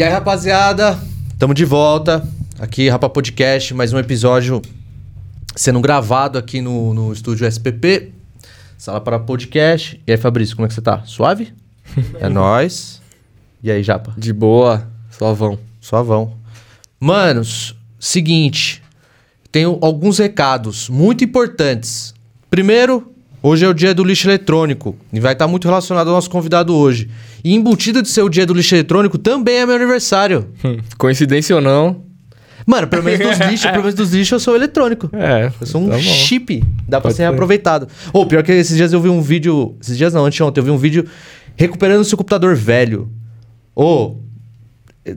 [0.00, 0.98] E aí, rapaziada,
[1.30, 2.26] estamos de volta
[2.58, 4.62] aqui, Rapa Podcast, mais um episódio
[5.54, 8.10] sendo gravado aqui no, no estúdio SPP,
[8.78, 10.00] sala para podcast.
[10.06, 11.02] E aí, Fabrício, como é que você tá?
[11.04, 11.52] Suave?
[12.18, 13.02] é nóis.
[13.62, 14.14] E aí, Japa?
[14.16, 15.58] De boa, suavão.
[15.82, 16.32] Suavão.
[16.98, 18.82] Manos, seguinte,
[19.52, 22.14] tenho alguns recados muito importantes.
[22.48, 23.12] Primeiro,
[23.42, 26.74] hoje é o dia do lixo eletrônico e vai estar muito relacionado ao nosso convidado
[26.74, 27.08] hoje.
[27.42, 30.48] E embutido de ser o dia do lixo eletrônico também é meu aniversário.
[30.98, 32.02] Coincidência ou não?
[32.66, 35.10] Mano, pelo menos dos lixos, pelo menos dos lixos eu sou eletrônico.
[35.16, 35.50] É.
[35.60, 37.28] Eu sou um tá chip, dá pra Pode ser ser.
[37.28, 37.88] reaproveitado.
[38.12, 40.70] Ou pior que esses dias eu vi um vídeo, esses dias não, anteontem, eu vi
[40.70, 41.06] um vídeo
[41.56, 43.10] recuperando seu computador velho.
[43.74, 44.29] Ô, é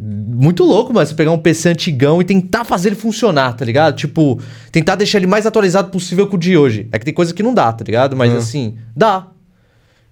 [0.01, 3.95] muito louco, mano, você pegar um PC antigão e tentar fazer ele funcionar, tá ligado?
[3.95, 4.39] Tipo,
[4.71, 6.87] tentar deixar ele mais atualizado possível que o de hoje.
[6.91, 8.15] É que tem coisa que não dá, tá ligado?
[8.15, 8.37] Mas Hum.
[8.37, 9.27] assim, dá.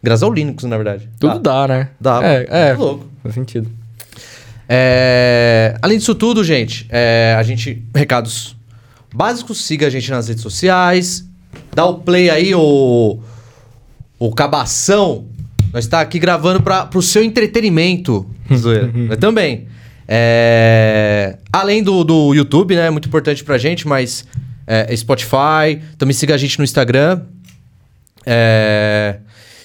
[0.04, 1.08] Graças ao Linux, na verdade.
[1.20, 1.90] Tudo dá, né?
[2.00, 2.20] Dá.
[2.24, 2.68] É, é.
[2.70, 3.06] Muito louco.
[3.22, 3.70] Faz sentido.
[4.68, 7.84] É, Além disso tudo, gente, é, a gente.
[7.94, 8.56] Recados
[9.14, 11.28] básicos, siga a gente nas redes sociais.
[11.76, 13.20] Dá o play aí, o.
[14.18, 15.26] O cabação.
[15.74, 18.26] Nós está aqui gravando para o seu entretenimento.
[18.54, 18.92] Zoeira.
[18.94, 19.68] mas também.
[20.14, 22.90] É, além do, do YouTube, né?
[22.90, 24.26] Muito importante pra gente, mas.
[24.68, 25.82] é, Spotify.
[25.98, 27.22] Também siga a gente no Instagram.
[28.26, 29.20] É,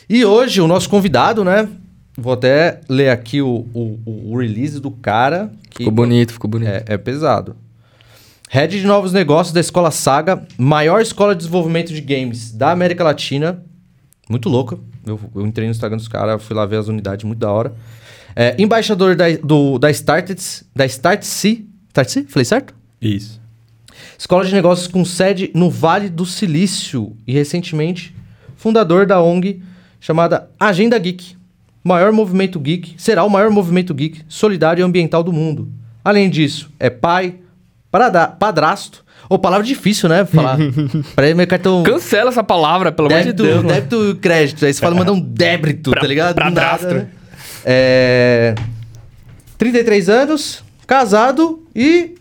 [0.08, 1.68] E hoje, o nosso convidado, né?
[2.16, 5.50] Vou até ler aqui o, o, o release do cara.
[5.76, 6.68] Ficou bonito, ficou bonito.
[6.68, 7.56] é, é pesado.
[8.48, 13.02] Head de novos negócios da Escola Saga, maior escola de desenvolvimento de games da América
[13.02, 13.62] Latina.
[14.30, 14.78] Muito louca.
[15.04, 17.74] Eu, eu entrei no Instagram dos caras, fui lá ver as unidades, muito da hora.
[18.38, 22.26] É, embaixador da, do, da Startse, da Startse, Startse?
[22.28, 22.74] Falei certo?
[23.00, 23.40] Isso.
[24.18, 28.14] Escola de negócios com sede no Vale do Silício e recentemente
[28.56, 29.62] fundador da ONG
[30.00, 31.34] chamada Agenda Geek,
[31.82, 35.68] maior movimento geek, será o maior movimento geek solidário e ambiental do mundo.
[36.04, 37.36] Além disso, é pai,
[37.90, 40.24] parada- padrasto, ou palavra difícil, né?
[40.24, 40.58] Falar.
[41.16, 43.56] Para meu cartão Cancela essa palavra, pelo amor de débito, Deus.
[43.56, 43.68] mano.
[43.68, 44.64] débito e crédito.
[44.64, 46.34] Aí você fala, manda um débito, tá ligado?
[46.36, 46.86] Do padrasto.
[46.86, 47.08] nada, né?
[47.68, 48.54] É...
[49.58, 52.14] 33 anos, casado e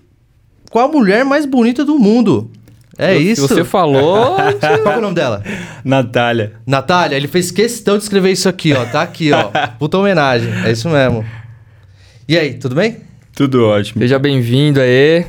[0.71, 2.49] com a mulher mais bonita do mundo.
[2.97, 3.47] É Se isso.
[3.47, 4.37] você falou.
[4.81, 5.43] Qual é o nome dela?
[5.83, 6.53] Natália.
[6.65, 8.85] Natália, ele fez questão de escrever isso aqui, ó.
[8.85, 9.51] Tá aqui, ó.
[9.77, 10.51] Puta homenagem.
[10.65, 11.23] É isso mesmo.
[12.27, 12.97] E aí, tudo bem?
[13.35, 14.01] Tudo ótimo.
[14.01, 15.25] Seja bem-vindo aí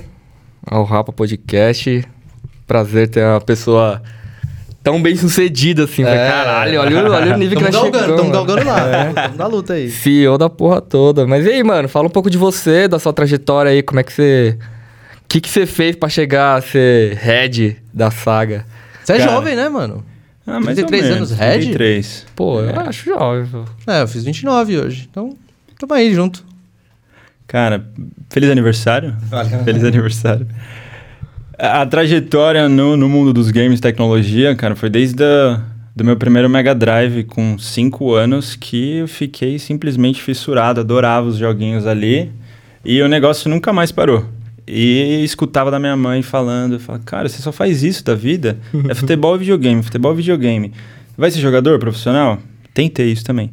[0.64, 2.04] ao Rapa Podcast.
[2.66, 4.00] Prazer ter uma pessoa
[4.86, 6.04] tão bem sucedida assim.
[6.04, 6.08] É.
[6.14, 6.30] É.
[6.30, 8.20] Caralho, olha, o- olha o nível Tamo que nós galgando, chegamos.
[8.22, 8.88] tamo galgando lá.
[8.88, 9.12] É.
[9.12, 9.90] Tamo na luta aí.
[9.90, 11.26] CEO da porra toda.
[11.26, 14.04] Mas e aí, mano, fala um pouco de você, da sua trajetória aí, como é
[14.04, 14.56] que você.
[15.16, 18.64] O que, que você fez pra chegar a ser head da saga?
[19.02, 19.32] Você é Cara.
[19.32, 20.04] jovem, né, mano?
[20.46, 21.58] Ah, mais 33 ou anos, menos, Red?
[21.62, 22.26] 33.
[22.36, 23.46] Pô, eu acho jovem.
[23.46, 23.64] pô.
[23.90, 25.08] É, eu fiz 29 hoje.
[25.10, 25.36] Então,
[25.76, 26.44] tamo aí junto.
[27.48, 27.84] Cara,
[28.30, 29.16] feliz aniversário.
[29.64, 30.46] Feliz aniversário.
[31.58, 35.60] A, a trajetória no, no mundo dos games e tecnologia, cara, foi desde a,
[35.94, 41.38] do meu primeiro Mega Drive com 5 anos que eu fiquei simplesmente fissurado, adorava os
[41.38, 42.30] joguinhos ali
[42.84, 44.24] e o negócio nunca mais parou.
[44.68, 48.58] E escutava da minha mãe falando, falava, cara, você só faz isso da vida?
[48.88, 50.72] É futebol e videogame, futebol e videogame.
[51.16, 52.38] Vai ser jogador profissional?
[52.74, 53.52] Tentei isso também.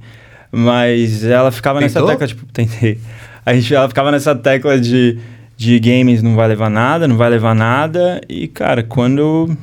[0.51, 2.09] Mas ela ficava nessa Tentou?
[2.09, 2.99] tecla, tipo, tentei.
[3.45, 5.17] A gente, ela ficava nessa tecla de,
[5.55, 8.21] de games não vai levar nada, não vai levar nada.
[8.27, 9.55] E, cara, quando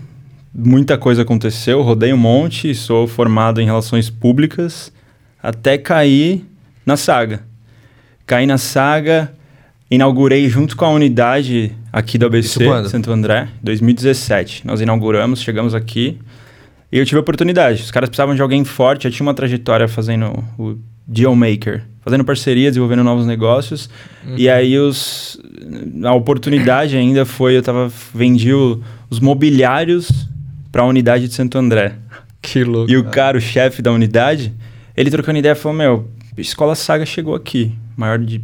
[0.55, 4.93] muita coisa aconteceu, rodei um monte, sou formado em relações públicas,
[5.43, 6.45] até cair
[6.85, 7.43] na saga.
[8.27, 9.33] Caí na saga,
[9.91, 12.89] inaugurei junto com a unidade aqui do Isso ABC?
[12.89, 14.67] Santo André, 2017.
[14.67, 16.19] Nós inauguramos, chegamos aqui
[16.93, 17.83] e eu tive a oportunidade.
[17.83, 20.77] Os caras precisavam de alguém forte, eu tinha uma trajetória fazendo o
[21.13, 23.91] deal maker, fazendo parceria, desenvolvendo novos negócios.
[24.37, 25.39] E aí os
[26.05, 30.29] a oportunidade ainda foi, eu tava vendi o- os mobiliários
[30.71, 31.95] para a unidade de Santo André.
[32.41, 32.91] Que louco.
[32.91, 34.53] E o cara, o chefe da unidade,
[34.97, 36.09] ele trocando ideia, falou: Meu,
[36.39, 38.41] Escola Saga chegou aqui, maior de,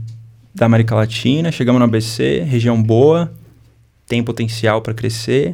[0.55, 3.32] da América Latina, chegamos no ABC, região boa,
[4.06, 5.52] tem potencial para crescer,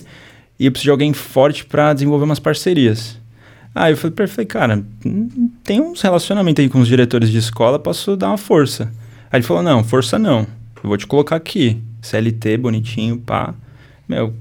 [0.58, 3.16] e eu preciso de alguém forte para desenvolver umas parcerias.
[3.74, 4.84] Aí eu falei pra ele, falei, cara,
[5.64, 8.84] tem uns relacionamentos aí com os diretores de escola, posso dar uma força.
[9.30, 10.40] Aí ele falou: Não, força não,
[10.82, 13.54] eu vou te colocar aqui, CLT, bonitinho, pá.
[14.08, 14.34] Meu, o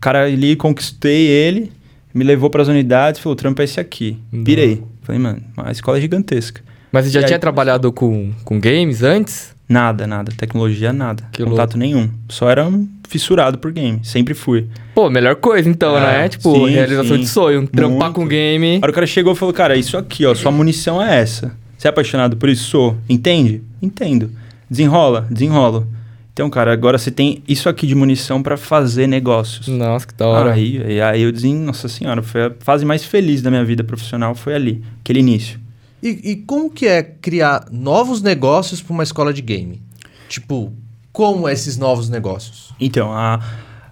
[0.00, 1.72] cara ali, conquistei ele,
[2.12, 4.18] me levou para as unidades, falou, o trampo é esse aqui.
[4.30, 4.82] Da Pirei.
[5.02, 6.60] Falei, mano, a escola é gigantesca.
[6.92, 7.40] Mas você já E aí tinha começou.
[7.40, 9.54] trabalhado com, com games antes?
[9.68, 10.30] Nada, nada.
[10.36, 11.24] Tecnologia, nada.
[11.32, 12.10] Que Contato nenhum.
[12.28, 14.00] Só era um fissurado por game.
[14.02, 14.66] Sempre fui.
[14.94, 16.28] Pô, melhor coisa então, Ah, né?
[16.28, 17.22] Tipo, sim, realização sim.
[17.22, 17.66] de sonho.
[17.68, 18.14] Trampar Muito.
[18.14, 18.76] com game.
[18.76, 21.20] A hora que o cara chegou e falou, cara, isso aqui, ó, sua munição é
[21.20, 21.52] essa.
[21.76, 22.64] Você é apaixonado por isso?
[22.70, 22.96] Sou.
[23.08, 23.62] Entende?
[23.82, 24.30] Entendo.
[24.70, 25.86] desenrola, desenrolo.
[26.32, 29.68] Então, cara, agora você tem isso aqui de munição pra fazer negócios.
[29.68, 30.52] Nossa, que da hora.
[30.52, 33.84] Aí, aí, aí eu dizem, nossa senhora, foi a fase mais feliz da minha vida
[33.84, 35.60] profissional, foi ali, aquele início.
[36.02, 39.80] E, e como que é criar novos negócios para uma escola de game?
[40.28, 40.72] Tipo,
[41.14, 42.74] como esses novos negócios?
[42.80, 43.40] Então, a,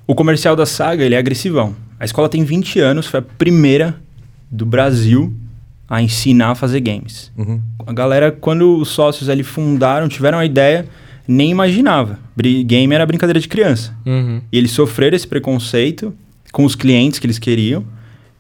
[0.09, 1.75] o comercial da saga, ele é agressivão.
[2.01, 3.95] A escola tem 20 anos, foi a primeira
[4.51, 5.33] do Brasil
[5.89, 7.31] a ensinar a fazer games.
[7.39, 7.61] Uhum.
[7.87, 10.85] A galera, quando os sócios ali fundaram, tiveram a ideia,
[11.29, 12.19] nem imaginava.
[12.67, 13.95] Game era brincadeira de criança.
[14.05, 14.41] Uhum.
[14.51, 16.13] E eles sofreram esse preconceito
[16.51, 17.85] com os clientes que eles queriam.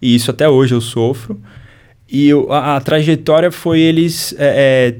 [0.00, 1.40] E isso até hoje eu sofro.
[2.10, 4.98] E eu- a, a trajetória foi eles é, é,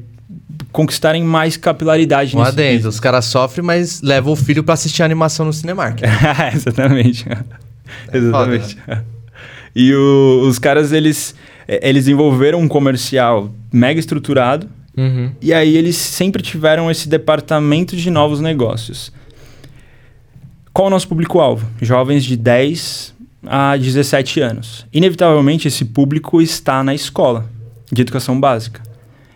[0.71, 5.03] conquistarem mais capilaridade Um nesse adendo, os caras sofrem, mas levam o filho para assistir
[5.03, 6.01] a animação no Cinemark.
[6.55, 7.27] Exatamente.
[7.29, 8.79] É Exatamente.
[9.75, 11.35] E o- os caras, eles,
[11.69, 14.69] é, eles desenvolveram um comercial mega estruturado.
[14.97, 15.31] Uhum.
[15.41, 19.11] E aí eles sempre tiveram esse departamento de novos negócios.
[20.73, 21.67] Qual o nosso público-alvo?
[21.81, 23.15] Jovens de 10
[23.47, 24.87] a 17 anos.
[24.93, 27.47] Inevitavelmente, esse público está na escola
[27.91, 28.81] de educação básica.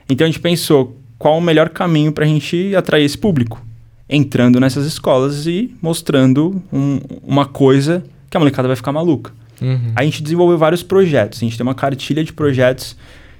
[0.08, 3.64] Então a gente pensou qual o melhor caminho para a gente atrair esse público.
[4.08, 9.32] Entrando nessas escolas e mostrando um- uma coisa que a molecada vai ficar maluca.
[9.60, 9.92] Uhum.
[9.96, 11.38] A gente desenvolveu vários projetos.
[11.38, 12.96] A gente tem uma cartilha de projetos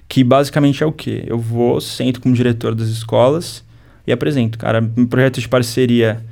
[0.09, 1.25] que basicamente é o quê?
[1.27, 3.63] Eu vou, sento com o diretor das escolas
[4.07, 4.59] e apresento.
[4.59, 6.25] Cara, um projeto de parceria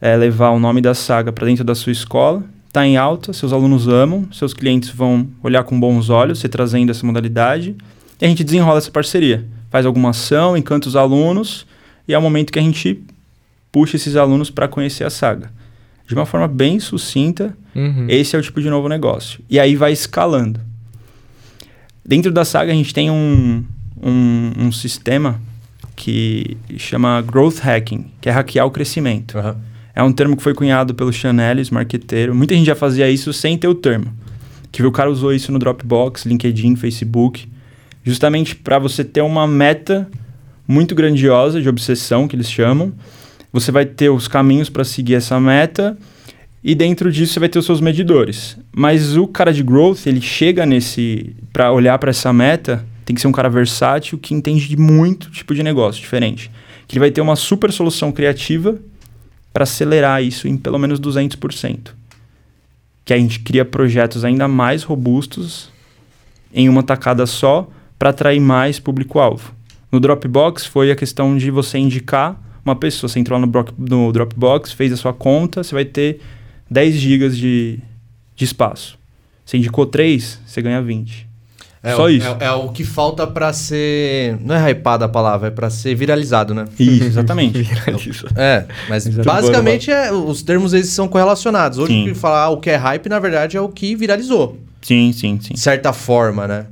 [0.00, 2.42] é levar o nome da saga para dentro da sua escola.
[2.72, 6.90] Tá em alta, seus alunos amam, seus clientes vão olhar com bons olhos, você trazendo
[6.90, 7.74] essa modalidade.
[8.20, 9.44] E a gente desenrola essa parceria.
[9.72, 11.66] Faz alguma ação, encanta os alunos
[12.06, 13.02] e é o momento que a gente
[13.72, 15.50] puxa esses alunos para conhecer a saga.
[16.06, 18.04] De uma forma bem sucinta, Uhum.
[18.08, 19.40] esse é o tipo de novo negócio.
[19.48, 20.60] E aí vai escalando.
[22.04, 23.64] Dentro da saga, a gente tem um,
[24.02, 25.40] um, um sistema
[25.96, 29.38] que chama Growth Hacking, que é hackear o crescimento.
[29.38, 29.56] Aham.
[29.94, 32.34] É um termo que foi cunhado pelo Chanelis, marqueteiro.
[32.34, 34.12] Muita gente já fazia isso sem ter o termo.
[34.70, 37.46] Que o cara usou isso no Dropbox, LinkedIn, Facebook,
[38.04, 40.08] justamente para você ter uma meta
[40.66, 42.92] muito grandiosa de obsessão, que eles chamam.
[43.52, 45.96] Você vai ter os caminhos para seguir essa meta
[46.64, 48.56] e dentro disso você vai ter os seus medidores.
[48.74, 53.20] Mas o cara de growth, ele chega nesse para olhar para essa meta, tem que
[53.20, 56.50] ser um cara versátil que entende de muito tipo de negócio diferente.
[56.86, 58.78] Que ele vai ter uma super solução criativa
[59.52, 61.90] para acelerar isso em pelo menos 200%.
[63.04, 65.70] Que a gente cria projetos ainda mais robustos
[66.54, 67.68] em uma tacada só
[68.02, 69.52] para atrair mais público-alvo.
[69.92, 73.08] No Dropbox foi a questão de você indicar uma pessoa.
[73.08, 76.20] Você entrou lá no, no Dropbox, fez a sua conta, você vai ter
[76.68, 77.78] 10 GB de,
[78.34, 78.98] de espaço.
[79.46, 81.28] Você indicou 3, você ganha 20.
[81.80, 82.26] É Só o, isso.
[82.40, 84.36] É, é o que falta pra ser.
[84.40, 86.64] Não é hypada a palavra, é pra ser viralizado, né?
[86.76, 87.64] Isso, exatamente.
[88.34, 89.24] É, mas Exato.
[89.24, 91.78] basicamente é, os termos eles são correlacionados.
[91.78, 94.58] Hoje falar o que é hype, na verdade, é o que viralizou.
[94.80, 95.54] sim, sim, sim.
[95.54, 96.66] De certa forma, né?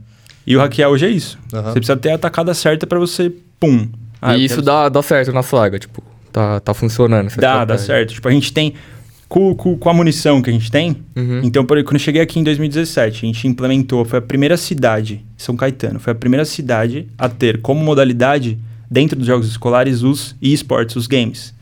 [0.46, 1.38] E o hackear hoje é isso.
[1.52, 1.64] Aham.
[1.72, 3.88] Você precisa ter a tacada certa para você, pum.
[4.20, 6.02] Ah, e isso quero- dá, dá certo na saga, tipo,
[6.32, 7.28] tá, tá funcionando.
[7.36, 7.86] Dá, dá estratégia.
[7.86, 8.14] certo.
[8.14, 8.74] Tipo, a gente tem.
[9.28, 10.96] Com, com, com a munição que a gente tem.
[11.14, 11.40] Uhum.
[11.44, 14.04] Então, por, quando eu cheguei aqui em 2017, a gente implementou.
[14.04, 18.58] Foi a primeira cidade, São Caetano, foi a primeira cidade a ter como modalidade,
[18.90, 21.54] dentro dos jogos escolares, os esportes, os games.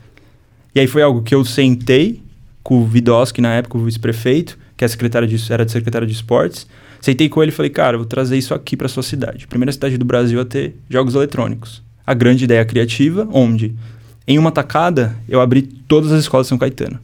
[0.73, 2.23] E aí foi algo que eu sentei
[2.63, 6.13] com o Vidoski, na época, o vice-prefeito, que é secretário de, era de secretário de
[6.13, 6.65] esportes.
[7.01, 9.47] Sentei com ele e falei, cara, vou trazer isso aqui para sua cidade.
[9.47, 11.81] Primeira cidade do Brasil a ter jogos eletrônicos.
[12.05, 13.75] A grande ideia criativa, onde
[14.27, 16.99] em uma tacada eu abri todas as escolas de São Caetano.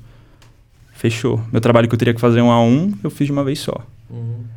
[0.94, 1.42] Fechou.
[1.52, 3.60] Meu trabalho que eu teria que fazer um a um, eu fiz de uma vez
[3.60, 3.86] só.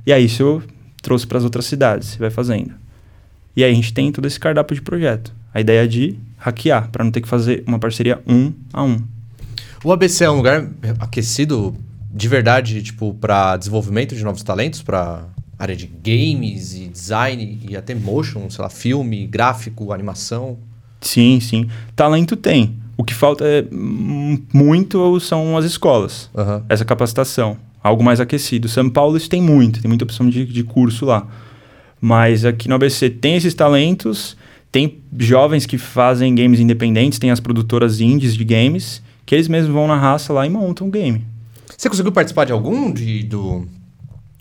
[0.07, 0.63] E aí isso eu
[1.03, 2.73] trouxe para as outras cidades, vai fazendo.
[3.57, 5.33] E aí a gente tem todo esse cardápio de projeto.
[5.53, 9.03] A ideia de hackear, para não ter que fazer uma parceria um a um.
[9.83, 10.69] O ABC é um lugar
[10.99, 11.75] aquecido
[12.19, 15.25] de verdade, tipo, pra desenvolvimento de novos talentos, pra
[15.57, 20.59] área de games e design e até motion, sei lá, filme, gráfico, animação.
[21.01, 21.69] Sim, sim.
[21.95, 22.77] Talento tem.
[22.97, 26.29] O que falta é, muito são as escolas.
[26.37, 26.65] Aham.
[26.69, 27.57] essa capacitação.
[27.81, 28.69] Algo mais aquecido.
[28.69, 31.25] São Paulo isso tem muito, tem muita opção de, de curso lá.
[32.01, 34.37] Mas aqui no ABC tem esses talentos,
[34.73, 39.73] tem jovens que fazem games independentes, tem as produtoras indies de games, que eles mesmos
[39.73, 41.25] vão na raça lá e montam um game.
[41.79, 43.65] Você conseguiu participar de algum de, do,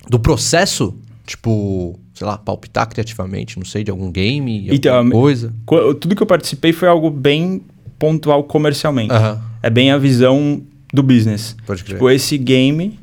[0.09, 0.93] do processo?
[1.25, 5.53] Tipo, sei lá, palpitar criativamente, não sei, de algum game, Então, alguma coisa?
[5.65, 7.61] Co- Tudo que eu participei foi algo bem
[7.99, 9.11] pontual comercialmente.
[9.13, 11.55] Aham, É bem a visão do business.
[11.65, 11.95] pode crer.
[11.97, 12.99] Tipo, esse game,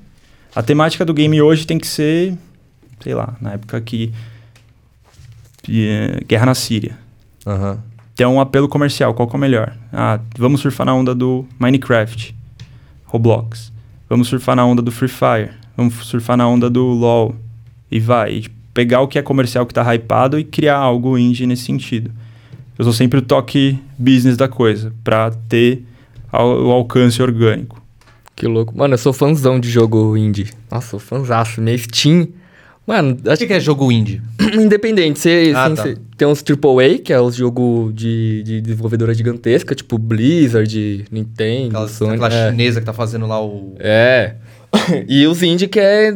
[0.54, 2.36] a temática do game hoje tem que ser,
[3.00, 4.12] sei lá, na época que,
[5.68, 6.98] é, guerra na Síria.
[7.46, 7.78] Aham.
[8.16, 9.76] tem um apelo comercial, qual que é o melhor?
[9.92, 12.34] Ah, vamos surfar na onda do Minecraft,
[13.04, 13.70] Roblox.
[14.14, 15.50] Vamos surfar na onda do Free Fire.
[15.76, 17.34] Vamos surfar na onda do LoL.
[17.90, 18.34] E vai.
[18.34, 22.12] E, pegar o que é comercial que tá hypado e criar algo indie nesse sentido.
[22.78, 25.82] Eu sou sempre o toque business da coisa, pra ter
[26.32, 27.82] o alcance orgânico.
[28.36, 28.78] Que louco.
[28.78, 30.48] Mano, eu sou fãzão de jogo indie.
[30.70, 31.60] Nossa, sou fãzaço.
[31.60, 32.28] Minha Steam...
[32.86, 34.20] Mano, O que que é jogo indie?
[34.54, 35.18] independente.
[35.18, 35.82] Você, Ah, assim, tá.
[35.82, 41.68] você tem uns AAA, que é os jogos de, de desenvolvedora gigantesca, tipo Blizzard, Nintendo,
[41.70, 42.12] Aquela, Sony.
[42.12, 42.50] aquela é.
[42.50, 43.74] chinesa que tá fazendo lá o.
[43.78, 44.34] É.
[45.08, 46.12] E os indie que é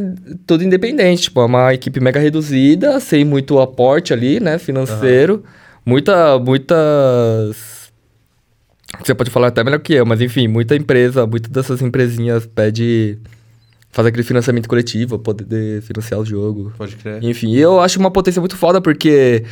[0.46, 5.44] tudo independente, tipo, é uma equipe mega reduzida, sem muito aporte ali, né, financeiro.
[5.86, 7.88] Muita, muitas...
[9.02, 13.18] Você pode falar até melhor que eu, mas enfim, muita empresa, muitas dessas empresinhas pede...
[13.90, 16.72] Fazer aquele financiamento coletivo, poder financiar o jogo.
[16.76, 17.22] Pode crer.
[17.24, 19.44] Enfim, eu acho uma potência muito foda porque,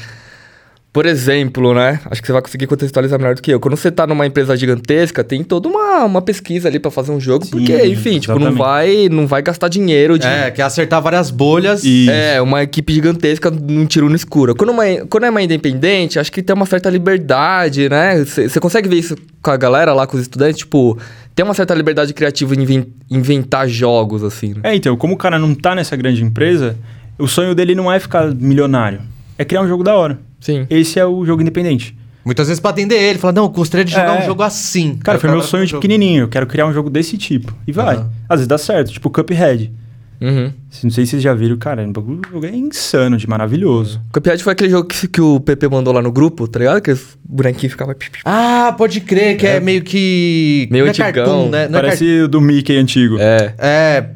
[0.97, 2.01] por exemplo, né?
[2.11, 3.61] Acho que você vai conseguir contextualizar melhor do que eu.
[3.61, 7.21] Quando você tá numa empresa gigantesca, tem toda uma, uma pesquisa ali pra fazer um
[7.21, 10.27] jogo, Sim, porque, enfim, tipo, não vai, não vai gastar dinheiro de.
[10.27, 11.85] É, quer acertar várias bolhas.
[11.85, 14.55] E- É, uma equipe gigantesca num tiro no escuro.
[14.55, 18.25] Quando, uma, quando é uma independente, acho que tem uma certa liberdade, né?
[18.25, 20.99] Você consegue ver isso com a galera lá, com os estudantes, tipo,
[21.35, 24.55] tem uma certa liberdade criativa em inven- inventar jogos, assim.
[24.55, 24.61] né?
[24.73, 26.75] É, então, como o cara não tá nessa grande empresa,
[27.19, 29.01] o sonho dele não é ficar milionário.
[29.37, 30.19] É criar um jogo da hora.
[30.41, 30.67] Sim.
[30.71, 31.97] Esse é o jogo independente.
[32.25, 34.23] Muitas vezes pra atender ele, fala, não, eu gostaria de jogar É.
[34.23, 34.97] um jogo assim.
[35.03, 35.81] Cara, foi o meu sonho de jogo.
[35.81, 36.25] pequenininho.
[36.25, 37.55] Eu quero criar um jogo desse tipo.
[37.67, 37.97] E vai.
[37.97, 38.11] Aham.
[38.29, 39.73] Às vezes dá certo, tipo Cuphead.
[40.21, 40.51] Uhum.
[40.83, 41.87] Não sei se vocês já viram, cara.
[41.87, 44.01] O o jogo é insano, de maravilhoso.
[44.13, 46.81] Cuphead foi aquele jogo que, que o PP mandou lá no grupo, tá ligado?
[46.81, 47.53] Que pi,
[47.99, 48.19] pi, pi.
[48.25, 50.67] Ah, pode crer, que é, meio que.
[50.71, 51.13] Meio é antigão.
[51.13, 51.69] cartoon, né?
[51.69, 53.19] Não é Parece o do Mickey antigo.
[53.21, 53.55] É.
[53.59, 54.07] É.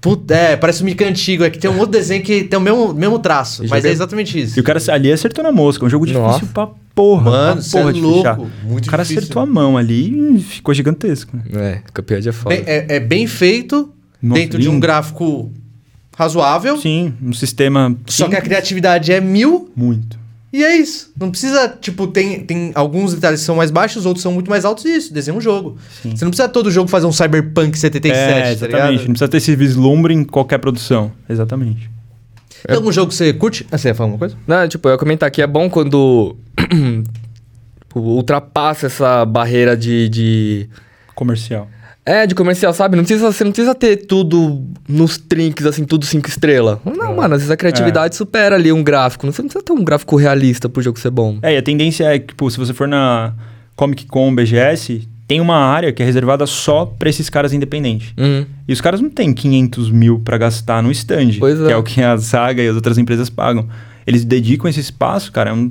[0.00, 0.32] Put...
[0.32, 1.42] É, parece um mica antigo.
[1.44, 3.62] É que tem um outro desenho que tem o mesmo, mesmo traço.
[3.62, 4.58] Mas joga- é exatamente isso.
[4.58, 5.84] E o cara ali acertou na mosca.
[5.84, 6.34] Um jogo Nossa.
[6.34, 7.30] difícil pra porra.
[7.30, 8.18] Mano, pra é porra de louco.
[8.22, 8.38] fechar.
[8.64, 9.22] Muito o cara difícil.
[9.22, 11.36] acertou a mão ali e ficou gigantesco.
[11.52, 12.54] É, Cuphead é foda.
[12.54, 14.82] Bem- é, é bem feito, Nossa, dentro de um lindo.
[14.82, 15.50] gráfico
[16.16, 16.76] razoável.
[16.76, 17.96] Sim, um sistema.
[18.06, 19.70] Só que a criatividade é mil.
[19.74, 20.17] Muito.
[20.52, 21.12] E é isso.
[21.18, 24.64] Não precisa, tipo, tem, tem alguns detalhes que são mais baixos, outros são muito mais
[24.64, 25.76] altos e isso, desenha um jogo.
[26.02, 26.16] Sim.
[26.16, 28.72] Você não precisa todo jogo fazer um Cyberpunk 77, é, tá exatamente.
[28.72, 28.92] ligado?
[28.92, 31.12] Não precisa ter esse vislumbre em qualquer produção.
[31.28, 31.90] Exatamente.
[32.66, 33.66] Tem algum jogo que você curte?
[33.70, 34.36] Ah, você ia falar alguma coisa?
[34.46, 40.68] Não, tipo, eu ia comentar que é bom quando tipo, ultrapassa essa barreira de, de...
[41.14, 41.68] Comercial.
[42.08, 42.96] É, de comercial, sabe?
[42.96, 46.78] Não precisa, você não precisa ter tudo nos trinks, assim, tudo cinco estrelas.
[46.84, 49.26] Não, mano, às vezes a criatividade supera ali um gráfico.
[49.26, 51.38] Você não precisa ter um gráfico realista pro jogo ser bom.
[51.42, 53.34] É, e a tendência é que, tipo, se você for na
[53.76, 58.14] Comic Con, BGS, tem uma área que é reservada só pra esses caras independentes.
[58.16, 58.46] Uhum.
[58.66, 61.72] E os caras não têm 500 mil pra gastar no stand, Pois que é.
[61.72, 63.68] é o que a Saga e as outras empresas pagam.
[64.06, 65.70] Eles dedicam esse espaço, cara, um-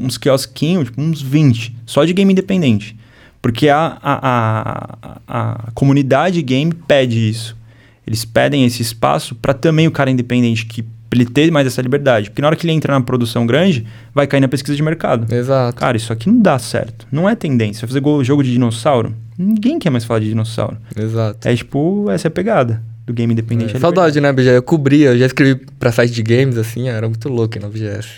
[0.00, 2.96] uns quiosquinhos, tipo, uns 20, só de game independente.
[3.50, 7.56] Porque a, a, a, a comunidade game pede isso.
[8.06, 12.28] Eles pedem esse espaço pra também o cara independente, que ele ter mais essa liberdade.
[12.28, 15.32] Porque na hora que ele entra na produção grande, vai cair na pesquisa de mercado.
[15.34, 15.78] Exato.
[15.78, 17.06] Cara, isso aqui não dá certo.
[17.10, 17.88] Não é tendência.
[17.88, 19.14] Fazer go- jogo de dinossauro?
[19.38, 20.76] Ninguém quer mais falar de dinossauro.
[20.94, 21.48] Exato.
[21.48, 23.74] É tipo, essa é a pegada do game independente.
[23.74, 24.50] é Saudade, né, BG?
[24.58, 28.08] Eu cobria, eu já escrevi pra site de games, assim, era muito louco na BGS.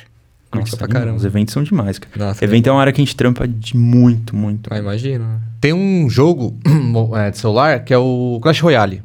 [0.53, 1.27] Nossa, pra Os caramba.
[1.27, 2.27] eventos são demais, cara.
[2.27, 4.69] Nossa, Evento é uma área que a gente trampa de muito, muito.
[4.73, 5.25] Ah, imagino.
[5.25, 5.41] né?
[5.61, 6.59] Tem um jogo
[7.17, 9.03] é, de celular que é o Clash Royale.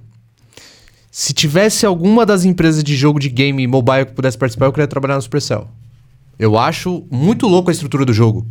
[1.11, 4.87] Se tivesse alguma das empresas de jogo de game mobile que pudesse participar, eu queria
[4.87, 5.67] trabalhar no Supercell.
[6.37, 8.45] Eu acho muito louco a estrutura do jogo.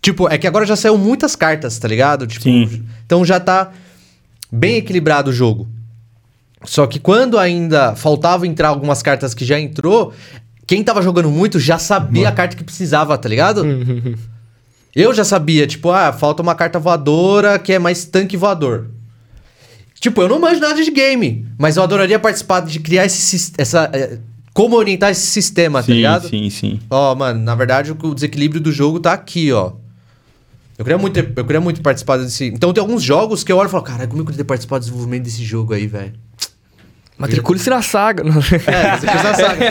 [0.00, 2.26] Tipo, é que agora já saiu muitas cartas, tá ligado?
[2.26, 2.84] Tipo, Sim.
[3.04, 3.72] Então já tá
[4.52, 5.66] bem equilibrado o jogo.
[6.62, 10.12] Só que quando ainda faltava entrar algumas cartas que já entrou,
[10.66, 13.64] quem tava jogando muito já sabia a carta que precisava, tá ligado?
[14.94, 18.88] Eu já sabia, tipo, ah, falta uma carta voadora que é mais tanque voador.
[20.00, 23.52] Tipo, eu não manjo nada de game, mas eu adoraria participar de criar esse sis-
[23.58, 24.18] essa é,
[24.52, 26.28] como orientar esse sistema, tá sim, ligado?
[26.28, 26.80] sim, sim.
[26.90, 29.72] Ó, mano, na verdade o, desequilíbrio do jogo tá aqui, ó.
[30.78, 32.46] Eu queria muito, ter- eu queria muito participar desse.
[32.46, 34.80] Então tem alguns jogos que eu olho e falo, cara, como eu queria ter participado
[34.80, 36.12] do desenvolvimento desse jogo aí, velho.
[37.18, 38.22] Matricule-se na saga.
[38.66, 39.64] É, mas é que a saga.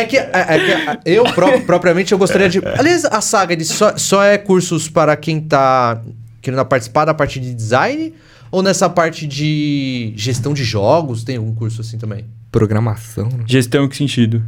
[0.00, 0.58] É que, é, é
[1.02, 2.60] que eu pró- propriamente eu gostaria de.
[2.78, 6.00] Aliás, a saga ele só, só é cursos para quem tá
[6.42, 8.12] querendo participar da parte de design
[8.50, 11.24] ou nessa parte de gestão de jogos?
[11.24, 12.26] Tem algum curso assim também?
[12.52, 13.24] Programação.
[13.28, 13.44] né?
[13.46, 14.42] Gestão em que sentido?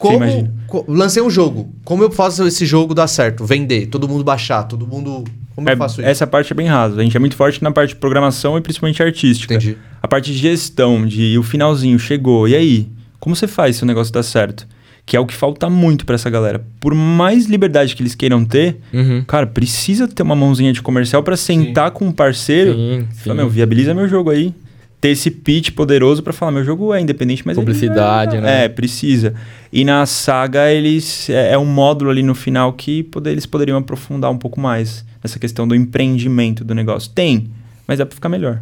[0.00, 1.68] Como co- lancei um jogo.
[1.84, 3.44] Como eu faço esse jogo dar certo?
[3.44, 5.24] Vender, todo mundo baixar, todo mundo.
[5.54, 6.08] Como É, eu faço isso?
[6.08, 7.00] essa parte é bem rasa.
[7.00, 9.54] A gente é muito forte na parte de programação e principalmente artística.
[9.54, 9.76] Entendi.
[10.02, 12.88] A parte de gestão, de o finalzinho chegou, e aí?
[13.18, 14.66] Como você faz se o negócio dar certo?
[15.04, 16.64] Que é o que falta muito pra essa galera.
[16.78, 19.22] Por mais liberdade que eles queiram ter, Uhum.
[19.26, 22.72] cara, precisa ter uma mãozinha de comercial pra sentar com um parceiro.
[22.74, 23.34] Sim, sim.
[23.34, 24.54] meu, viabiliza meu jogo aí.
[25.00, 28.64] Ter esse pitch poderoso pra falar, meu jogo é independente, mas Publicidade, é, né?
[28.64, 29.34] É, precisa.
[29.72, 33.78] E na saga, eles é, é um módulo ali no final que poder, eles poderiam
[33.78, 37.10] aprofundar um pouco mais nessa questão do empreendimento do negócio.
[37.12, 37.50] Tem,
[37.86, 38.60] mas dá pra ficar melhor.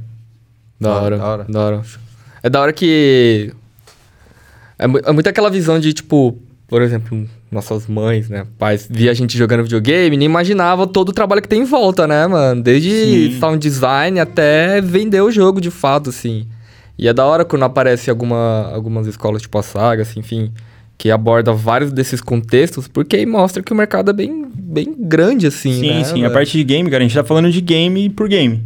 [0.80, 1.44] Da Da hora, da hora.
[1.48, 1.82] da hora.
[2.42, 3.52] É da hora que.
[4.78, 8.46] É, é muito aquela visão de, tipo, por exemplo, nossas mães, né?
[8.58, 11.64] Pais via a gente jogando videogame e nem imaginava todo o trabalho que tem em
[11.64, 12.62] volta, né, mano?
[12.62, 12.90] Desde
[13.30, 13.40] Sim.
[13.40, 16.46] sound design até vender o jogo de fato, assim.
[16.98, 20.52] E é da hora quando aparece alguma, algumas escolas, tipo a Saga, assim, enfim,
[20.98, 25.46] que aborda vários desses contextos, porque aí mostra que o mercado é bem, bem grande,
[25.46, 26.04] assim, Sim, né?
[26.04, 26.18] sim.
[26.18, 26.34] A mano?
[26.34, 28.64] parte de game, cara, a gente tá falando de game por game.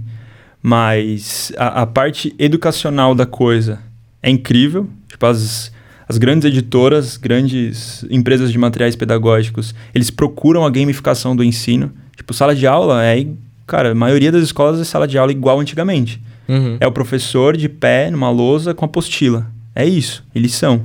[0.62, 3.80] Mas a, a parte educacional da coisa
[4.22, 4.88] é incrível.
[5.08, 5.72] Tipo, as,
[6.12, 11.90] as grandes editoras, grandes empresas de materiais pedagógicos, eles procuram a gamificação do ensino.
[12.16, 13.26] Tipo, sala de aula é...
[13.66, 16.20] Cara, a maioria das escolas é sala de aula igual antigamente.
[16.46, 16.76] Uhum.
[16.78, 19.46] É o professor de pé numa lousa com apostila.
[19.74, 20.22] É isso.
[20.34, 20.84] E lição.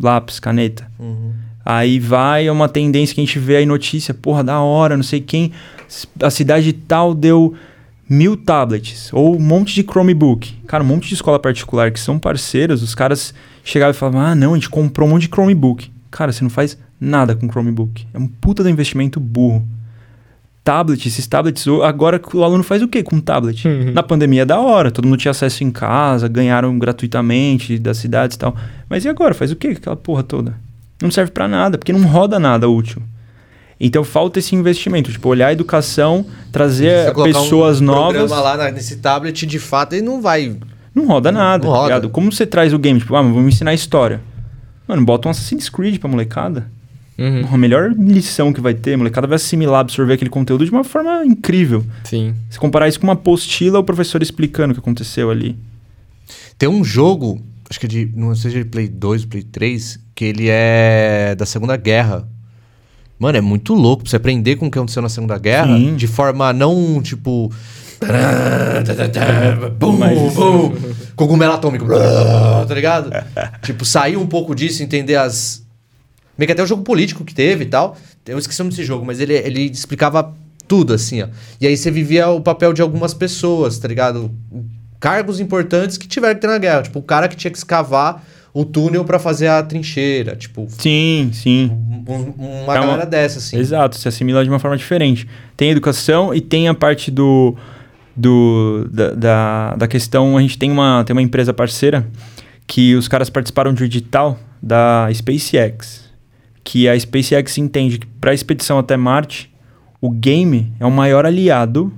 [0.00, 0.90] Lápis, caneta.
[1.64, 5.04] Aí vai é uma tendência que a gente vê aí notícia, porra, da hora, não
[5.04, 5.52] sei quem.
[6.20, 7.54] A cidade tal deu
[8.08, 10.54] mil tablets ou um monte de Chromebook.
[10.66, 13.32] Cara, um monte de escola particular que são parceiros, os caras
[13.64, 15.90] chegavam e falavam: ah, não, a gente comprou um monte de Chromebook.
[16.10, 18.06] Cara, você não faz nada com Chromebook.
[18.12, 19.66] É um puta do investimento burro.
[20.64, 23.66] Tablet, esses tablets, agora o aluno faz o quê com tablet?
[23.66, 23.92] Uhum.
[23.92, 28.36] Na pandemia é da hora, todo mundo tinha acesso em casa, ganharam gratuitamente das cidades
[28.36, 28.54] e tal.
[28.88, 29.34] Mas e agora?
[29.34, 30.54] Faz o quê com aquela porra toda?
[31.02, 33.02] Não serve pra nada, porque não roda nada útil.
[33.80, 38.30] Então falta esse investimento, tipo, olhar a educação, trazer pessoas um novas.
[38.30, 40.56] lá nesse tablet, de fato, ele não vai.
[40.94, 41.88] Não roda nada, Não tá roda.
[41.88, 42.10] ligado?
[42.10, 42.98] Como você traz o game?
[43.00, 44.20] Tipo, ah, vamos ensinar história.
[44.86, 46.70] Mano, bota um Assassin's Creed pra molecada.
[47.18, 47.46] Uhum.
[47.52, 50.82] A melhor lição que vai ter, a molecada vai assimilar, absorver aquele conteúdo de uma
[50.82, 51.84] forma incrível.
[52.04, 52.34] Sim.
[52.50, 55.56] Se comparar isso com uma apostila, o professor explicando o que aconteceu ali.
[56.58, 57.40] Tem um jogo,
[57.70, 58.10] acho que é de.
[58.14, 62.26] Não sei se é de Play 2, Play 3, que ele é da Segunda Guerra.
[63.18, 65.94] Mano, é muito louco pra você aprender com o que aconteceu na Segunda Guerra Sim.
[65.94, 67.52] de forma não, tipo.
[69.78, 69.98] Bum,
[70.34, 70.72] bum,
[71.16, 73.10] cogumelo atômico, tá ligado?
[73.62, 75.62] tipo, sair um pouco disso, entender as.
[76.36, 77.96] Meio que até o jogo político que teve e tal.
[78.26, 80.32] Eu esqueci o nome desse jogo, mas ele, ele explicava
[80.66, 81.26] tudo, assim, ó.
[81.60, 84.30] E aí você vivia o papel de algumas pessoas, tá ligado?
[84.98, 86.82] Cargos importantes que tiveram que ter na guerra.
[86.82, 88.22] Tipo, o cara que tinha que escavar
[88.54, 90.36] o túnel pra fazer a trincheira.
[90.36, 91.70] Tipo, Sim, sim.
[92.06, 93.58] um- uma É uma- galera dessa, assim.
[93.58, 95.26] Exato, se assimila de uma forma diferente.
[95.56, 97.56] Tem educação e tem a parte do,
[98.16, 100.36] do da, da, da questão.
[100.36, 102.06] A gente tem uma, tem uma empresa parceira
[102.66, 106.10] que os caras participaram de um edital da SpaceX.
[106.64, 109.52] Que a SpaceX entende que para a expedição até Marte,
[110.00, 111.92] o game é o maior aliado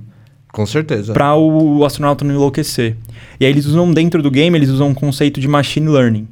[0.51, 1.13] Com certeza.
[1.13, 2.97] para o astronauta não enlouquecer.
[3.39, 6.27] E aí eles usam dentro do game, eles usam um conceito de machine learning.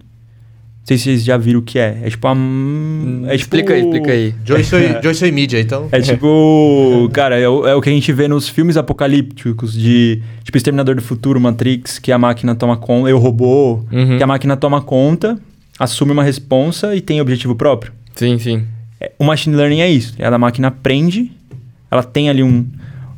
[0.83, 1.97] Não sei se vocês já viram o que é.
[2.03, 2.31] É tipo a.
[2.33, 4.35] É tipo explica aí, explica aí.
[4.45, 5.87] Joy Soy, Joy Soy Media, então.
[5.89, 10.21] é tipo, cara, é o, é o que a gente vê nos filmes apocalípticos de,
[10.43, 14.17] tipo, Exterminador do Futuro, Matrix, que a máquina toma conta, eu robô, Uhum.
[14.17, 15.39] que a máquina toma conta,
[15.79, 17.93] assume uma responsa e tem objetivo próprio.
[18.15, 18.63] Sim, sim.
[18.99, 20.13] É, O machine learning é isso.
[20.21, 21.31] A máquina aprende,
[21.89, 22.65] ela tem ali um,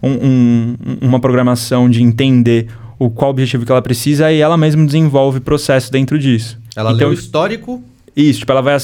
[0.04, 2.68] um- um- uma programação de entender
[3.00, 6.58] o qual objetivo que ela precisa e ela mesma desenvolve processo dentro disso.
[6.76, 7.84] Ela então, o histórico.
[8.16, 8.78] isso, tipo, ela vai,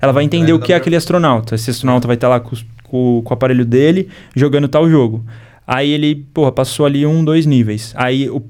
[0.00, 1.54] ela vai entender o que é aquele astronauta.
[1.54, 5.24] Esse astronauta vai estar lá com, com- com o aparelho dele, jogando tal jogo.
[5.66, 7.92] Aí ele, porra, passou ali um, dois níveis.
[7.96, 8.42] Aí o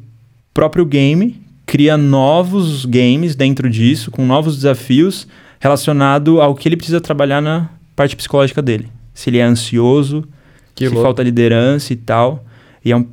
[0.52, 5.26] próprio game cria novos games dentro disso, com novos desafios
[5.60, 8.88] relacionado ao que ele precisa trabalhar na parte psicológica dele.
[9.14, 10.24] Se ele é ansioso,
[10.74, 11.04] Que se louco.
[11.06, 12.44] falta liderança e tal.
[12.84, 13.06] E é um,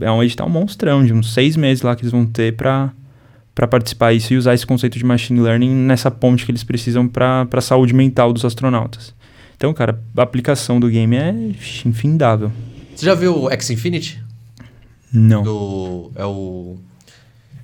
[0.00, 2.92] é um edital monstrão, de uns seis meses lá que eles vão ter pra,
[3.54, 7.06] pra participar disso e usar esse conceito de machine learning nessa ponte que eles precisam
[7.06, 9.14] pra, pra saúde mental dos astronautas.
[9.56, 11.30] Então, cara, a aplicação do game é
[11.86, 12.50] infindável.
[12.94, 14.22] Você já viu o X Infinity?
[15.12, 15.42] Não.
[15.44, 16.76] Do, é o.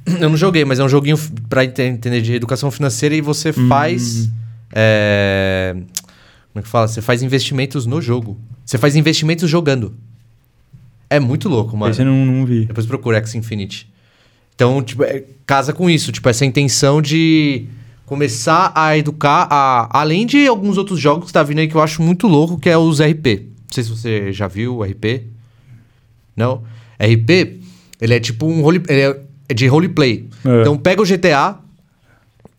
[0.20, 4.29] Eu não joguei, mas é um joguinho ente- entender de educação financeira e você faz.
[4.72, 5.74] é,
[6.53, 6.87] Como é que fala?
[6.88, 8.38] Você faz investimentos no jogo.
[8.64, 9.94] Você faz investimentos jogando.
[11.09, 11.90] É muito louco, mano.
[11.90, 12.66] Esse eu não, não vi.
[12.66, 13.90] Depois procura X Infinity.
[14.61, 16.12] Então, tipo, é- casa com isso.
[16.12, 17.64] Tipo, essa intenção de
[18.05, 21.81] começar a educar, a, além de alguns outros jogos que tá vindo aí que eu
[21.81, 23.46] acho muito louco, que é os RP.
[23.46, 25.23] Não sei se você já viu o RP.
[26.37, 26.62] Não?
[27.01, 27.61] RP,
[28.03, 29.18] ele é tipo um role, ele
[29.49, 30.29] é de roleplay.
[30.44, 30.61] É.
[30.61, 31.57] Então, pega o GTA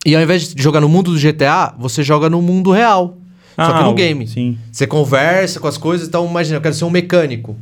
[0.04, 3.16] E ao invés de jogar no mundo do GTA, você joga no mundo real.
[3.54, 4.26] só que Ah, no game.
[4.26, 4.58] sim.
[4.72, 7.56] Você conversa com as coisas, então imagina, eu quero ser um mecânico.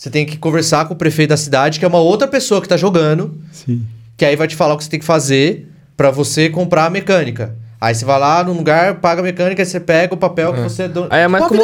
[0.00, 2.66] Você tem que conversar com o prefeito da cidade, que é uma outra pessoa que
[2.66, 3.86] tá jogando, Sim.
[4.16, 6.90] que aí vai te falar o que você tem que fazer pra você comprar a
[6.90, 7.54] mecânica.
[7.78, 10.60] Aí você vai lá num lugar, paga a mecânica, aí você pega o papel que
[10.62, 11.08] você é dono.
[11.10, 11.60] Aí é mais como.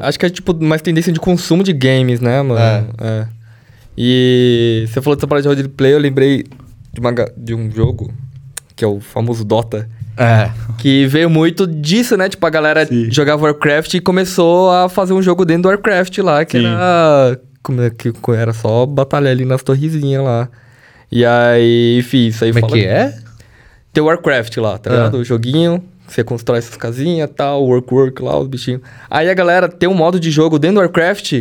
[0.00, 2.58] Acho que é tipo mais tendência de consumo de games, né, mano?
[2.58, 2.84] É.
[3.02, 3.26] É.
[3.98, 6.46] E você falou dessa parada de roleplay, eu lembrei
[6.90, 8.10] de, uma, de um jogo,
[8.74, 9.86] que é o famoso Dota.
[10.16, 10.50] É.
[10.78, 12.30] Que veio muito disso, né?
[12.30, 13.10] Tipo, a galera Sim.
[13.10, 16.64] jogava Warcraft e começou a fazer um jogo dentro do Warcraft lá, que Sim.
[16.64, 17.38] era.
[17.64, 20.48] Como é que era só batalhar ali nas torrezinhas lá.
[21.10, 23.14] E aí, enfim, isso aí Como é que é?
[23.92, 24.94] Tem o Warcraft lá, tá Ah.
[24.94, 25.14] ligado?
[25.18, 28.82] O joguinho, você constrói essas casinhas e tal, work work lá, os bichinhos.
[29.10, 31.32] Aí a galera tem um modo de jogo dentro do Warcraft.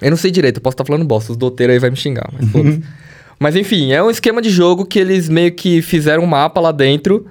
[0.00, 2.30] Eu não sei direito, eu posso estar falando bosta, os doteiros aí vai me xingar,
[2.32, 2.82] mas foda-se.
[3.40, 6.72] Mas enfim, é um esquema de jogo que eles meio que fizeram um mapa lá
[6.72, 7.24] dentro.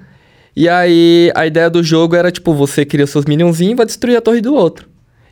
[0.56, 4.16] E aí a ideia do jogo era tipo, você cria seus minionzinhos e vai destruir
[4.16, 4.88] a torre do outro.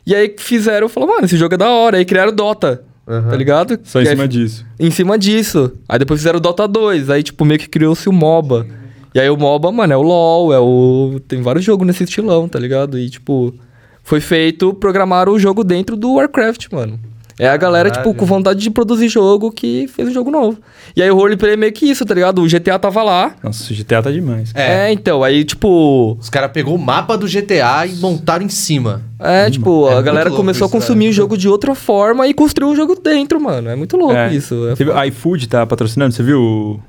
[0.07, 1.97] E aí fizeram, falaram, mano, esse jogo é da hora.
[1.97, 3.29] Aí criaram o Dota, Aham.
[3.29, 3.77] tá ligado?
[3.83, 4.65] Só em Que aí cima disso.
[4.79, 5.71] em cima disso.
[5.87, 8.65] Aí depois fizeram o Dota 2, aí tipo meio que criou-se o MOBA.
[9.13, 12.47] E aí o MOBA, mano, é o LoL, é o tem vários jogos nesse estilão,
[12.47, 12.97] tá ligado?
[12.97, 13.53] E tipo
[14.01, 16.97] foi feito programar o jogo dentro do Warcraft, mano.
[17.39, 20.57] É a galera, tipo, com vontade de produzir jogo que fez um jogo novo.
[20.95, 22.41] E aí o roleplay é meio que isso, tá ligado?
[22.41, 23.35] O GTA tava lá.
[23.43, 24.51] Nossa, o GTA tá demais.
[24.55, 24.87] É.
[24.87, 26.17] É, então, aí tipo.
[26.19, 29.03] Os caras pegou o mapa do GTA e montaram em cima.
[29.19, 31.09] É, tipo, é a galera começou isso, a consumir velho.
[31.11, 33.69] o jogo de outra forma e construiu um jogo dentro, mano.
[33.69, 34.33] É muito louco É.
[34.33, 34.67] isso.
[34.69, 36.79] É Você viu, a iFood tá patrocinando, você viu?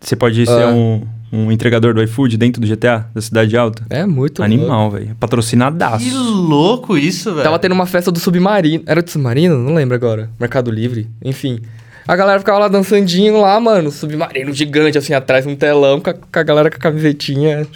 [0.00, 0.68] Você pode ser Ah.
[0.68, 3.84] um, um entregador do iFood dentro do GTA, da Cidade Alta?
[3.88, 4.42] É muito louco.
[4.54, 5.16] Animal, velho.
[5.18, 6.04] Patrocinadaço.
[6.04, 7.44] Que louco isso, velho.
[7.44, 8.84] Tava tendo uma festa do Submarino.
[8.86, 9.56] Era do Submarino?
[9.56, 10.28] Não lembro agora.
[10.38, 11.08] Mercado Livre.
[11.24, 11.60] Enfim.
[12.06, 13.90] A galera ficava lá dançandinho lá, mano.
[13.90, 17.66] Submarino gigante, assim, atrás, um telão, com a, com a galera com a camisetinha.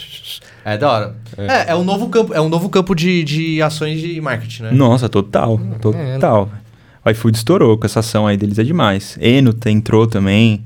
[0.64, 1.14] É da hora.
[1.38, 4.70] É, é, um novo campo, é um novo campo de, de ações de marketing, né?
[4.72, 5.60] Nossa, total.
[5.80, 6.50] Total.
[7.04, 9.16] O iFood estourou com essa ação aí deles, é demais.
[9.20, 10.64] Eno tá- entrou também.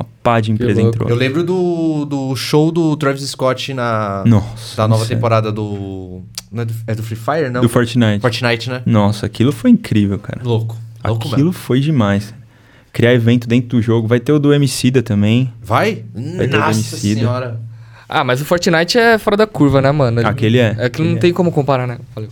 [0.00, 1.08] Uma pá de empresa entrou.
[1.10, 4.74] Eu lembro do, do show do Travis Scott na Nossa.
[4.76, 6.74] da nova é- temporada do, não é do.
[6.86, 7.60] é do Free Fire, não?
[7.60, 8.20] Do Fortnite.
[8.20, 8.82] Fortnite, né?
[8.86, 10.40] Nossa, aquilo foi incrível, cara.
[10.42, 10.76] Louco.
[11.04, 11.52] Louco Aquilo mesmo.
[11.52, 12.32] foi demais.
[12.92, 14.08] Criar evento dentro do jogo.
[14.08, 15.52] Vai ter o do Emicida também.
[15.62, 16.04] Vai?
[16.14, 17.20] ter o Nossa Emicida.
[17.20, 17.60] senhora.
[18.08, 20.20] Ah, mas o Fortnite é fora da curva, né, mano?
[20.20, 20.74] Ele- Aquele é.
[20.78, 21.18] É que não Aquele é.
[21.18, 21.98] tem como comparar, né?
[22.14, 22.30] Valeu.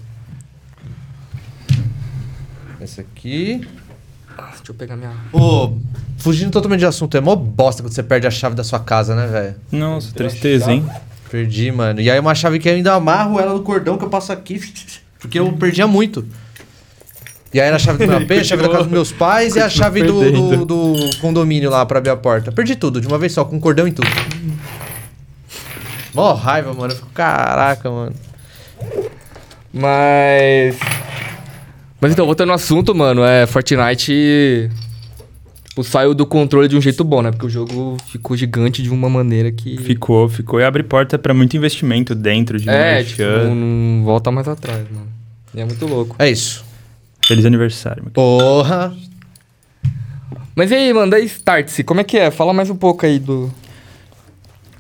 [2.80, 3.60] Esse aqui.
[4.68, 5.12] Deixa eu pegar minha...
[5.32, 5.72] Ô,
[6.18, 9.14] fugindo totalmente de assunto, é mó bosta quando você perde a chave da sua casa,
[9.14, 9.54] né, velho?
[9.72, 10.84] Nossa, tristeza, hein?
[11.30, 12.02] Perdi, mano.
[12.02, 14.60] E aí uma chave que eu ainda amarro ela no cordão que eu passo aqui,
[15.18, 16.26] porque eu perdia muito.
[17.54, 19.56] E aí era a chave do meu AP, a chave da casa dos meus pais
[19.56, 22.52] e a chave do, do, do condomínio lá pra abrir a porta.
[22.52, 24.08] Perdi tudo, de uma vez só, com cordão e tudo.
[26.12, 26.92] Mó raiva, mano.
[26.92, 28.14] Eu fico, caraca, mano.
[29.72, 30.76] Mas...
[32.00, 34.70] Mas então, voltando ao assunto, mano, é Fortnite...
[35.78, 37.30] Tipo, saiu do controle de um jeito bom, né?
[37.30, 39.76] Porque o jogo ficou gigante de uma maneira que...
[39.76, 40.60] Ficou, ficou.
[40.60, 44.84] E abre porta pra muito investimento dentro de É, tipo, não, não volta mais atrás,
[44.90, 45.06] mano.
[45.54, 46.16] E é muito louco.
[46.18, 46.64] É isso.
[47.24, 48.92] Feliz aniversário, meu Porra.
[50.56, 52.30] Mas e aí, mano, da Startse, como é que é?
[52.32, 53.48] Fala mais um pouco aí do...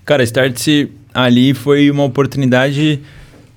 [0.04, 3.00] Cara, Startse ali foi uma oportunidade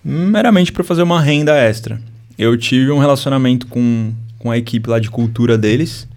[0.04, 2.00] meramente para fazer uma renda extra.
[2.42, 6.08] Eu tive um relacionamento com, com a equipe lá de cultura deles,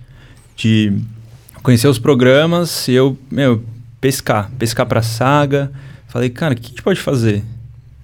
[0.56, 0.90] de
[1.62, 3.62] conhecer os programas, e eu, meu,
[4.00, 5.70] pescar, pescar pra saga.
[6.08, 7.44] Falei, cara, o que a gente pode fazer?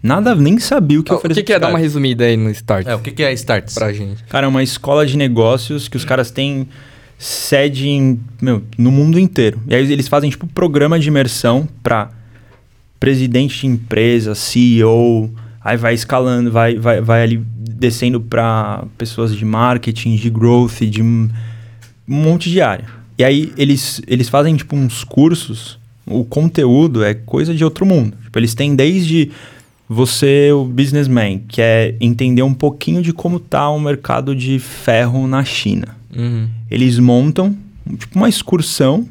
[0.03, 1.59] Nada, nem sabia o que o oferecer que, que é?
[1.59, 3.73] pros Dá uma resumida aí no Start É, o que, que é Starts?
[3.73, 4.23] pra gente.
[4.25, 6.69] Cara, é uma escola de negócios que os caras têm
[7.19, 9.59] sede em, meu, no mundo inteiro.
[9.67, 12.11] E aí eles fazem, tipo, programa de imersão pra
[12.99, 15.31] presidente de empresa, CEO,
[15.63, 21.03] aí vai escalando, vai, vai, vai ali descendo pra pessoas de marketing, de growth, de
[21.03, 21.29] um
[22.07, 22.85] monte de área.
[23.19, 28.17] E aí eles, eles fazem, tipo, uns cursos, o conteúdo é coisa de outro mundo.
[28.25, 29.31] Tipo, eles têm desde
[29.89, 35.27] você, o businessman, que é entender um pouquinho de como tá o mercado de ferro
[35.27, 35.97] na China.
[36.17, 36.49] Uhum.
[36.71, 37.57] Eles montam,
[37.99, 39.07] tipo, uma excursão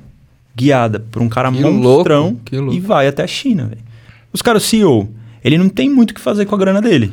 [0.56, 2.74] guiada por um cara Que monstrão louco, louco.
[2.74, 3.82] e vai até a China, velho.
[4.32, 5.10] Os caras, o CEO,
[5.44, 7.12] ele não tem muito o que fazer com a grana dele.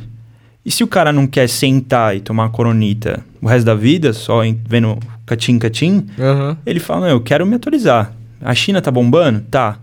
[0.65, 4.43] E se o cara não quer sentar e tomar coronita o resto da vida, só
[4.43, 6.57] em- vendo catim catim, Aham.
[6.65, 8.11] ele fala, não, eu quero me atualizar.
[8.41, 9.41] A China tá bombando?
[9.49, 9.79] Tá.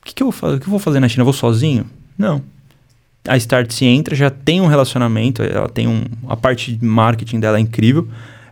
[0.00, 0.56] O que, que, eu, vou fazer?
[0.56, 1.22] o que eu vou fazer na China?
[1.22, 1.86] Eu vou sozinho?
[2.16, 2.42] Não.
[3.26, 6.02] A Start se entra, já tem um relacionamento, ela tem um...
[6.28, 8.08] A parte de marketing dela é incrível.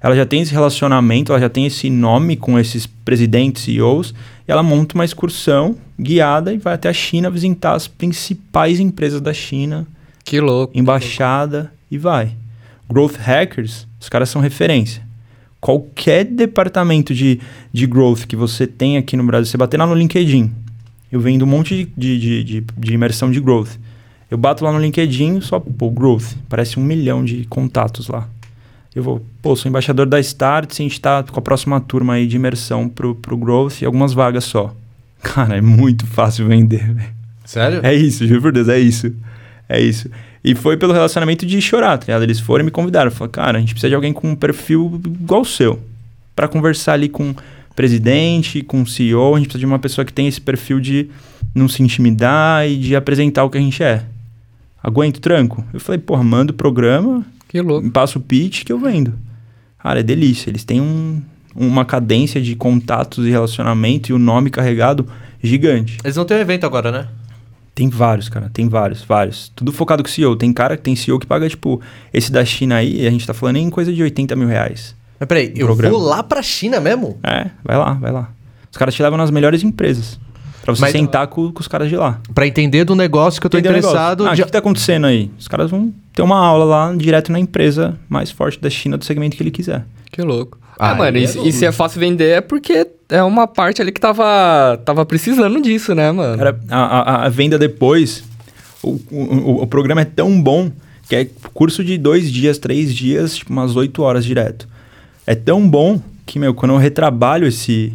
[0.07, 4.15] Ela já tem esse relacionamento, ela já tem esse nome com esses presidentes, CEOs,
[4.47, 9.21] e ela monta uma excursão guiada e vai até a China visitar as principais empresas
[9.21, 9.85] da China,
[10.25, 10.79] Que louco.
[10.79, 12.31] embaixada e vai.
[12.89, 15.03] Growth Hackers, os caras são referência.
[15.61, 17.41] Qualquer departamento de,
[17.73, 20.53] de growth que você tem aqui no Brasil, você bater lá no LinkedIn,
[21.11, 23.71] eu vendo um monte de, de, de, de imersão de growth.
[24.31, 28.29] Eu bato lá no LinkedIn, só, pô, growth, parece um milhão de contatos lá.
[28.97, 32.27] Eu vou, pô, sou embaixador da Start, a gente tá com a próxima turma aí
[32.27, 34.75] de imersão pro, pro growth e algumas vagas só.
[35.23, 37.15] Cara, é muito fácil vender, velho.
[37.45, 37.81] Sério?
[37.83, 39.13] É isso, juro por Deus, é isso.
[39.69, 40.09] É isso.
[40.43, 42.23] E foi pelo relacionamento de chorar, tá ligado?
[42.23, 43.11] Eles foram e me convidaram.
[43.11, 45.79] Falaram, cara, a gente precisa de alguém com um perfil igual o seu.
[46.35, 47.37] Pra conversar ali com o
[47.75, 49.35] presidente, com o CEO.
[49.35, 51.11] A gente precisa de uma pessoa que tem esse perfil de
[51.55, 54.05] não se intimidar e de apresentar o que a gente é.
[54.83, 55.63] Aguento tranco?
[55.75, 57.85] Eu falei, porra, manda o programa, Que louco.
[57.85, 59.15] me passa o pitch que eu vendo.
[59.79, 60.51] Cara, é delícia.
[60.51, 61.23] Eles têm um-
[61.55, 65.07] uma cadência de contatos e relacionamento e o nome carregado
[65.43, 65.99] gigante.
[66.05, 67.09] Eles vão ter um evento agora, né?
[67.75, 68.51] Tem vários, cara.
[68.53, 69.53] Tem vários, vários.
[69.55, 70.35] Tudo focado com CEO.
[70.35, 71.81] Tem cara que tem CEO que paga, tipo,
[72.13, 74.95] esse da China aí, a gente tá falando em coisa de 80 mil reais.
[75.21, 75.97] Mas peraí, eu Programa.
[75.97, 77.19] vou lá pra China mesmo?
[77.23, 78.31] É, vai lá, vai lá.
[78.71, 80.19] Os caras te levam nas melhores empresas.
[80.67, 82.21] Pra você Mas- sentar com, com os caras de lá.
[82.35, 83.79] Pra entender do negócio que eu tô o negócio?
[83.79, 84.27] interessado.
[84.27, 85.31] Ah, o de- que, que tá acontecendo aí?
[85.39, 89.05] Os caras vão ter uma aula lá direto na empresa mais forte da China do
[89.05, 89.85] segmento que ele quiser.
[90.11, 90.59] Que louco.
[90.77, 91.49] Ah, Ah, mano, e, é se- louco.
[91.49, 95.63] e se é fácil vender é porque é uma parte ali que tava, tava precisando
[95.63, 96.37] disso, né, mano?
[96.37, 98.25] Cara, a, a- a venda depois,
[98.83, 100.69] o, o, o- o programa é tão bom
[101.09, 104.69] que é curso de dois dias, três dias, tipo umas oito horas direto.
[105.25, 107.93] É tão bom que, meu, quando eu retrabalho esse,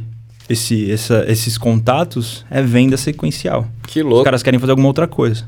[0.50, 3.68] esse, essa- esses contatos, é venda sequencial.
[3.88, 4.24] Que Os louco.
[4.26, 5.46] caras querem fazer alguma outra coisa.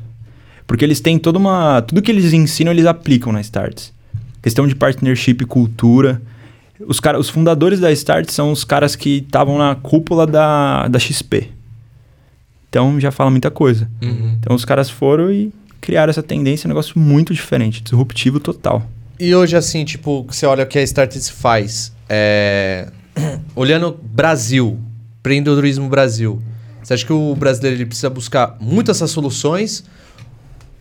[0.65, 1.82] Porque eles têm toda uma.
[1.82, 3.91] Tudo que eles ensinam, eles aplicam na Starts.
[4.41, 6.21] Questão de partnership e cultura.
[6.86, 10.99] Os, cara, os fundadores da Starts são os caras que estavam na cúpula da, da
[10.99, 11.49] XP.
[12.69, 13.89] Então já fala muita coisa.
[14.01, 14.36] Uhum.
[14.39, 18.88] Então os caras foram e criaram essa tendência, um negócio muito diferente, disruptivo total.
[19.19, 21.93] E hoje, assim, tipo, você olha o que a Startits faz.
[22.10, 22.88] É...
[23.56, 24.80] Olhando Brasil,
[25.19, 26.41] empreendedorismo Brasil.
[26.82, 29.84] Você acha que o brasileiro ele precisa buscar muitas essas soluções?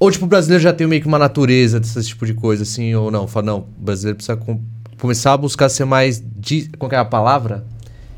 [0.01, 2.93] Ou, tipo, o brasileiro já tem meio que uma natureza desse tipo de coisa, assim,
[2.95, 3.29] ou não?
[3.29, 4.61] Fala, não, o brasileiro precisa com-
[4.99, 6.23] começar a buscar ser mais.
[6.37, 6.69] Di...
[6.77, 7.65] Qual é a palavra?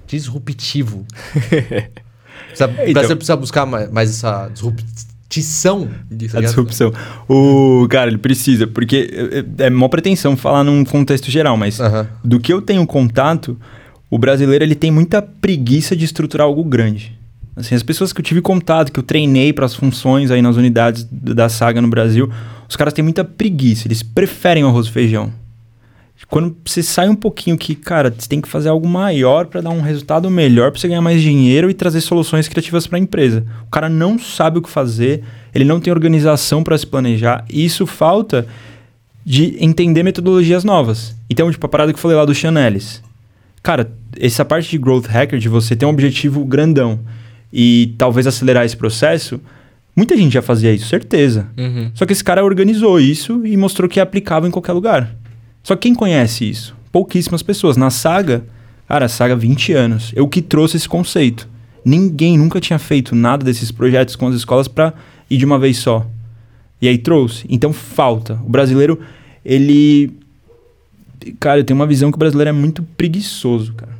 [0.07, 1.05] Disruptivo.
[2.49, 5.89] Precisa- O então- brasileiro precisa buscar mais, mais essa disruptição.
[6.35, 6.93] A disrupção.
[7.29, 12.07] O cara, ele precisa, porque é, é mó pretensão falar num contexto geral, mas Aham.
[12.23, 13.59] do que eu tenho contato,
[14.15, 17.19] o brasileiro ele tem muita preguiça de estruturar algo grande.
[17.57, 20.55] Assim, as pessoas que eu tive contato, que eu treinei para as funções aí nas
[20.55, 22.31] unidades da saga no Brasil,
[22.69, 25.33] os caras têm muita preguiça, eles preferem o arroz e feijão.
[26.29, 29.71] Quando você sai um pouquinho que, cara, você tem que fazer algo maior para dar
[29.71, 33.45] um resultado melhor, para você ganhar mais dinheiro e trazer soluções criativas para a empresa.
[33.67, 37.65] O cara não sabe o que fazer, ele não tem organização para se planejar, e
[37.65, 38.47] isso falta
[39.25, 41.17] de entender metodologias novas.
[41.29, 43.03] Então, tipo, a parada que eu falei lá do Chanelis.
[43.65, 47.01] Cara, essa parte de growth hacker, de você ter um objetivo grandão
[47.51, 49.41] e talvez acelerar esse processo,
[49.97, 51.49] muita gente já fazia isso, certeza.
[51.57, 51.91] Uhum.
[51.95, 55.17] Só que esse cara organizou isso e mostrou que é aplicável em qualquer lugar.
[55.63, 56.77] Só que quem conhece isso?
[56.93, 57.79] Pouquíssimas pessoas.
[57.79, 58.45] Na saga,
[58.87, 60.13] cara, a saga 20 anos.
[60.15, 61.49] Eu que trouxe esse conceito.
[61.83, 64.93] Ninguém nunca tinha feito nada desses projetos com as escolas para
[65.31, 66.07] ir de uma vez só.
[66.83, 67.47] E aí trouxe.
[67.49, 68.35] Então falta.
[68.45, 69.01] O brasileiro,
[69.43, 70.13] ele.
[71.41, 73.93] Cara, eu tenho uma visão que o brasileiro é muito preguiçoso, cara.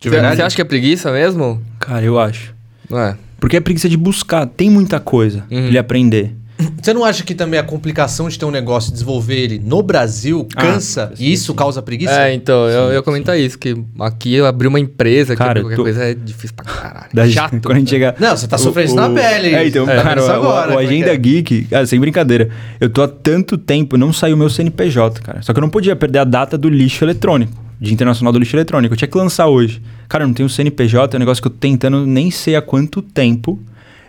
[0.00, 0.36] De Você verdade?
[0.36, 1.60] você acha que é preguiça mesmo?
[1.78, 2.54] Cara, eu acho.
[2.92, 3.14] É.
[3.38, 4.46] Porque é preguiça de buscar.
[4.46, 5.46] Tem muita coisa Uhum.
[5.48, 6.34] pra ele aprender.
[6.82, 9.82] Você não acha que também a complicação de ter um negócio e desenvolver ele no
[9.82, 11.56] Brasil Ah, cansa sim, e isso sim.
[11.56, 12.12] causa preguiça?
[12.28, 15.60] É, então, eu, eu ia comentar isso, que aqui eu abri uma empresa, que Cara,
[15.60, 17.08] qualquer tô- coisa é difícil pra caralho.
[17.12, 17.60] Da- Chato.
[17.62, 18.14] Quando a gente chega.
[18.18, 19.54] Não, você tá sofrendo isso o- na o- pele.
[19.54, 21.16] É, então, Tá cara, isso o- agora, o, é que Agenda é?
[21.16, 22.48] Geek, cara, sem brincadeira,
[22.80, 25.42] eu tô há tanto tempo, não saiu meu CNPJ, cara.
[25.42, 28.54] Só que eu não podia perder a data do lixo eletrônico, Dia Internacional do Lixo
[28.56, 28.92] Eletrônico.
[28.92, 29.80] Eu tinha que lançar hoje.
[30.08, 32.60] Cara, eu não tenho CNPJ, é um negócio que eu tô tentando nem sei há
[32.62, 33.58] quanto tempo.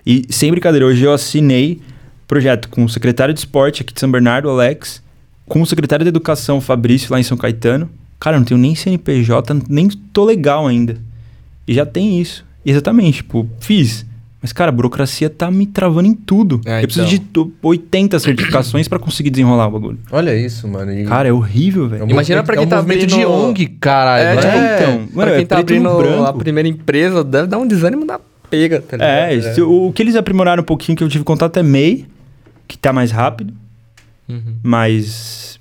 [0.06, 1.80] E, sem brincadeira, hoje eu assinei
[2.32, 5.04] projeto com o secretário de esporte aqui de São Bernardo, Alex,
[5.50, 7.90] com o secretário de educação, Fabrício, lá em São Caetano.
[8.18, 10.96] Cara, eu não tenho nem CNPJ, nem tô legal ainda.
[11.68, 12.46] E já tem isso.
[12.66, 14.06] Exatamente, tipo, fiz.
[14.42, 16.62] Mas, cara, a burocracia tá me travando em tudo.
[16.66, 17.20] É, eu preciso então.
[17.20, 20.00] de to- 80 certificações pra conseguir desenrolar o bagulho.
[20.10, 20.94] Olha isso, mano.
[20.94, 22.06] e- Cara, é horrível, velho.
[22.06, 24.24] é Imagina pra quem é um tá movimento abrindo- de ONG, caralho.
[24.24, 24.42] É, né?
[24.42, 25.90] tipo, então, Pra mano, quem é tá abrindo
[26.26, 29.10] a primeira empresa, deve dar um desânimo da pega, tá ligado?
[29.10, 32.06] É, se- o, o que eles aprimoraram um pouquinho que eu tive contato é MEI,
[32.72, 33.54] que tá mais rápido.
[34.64, 35.60] mas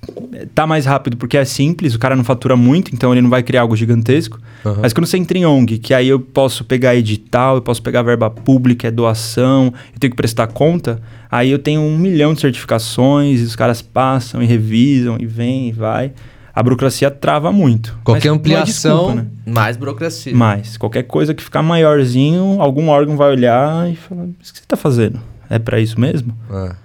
[0.55, 3.43] tá mais rápido porque é simples, o cara não fatura muito, então ele não vai
[3.43, 4.39] criar algo gigantesco.
[4.65, 4.79] Aham.
[4.81, 8.01] Mas quando você entra em ONG, que aí eu posso pegar edital, eu posso pegar
[8.01, 12.39] verba pública, é doação, eu tenho que prestar conta, aí eu tenho um milhão de
[12.39, 16.13] certificações, e os caras passam e revisam, e vem e vai.
[16.53, 17.97] A burocracia trava muito.
[18.03, 19.27] Qualquer Mas é ampliação, desculpa, né?
[19.53, 20.35] mais burocracia.
[20.35, 24.63] Mas qualquer coisa que ficar maiorzinho, algum órgão vai olhar e falar: o que você
[24.67, 25.19] tá fazendo?
[25.49, 26.37] É pra isso mesmo?
[26.49, 26.75] Ah.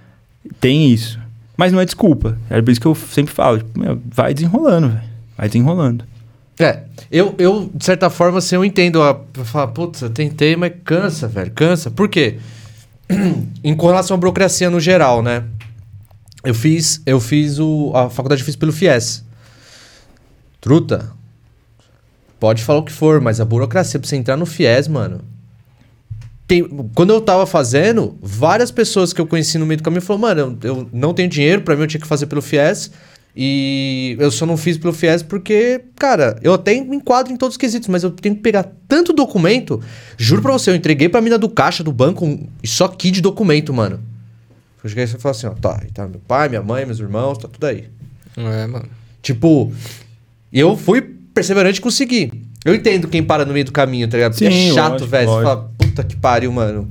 [0.60, 1.18] Tem isso.
[1.56, 2.38] Mas não é desculpa.
[2.50, 5.02] É por isso que eu sempre falo: tipo, meu, vai desenrolando, velho.
[5.36, 6.04] Vai desenrolando.
[6.58, 6.80] É,
[7.10, 11.28] eu, eu, de certa forma, assim, eu entendo a falar, putz, eu tentei, mas cansa,
[11.28, 11.90] velho, cansa.
[11.90, 12.38] Por quê?
[13.62, 15.44] em relação à burocracia no geral, né?
[16.44, 19.24] Eu fiz, eu fiz o, a faculdade eu fiz pelo FIES.
[20.60, 21.10] Truta,
[22.38, 25.20] pode falar o que for, mas a burocracia pra você entrar no FIES, mano.
[26.46, 26.62] Tem,
[26.94, 30.58] quando eu tava fazendo, várias pessoas que eu conheci no meio do caminho falaram, mano,
[30.62, 32.90] eu, eu não tenho dinheiro, pra mim eu tinha que fazer pelo FIES.
[33.38, 37.54] E eu só não fiz pelo FIES porque, cara, eu até me enquadro em todos
[37.54, 39.78] os quesitos, mas eu tenho que pegar tanto documento.
[40.16, 43.20] Juro pra você, eu entreguei pra mina do caixa do banco um, isso aqui de
[43.20, 44.00] documento, mano.
[44.82, 47.36] Eu cheguei e falei assim, ó, tá, aí tá meu pai, minha mãe, meus irmãos,
[47.36, 47.84] tá tudo aí.
[48.38, 48.88] É, mano.
[49.20, 49.70] Tipo,
[50.50, 52.32] eu fui perseverante e consegui.
[52.64, 54.32] Eu entendo quem para no meio do caminho, tá ligado?
[54.32, 55.28] Porque Sim, é chato, lógico, velho.
[55.28, 56.88] Você fala, puta que pariu, mano.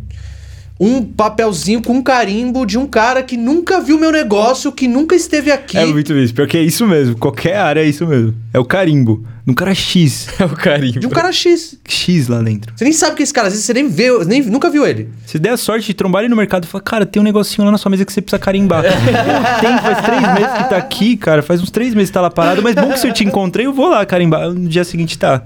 [0.77, 5.15] Um papelzinho com um carimbo de um cara que nunca viu meu negócio, que nunca
[5.15, 5.77] esteve aqui.
[5.77, 6.33] É muito isso.
[6.33, 7.15] Pior que é isso mesmo.
[7.15, 8.35] Qualquer área é isso mesmo.
[8.53, 9.25] É o carimbo.
[9.45, 10.27] De um cara X.
[10.37, 10.99] É o carinho.
[10.99, 11.79] De um cara X.
[11.87, 12.73] X lá dentro.
[12.75, 14.85] Você nem sabe que é esse cara, às vezes você nem vê, nem, nunca viu
[14.85, 15.09] ele.
[15.25, 17.63] Se der a sorte de trombar ele no mercado e falar, cara, tem um negocinho
[17.63, 18.83] lá na sua mesa que você precisa carimbar.
[19.61, 21.41] Tem, faz três meses que tá aqui, cara.
[21.41, 23.65] Faz uns três meses que tá lá parado, mas bom que se eu te encontrei,
[23.65, 24.49] eu vou lá carimbar.
[24.49, 25.43] No dia seguinte tá.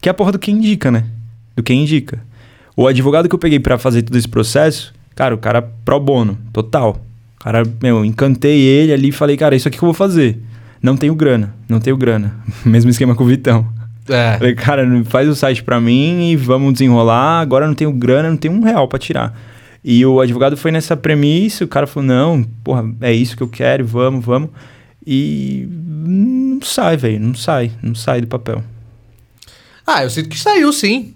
[0.00, 1.06] Que é a porra do que indica, né?
[1.56, 2.29] Do que indica.
[2.76, 6.38] O advogado que eu peguei pra fazer todo esse processo, cara, o cara pro bono,
[6.52, 7.00] total.
[7.36, 10.38] O cara, meu, encantei ele ali e falei, cara, isso aqui que eu vou fazer.
[10.82, 12.34] Não tenho grana, não tenho grana.
[12.64, 13.66] Mesmo esquema com o Vitão.
[14.08, 14.38] É.
[14.38, 17.40] Falei, cara, faz o site pra mim e vamos desenrolar.
[17.40, 19.38] Agora não tenho grana, não tenho um real pra tirar.
[19.82, 23.48] E o advogado foi nessa premissa, o cara falou, não, porra, é isso que eu
[23.48, 24.50] quero, vamos, vamos.
[25.06, 28.62] E não sai, velho, não sai, não sai do papel.
[29.86, 31.14] Ah, eu sinto que saiu sim.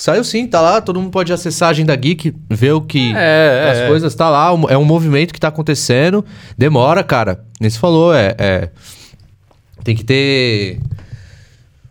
[0.00, 3.68] Saiu sim, tá lá, todo mundo pode acessar a Agenda Geek, ver o que É,
[3.70, 3.86] as é.
[3.86, 6.24] coisas tá lá, é um movimento que tá acontecendo.
[6.56, 7.44] Demora, cara.
[7.60, 8.70] Nem se falou, é, é-
[9.84, 10.80] tem que ter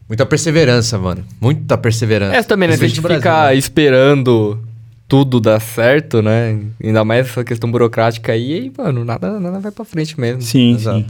[0.08, 1.24] muita perseverança, mano.
[1.40, 2.36] Muita perseverança.
[2.36, 2.74] É, também, né?
[2.78, 3.56] Se a Principalmente gente Brasil, ficar né?
[3.60, 4.60] esperando
[5.08, 6.58] tudo dar certo, né?
[6.84, 10.42] Ainda mais essa questão burocrática aí, aí, mano, nada, nada vai pra frente mesmo.
[10.42, 10.98] Sim, Exato.
[10.98, 11.06] sim.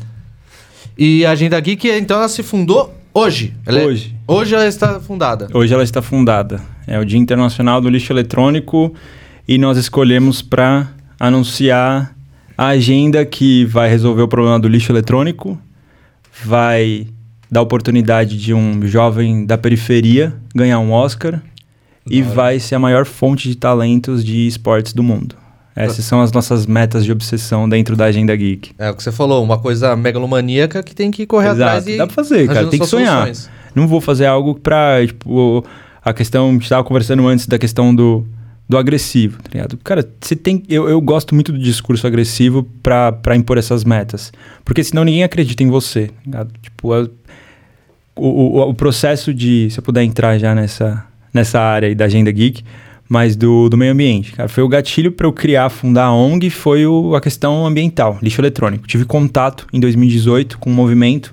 [0.97, 3.53] E a Agenda Geek, então, ela se fundou hoje.
[3.65, 4.15] Ela é- Hoje.
[4.27, 5.47] hoje ela está fundada.
[5.53, 6.61] Hoje ela está fundada.
[6.87, 8.93] É o Dia Internacional do Lixo Eletrônico
[9.47, 10.87] e nós escolhemos para
[11.19, 12.15] anunciar
[12.57, 15.57] a agenda que vai resolver o problema do lixo eletrônico,
[16.43, 17.07] vai
[17.49, 21.41] dar oportunidade de um jovem da periferia ganhar um Oscar
[22.09, 25.35] e vai ser a maior fonte de talentos de esportes do mundo.
[25.85, 28.71] Essas são as nossas metas de obsessão dentro da Agenda Geek.
[28.77, 31.61] É o que você falou, uma coisa megalomaníaca que tem que correr Exato.
[31.63, 31.97] atrás e.
[31.97, 32.67] Dá pra fazer, cara.
[32.67, 33.13] Tem que sonhar.
[33.23, 33.49] soluções.
[33.73, 35.63] Não vou fazer algo pra, tipo,
[36.03, 36.49] a questão.
[36.49, 38.25] A gente tava conversando antes da questão do,
[38.67, 39.77] do agressivo, tá ligado?
[39.83, 40.63] Cara, você tem.
[40.67, 44.31] Eu, eu gosto muito do discurso agressivo pra, pra impor essas metas.
[44.65, 46.51] Porque senão ninguém acredita em você, tá ligado?
[46.61, 47.07] Tipo, a-
[48.15, 49.69] o, o, o processo de.
[49.71, 52.63] Se eu puder entrar já nessa, nessa área aí da agenda geek,
[53.09, 54.33] mas do, do meio ambiente.
[54.33, 58.19] Cara, foi o gatilho para eu criar, fundar a ONG, foi o, a questão ambiental,
[58.21, 58.87] lixo eletrônico.
[58.87, 61.31] Tive contato em 2018 com um movimento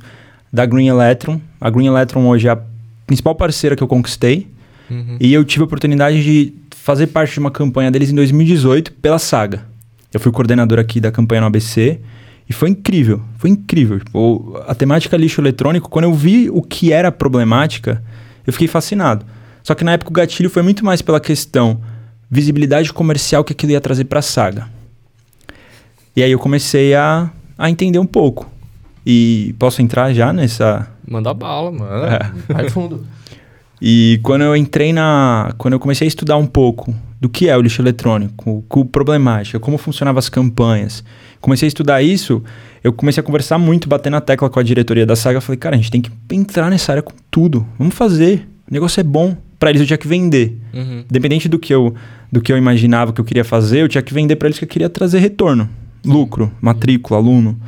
[0.50, 1.38] da Green Electron.
[1.60, 2.58] A Green Electron hoje é a
[3.06, 4.46] principal parceira que eu conquistei.
[4.90, 5.18] Uhum.
[5.20, 9.18] E eu tive a oportunidade de fazer parte de uma campanha deles em 2018 pela
[9.18, 9.66] Saga.
[10.14, 12.00] Eu fui coordenador aqui da campanha no ABC
[12.48, 13.98] e foi incrível, foi incrível.
[13.98, 18.02] Tipo, a temática lixo eletrônico, quando eu vi o que era a problemática,
[18.46, 19.26] eu fiquei fascinado.
[19.66, 21.80] Só que na época o gatilho foi muito mais pela questão
[22.30, 24.68] visibilidade comercial que aquilo ia trazer para a Saga.
[26.14, 28.48] E aí eu comecei a, a entender um pouco.
[29.04, 32.06] E posso entrar já nessa Manda bala, mano.
[32.06, 32.30] É.
[32.48, 33.04] vai fundo.
[33.82, 35.52] e quando eu entrei na.
[35.58, 39.58] Quando eu comecei a estudar um pouco do que é o lixo eletrônico, com problemática,
[39.58, 41.02] como funcionavam as campanhas,
[41.40, 42.40] comecei a estudar isso,
[42.84, 45.40] eu comecei a conversar muito, bater na tecla com a diretoria da saga.
[45.40, 47.66] Falei, cara, a gente tem que entrar nessa área com tudo.
[47.76, 48.46] Vamos fazer.
[48.68, 49.36] O negócio é bom.
[49.58, 50.58] Pra eles eu tinha que vender.
[50.74, 51.04] Uhum.
[51.08, 51.94] Independente do que eu,
[52.30, 54.64] do que eu imaginava que eu queria fazer, eu tinha que vender pra eles que
[54.64, 55.68] eu queria trazer retorno,
[56.04, 57.58] lucro, matrícula, aluno.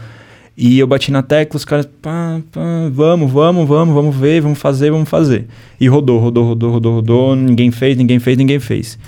[0.55, 2.61] E eu bati na tecla, os caras, pá, pá,
[2.93, 5.47] vamos, vamos, vamos, vamos ver, vamos fazer, vamos fazer.
[5.81, 8.99] E rodou, rodou, rodou, rodou, rodou, ninguém fez, ninguém fez, ninguém fez.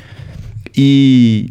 [0.76, 1.50] E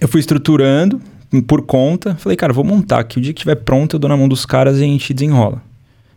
[0.00, 1.00] eu fui estruturando,
[1.42, 2.14] por conta.
[2.16, 3.18] Falei, cara, vou montar aqui.
[3.18, 5.62] O dia que estiver pronto, eu dou na mão dos caras e a gente desenrola.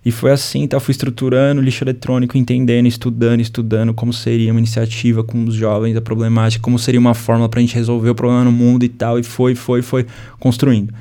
[0.07, 5.21] E foi assim, então fui estruturando lixo eletrônico, entendendo, estudando, estudando como seria uma iniciativa
[5.21, 8.51] com os jovens, a problemática, como seria uma fórmula pra gente resolver o problema no
[8.53, 9.19] mundo e tal.
[9.19, 10.05] E foi, foi, foi
[10.39, 10.93] construindo.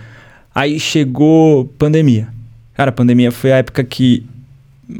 [0.52, 2.26] Aí chegou pandemia.
[2.74, 4.26] Cara, a pandemia foi a época que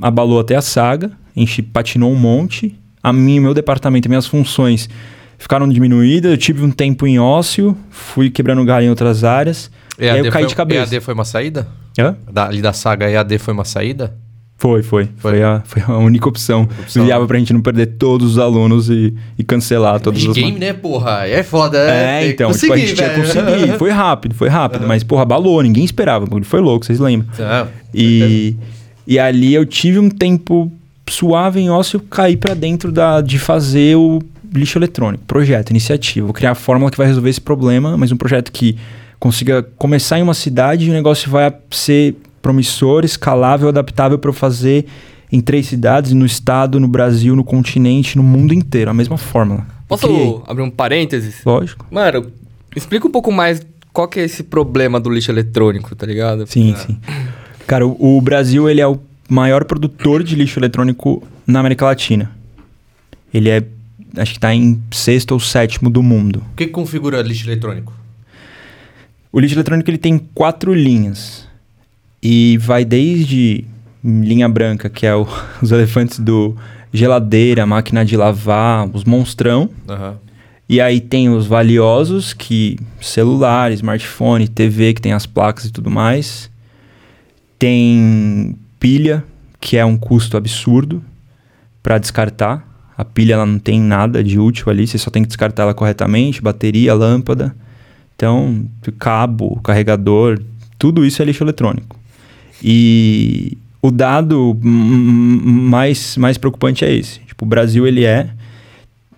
[0.01, 2.77] abalou até a saga, a gente patinou um monte.
[3.03, 4.89] A mim, meu departamento, minhas funções
[5.37, 6.31] ficaram diminuídas.
[6.31, 9.69] Eu tive um tempo em ócio, fui quebrando galho em outras áreas.
[9.99, 10.95] e aí eu caí foi, de cabeça.
[10.95, 11.67] EAD foi uma saída?
[11.99, 12.17] Hã?
[12.33, 14.15] Da, ali da saga EAD foi uma saída?
[14.59, 15.09] Foi, foi.
[15.19, 16.63] Foi, a, foi a única opção.
[16.81, 17.05] opção.
[17.05, 20.35] Viável pra gente não perder todos os alunos e, e cancelar todos os.
[20.35, 21.27] game, né, porra?
[21.29, 23.23] É foda, É, que então, tipo, a gente tinha velho.
[23.23, 23.79] conseguido.
[23.79, 24.87] Foi rápido, foi rápido.
[24.87, 26.27] Mas, porra, abalou, ninguém esperava.
[26.45, 27.29] Foi louco, vocês lembram.
[27.39, 28.57] É, E,
[29.07, 30.73] e ali eu tive um tempo
[31.09, 34.21] suave em ócio, caí pra dentro da, de fazer o
[34.55, 36.27] lixo eletrônico, projeto, iniciativa.
[36.27, 38.77] Vou criar a fórmula que vai resolver esse problema, mas um projeto que
[39.19, 44.35] consiga começar em uma cidade e o negócio vai ser promissor, escalável, adaptável para eu
[44.35, 44.87] fazer
[45.33, 49.67] em três cidades, no estado, no Brasil, no continente, no mundo inteiro, a mesma fórmula.
[49.89, 50.41] Posso Criei.
[50.47, 51.43] abrir um parênteses?
[51.45, 51.87] Lógico.
[51.91, 52.31] Mano,
[52.75, 53.61] explica um pouco mais
[53.93, 56.47] qual que é esse problema do lixo eletrônico, tá ligado?
[56.47, 56.99] Sim, sim.
[57.67, 62.31] Cara, o, o Brasil ele é o maior produtor de lixo eletrônico na América Latina.
[63.33, 63.65] Ele é,
[64.17, 66.43] acho que está em sexto ou sétimo do mundo.
[66.53, 67.93] O que configura lixo eletrônico?
[69.37, 71.47] O lixo eletrônico ele tem quatro linhas
[72.23, 73.67] e vai desde
[74.03, 75.29] linha branca, que é o-
[75.61, 76.57] os elefantes do
[76.91, 79.69] geladeira, máquina de lavar, os monstrão.
[79.87, 80.17] Aham.
[80.67, 85.91] E aí tem os valiosos, que celular, smartphone, TV, que tem as placas e tudo
[85.91, 86.51] mais.
[87.59, 89.23] Tem pilha,
[89.61, 91.05] que é um custo absurdo
[91.83, 92.67] para descartar.
[92.97, 95.75] A pilha ela não tem nada de útil ali, você só tem que descartar ela
[95.75, 97.55] corretamente, bateria, lâmpada.
[98.17, 98.65] Então,
[98.99, 100.41] cabo, carregador,
[100.79, 101.97] tudo isso é lixo eletrônico.
[102.63, 107.21] E o dado mais, mais preocupante é esse.
[107.21, 108.31] Tipo, o Brasil ele é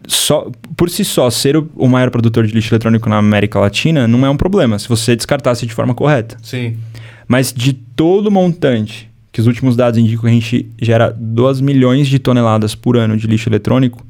[0.06, 4.08] só por si só ser o, o maior produtor de lixo eletrônico na América Latina
[4.08, 6.36] não é um problema se você descartasse de forma correta.
[6.42, 6.76] Sim.
[7.28, 11.60] Mas de todo o montante, que os últimos dados indicam que a gente gera 2
[11.60, 14.04] milhões de toneladas por ano de lixo eletrônico,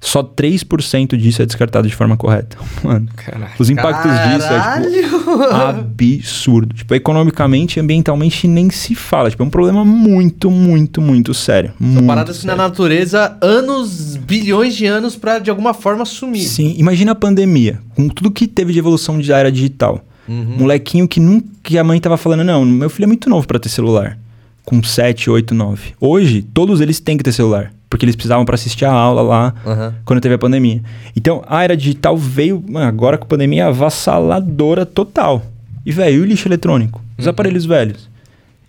[0.00, 2.56] só 3% disso é descartado de forma correta.
[2.82, 3.52] Mano, Caralho.
[3.58, 6.74] os impactos disso é tipo, absurdo.
[6.74, 9.30] Tipo, economicamente e ambientalmente nem se fala.
[9.30, 11.72] Tipo, é um problema muito, muito, muito sério.
[11.78, 16.42] São muito paradas que na natureza, anos, bilhões de anos pra de alguma forma sumir.
[16.42, 20.04] Sim, imagina a pandemia, com tudo que teve de evolução de era digital.
[20.28, 20.56] Uhum.
[20.58, 23.58] Molequinho que nunca que a mãe tava falando, não, meu filho é muito novo pra
[23.58, 24.18] ter celular.
[24.64, 25.94] Com 7, 8, 9.
[26.00, 27.72] Hoje, todos eles têm que ter celular.
[27.90, 29.94] Porque eles precisavam pra assistir a aula lá Aham.
[30.04, 30.82] quando teve a pandemia.
[31.16, 35.42] Então, a era digital veio, mano, agora com a pandemia, avassaladora total.
[35.86, 37.02] E, velho, e o lixo eletrônico?
[37.16, 38.08] Os aparelhos velhos?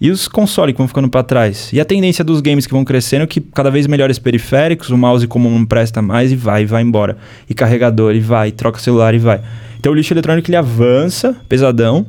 [0.01, 1.69] E os consoles que vão ficando pra trás?
[1.73, 5.27] E a tendência dos games que vão crescendo, que cada vez melhores periféricos, o mouse
[5.27, 7.17] comum não presta mais e vai, vai embora.
[7.49, 9.41] E carregador, e vai, e troca celular e vai.
[9.77, 12.05] Então o lixo eletrônico ele avança, pesadão,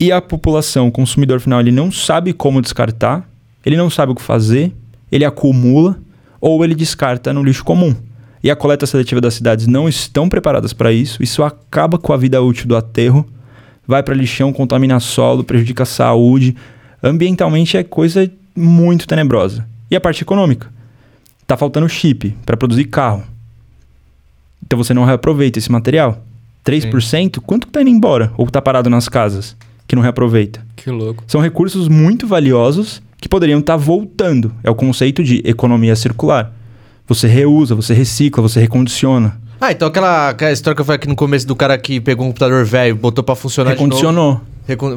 [0.00, 3.28] e a população, o consumidor final, ele não sabe como descartar,
[3.64, 4.72] ele não sabe o que fazer,
[5.10, 5.96] ele acumula
[6.44, 7.96] ou ele descarta no lixo comum.
[8.42, 12.18] E a coleta seletiva das cidades não estão preparadas para isso, isso acaba com a
[12.18, 13.26] vida útil do aterro,
[13.86, 16.54] vai para lixão, contamina solo, prejudica a saúde.
[17.02, 19.66] Ambientalmente é coisa muito tenebrosa.
[19.90, 20.70] E a parte econômica?
[21.46, 23.24] Tá faltando chip para produzir carro.
[24.62, 26.22] Então você não reaproveita esse material.
[26.62, 28.30] 3%, quanto que tá indo embora?
[28.36, 29.56] Ou tá parado nas casas
[29.88, 30.62] que não reaproveita?
[30.76, 31.24] Que louco.
[31.26, 34.52] São recursos muito valiosos que poderiam estar voltando.
[34.62, 36.52] É o conceito de economia circular.
[37.08, 39.38] Você reusa, você recicla, você recondiciona.
[39.58, 42.26] Ah, então aquela, aquela história que eu falei aqui no começo do cara que pegou
[42.26, 43.86] um computador velho, botou pra funcionar de novo.
[43.94, 44.40] Recondicionou.
[44.68, 44.90] Recon...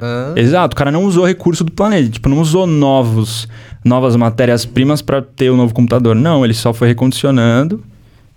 [0.00, 0.32] Hã?
[0.36, 3.46] Exato, o cara não usou recurso do planeta, tipo, não usou novos,
[3.84, 6.14] novas matérias-primas para ter o novo computador.
[6.14, 7.84] Não, ele só foi recondicionando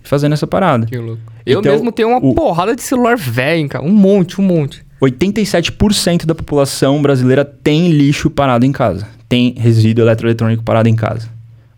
[0.04, 0.84] e fazendo essa parada.
[0.84, 1.22] Que louco.
[1.46, 3.82] Eu Então, mesmo tenho uma o- porrada de celular velho, cara.
[3.82, 4.82] Um monte, um monte.
[5.00, 9.06] 87% da população brasileira tem lixo parado em casa.
[9.30, 11.30] Tem resíduo eletroeletrônico parado em casa.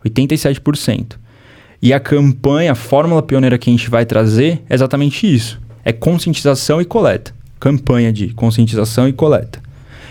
[0.03, 1.17] 87%.
[1.83, 5.61] E a campanha, a fórmula pioneira que a gente vai trazer é exatamente isso.
[5.85, 7.35] É conscientização e coleta.
[7.61, 9.61] Campanha de conscientização e coleta.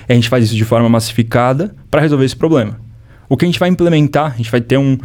[0.07, 2.79] E a gente faz isso de forma massificada para resolver esse problema.
[3.27, 4.95] O que a gente vai implementar, a gente vai ter um,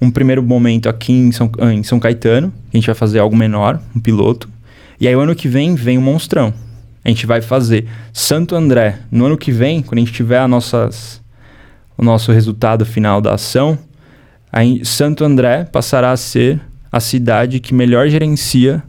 [0.00, 3.34] um primeiro momento aqui em São, em São Caetano, que a gente vai fazer algo
[3.34, 4.48] menor, um piloto.
[5.00, 6.52] E aí o ano que vem vem o Monstrão.
[7.02, 8.98] A gente vai fazer Santo André.
[9.10, 11.21] No ano que vem, quando a gente tiver a nossas,
[12.02, 13.78] o nosso resultado final da ação,
[14.84, 18.82] Santo André passará a ser a cidade que melhor gerencia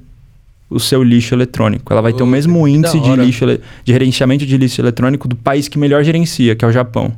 [0.68, 1.94] o seu lixo eletrônico.
[1.94, 5.68] Ela vai ter o mesmo índice de lixo de gerenciamento de lixo eletrônico do país
[5.68, 7.14] que melhor gerencia, que é o Japão.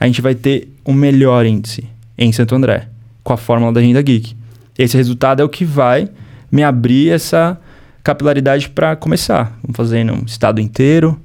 [0.00, 1.84] A gente vai ter o melhor índice
[2.16, 2.88] em Santo André,
[3.22, 4.34] com a fórmula da Agenda Geek.
[4.78, 6.08] Esse resultado é o que vai
[6.50, 7.60] me abrir essa
[8.02, 9.58] capilaridade para começar.
[9.62, 11.20] Vamos fazer no estado inteiro,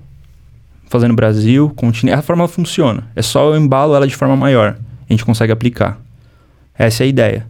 [0.90, 2.18] fazer no Brasil, continente.
[2.18, 3.04] A fórmula funciona.
[3.16, 4.78] É só eu embalo ela de forma maior.
[5.10, 5.98] A gente consegue aplicar.
[6.78, 7.48] Essa é a ideia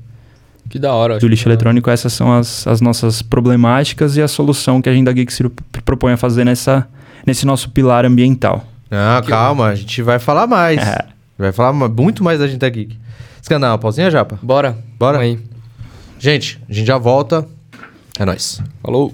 [0.69, 1.17] Que da hora.
[1.19, 1.53] do lixo da hora.
[1.55, 1.89] eletrônico.
[1.89, 5.43] Essas são as, as nossas problemáticas e a solução que a Agenda Geek se
[5.83, 6.87] propõe a fazer nessa,
[7.25, 8.65] nesse nosso pilar ambiental.
[8.89, 10.79] Não, Que- calma, a gente vai falar mais.
[10.81, 11.05] É.
[11.37, 12.97] Vai falar muito mais da Agenda Geek.
[13.41, 14.39] Você quer dar uma pausinha, Japa?
[14.41, 14.77] Bora.
[14.97, 15.19] Bora?
[15.19, 15.39] Aí.
[16.19, 17.45] Gente, a gente já volta.
[18.17, 18.61] É nóis.
[18.81, 19.13] Falou.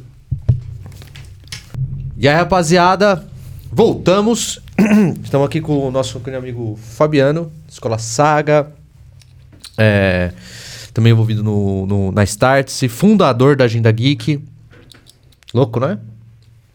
[2.17, 3.25] E aí, rapaziada,
[3.71, 4.59] voltamos.
[5.23, 8.71] Estamos aqui com o nosso querido amigo Fabiano, Escola Saga.
[9.77, 10.31] É,
[10.93, 14.43] também envolvido no, no- na Startse, fundador da Agenda Geek.
[15.53, 15.97] Louco, né?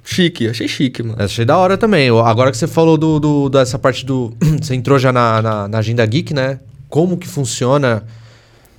[0.05, 1.17] Chique, achei chique, mano.
[1.23, 2.09] Achei da hora também.
[2.25, 4.33] Agora que você falou do, do- dessa parte do.
[4.63, 6.61] você entrou já na, na, na Agenda Geek, né?
[6.89, 8.05] Como que funciona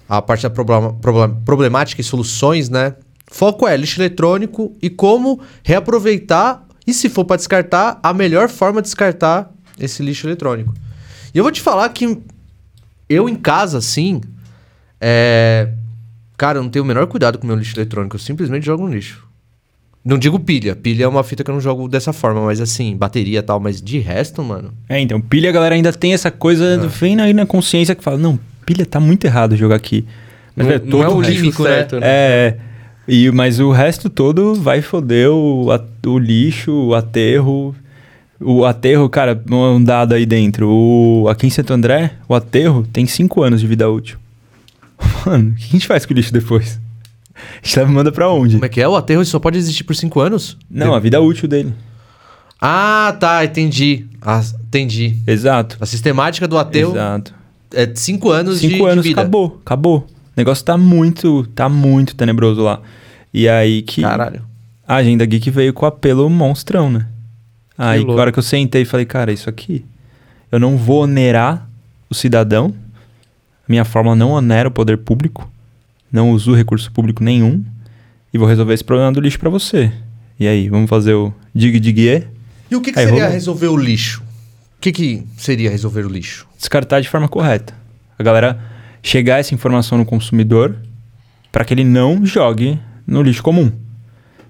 [0.07, 2.95] a parte da problema, problema- problemática e soluções, né?
[3.29, 8.81] Foco é lixo eletrônico e como reaproveitar e, se for para descartar, a melhor forma
[8.81, 10.73] de descartar esse lixo eletrônico.
[11.33, 12.17] E eu vou te falar que
[13.09, 14.21] eu em casa, assim,
[14.99, 15.69] é...
[16.37, 18.15] Cara, eu não tenho o menor cuidado com o meu lixo eletrônico.
[18.15, 19.25] Eu simplesmente jogo no lixo.
[20.05, 20.75] Não digo pilha.
[20.75, 23.59] Pilha é uma fita que eu não jogo dessa forma, mas assim, bateria e tal.
[23.59, 24.71] Mas de resto, mano.
[24.87, 26.87] É, então, pilha a galera ainda tem essa coisa, Ah.
[26.87, 30.05] vem aí na consciência que fala, não, pilha tá muito errado jogar aqui.
[30.55, 31.69] Mas Não- é, não todo é o o resto- químico, né?
[31.69, 32.07] certo, né?
[32.07, 32.57] É,
[33.07, 35.67] e, mas o resto todo vai foder o,
[36.05, 37.73] o lixo, o aterro.
[38.39, 40.69] O aterro, cara, um dado aí dentro.
[40.69, 44.17] O, aqui em Santo André, o aterro tem 5 anos de vida útil.
[45.25, 46.79] Mano, o que a gente faz com o lixo depois?
[47.63, 48.55] A gente manda pra onde?
[48.55, 48.87] Como é que é?
[48.87, 50.57] O aterro só pode existir por 5 anos?
[50.69, 51.73] Não, a vida útil dele.
[52.59, 54.05] Ah, tá, entendi.
[54.21, 55.17] Ah, entendi.
[55.25, 55.77] Exato.
[55.79, 57.33] A sistemática do aterro Exato.
[57.73, 59.21] é 5 anos de, Cinco de anos, vida.
[59.21, 60.07] acabou, acabou.
[60.37, 62.79] O negócio tá muito, tá muito tenebroso lá.
[63.33, 64.43] E aí que Caralho.
[64.87, 67.07] a Agenda Geek veio com o apelo monstrão, né?
[67.75, 68.21] Aí, louco.
[68.21, 69.83] hora que eu sentei, falei, cara, isso aqui,
[70.51, 71.67] eu não vou onerar
[72.09, 72.73] o cidadão.
[73.67, 75.51] Minha fórmula não onera o poder público.
[76.11, 77.63] Não uso recurso público nenhum.
[78.33, 79.91] E vou resolver esse problema do lixo pra você.
[80.39, 82.27] E aí, vamos fazer o dig dig
[82.69, 83.33] E o que, que Aí, seria rolou.
[83.33, 84.21] resolver o lixo?
[84.77, 86.45] O que, que seria resolver o lixo?
[86.57, 87.73] descartar de forma correta.
[88.17, 88.59] A galera
[89.07, 90.75] chegar essa informação no consumidor
[91.51, 93.71] para que ele não jogue no lixo comum.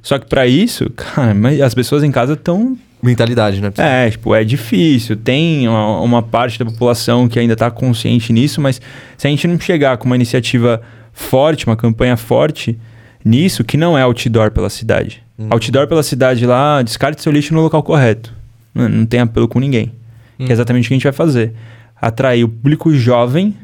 [0.01, 3.71] Só que para isso, cara, mas as pessoas em casa estão Mentalidade, né?
[3.77, 5.15] é, tipo, é difícil.
[5.15, 8.81] Tem uma, uma parte da população que ainda está consciente nisso, mas
[9.15, 10.81] se a gente não chegar com uma iniciativa
[11.13, 12.75] forte, uma campanha forte
[13.23, 15.21] nisso, que não é outdoor pela cidade.
[15.51, 18.33] Outdoor pela cidade lá, descarte seu lixo no local correto.
[18.73, 19.91] Não, não tem apelo com ninguém.
[20.37, 21.53] Que é exatamente o que a gente vai fazer.
[22.01, 23.55] Atrair o público jovem,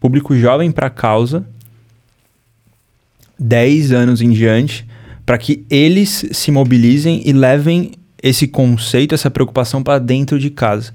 [0.00, 1.46] público jovem para a causa,
[3.38, 4.86] 10 anos em diante,
[5.24, 7.92] para que eles se mobilizem e levem
[8.22, 10.92] esse conceito, essa preocupação para dentro de casa.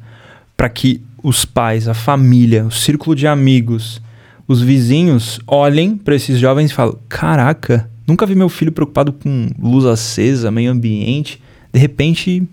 [0.58, 4.02] Para que os pais, a família, o círculo de amigos,
[4.48, 9.50] os vizinhos olhem para esses jovens e falem: Caraca, nunca vi meu filho preocupado com
[9.60, 11.42] luz acesa, meio ambiente.
[11.74, 12.44] De repente,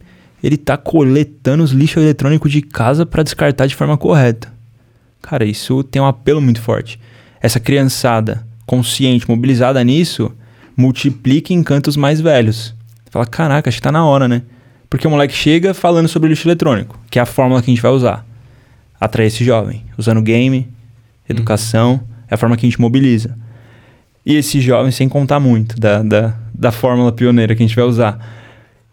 [0.43, 4.53] ele tá coletando os lixos eletrônicos de casa para descartar de forma correta.
[5.23, 6.99] Cara, isso tem um apelo muito forte.
[7.41, 10.33] Essa criançada consciente, mobilizada nisso,
[10.77, 12.75] multiplica em cantos mais velhos.
[13.11, 14.43] Fala, caraca, acho que tá na hora, né?
[14.91, 17.83] Porque o moleque chega falando sobre lixo eletrônico, que é a fórmula que a gente
[17.83, 18.27] vai usar.
[19.01, 20.69] Atrair esse jovem, usando game,
[21.29, 23.37] educação, é a forma que a gente mobiliza.
[24.25, 27.85] E esse jovem, sem contar muito da, da, da fórmula pioneira que a gente vai
[27.85, 28.19] usar.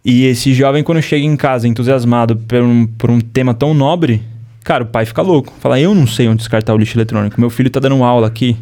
[0.03, 4.23] E esse jovem, quando chega em casa entusiasmado por um, por um tema tão nobre,
[4.63, 5.53] cara, o pai fica louco.
[5.59, 7.39] Fala, eu não sei onde descartar o lixo eletrônico.
[7.39, 8.57] Meu filho tá dando aula aqui.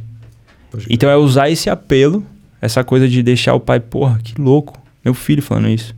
[0.89, 2.24] Então é usar esse apelo,
[2.62, 5.95] essa coisa de deixar o pai, porra, que louco, meu filho falando isso.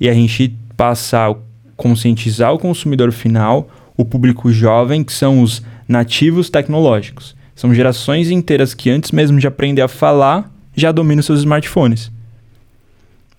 [0.00, 1.34] E a gente passar,
[1.76, 7.36] conscientizar o consumidor final, o público jovem, que são os nativos tecnológicos.
[7.54, 12.10] São gerações inteiras que antes mesmo de aprender a falar, já dominam seus smartphones.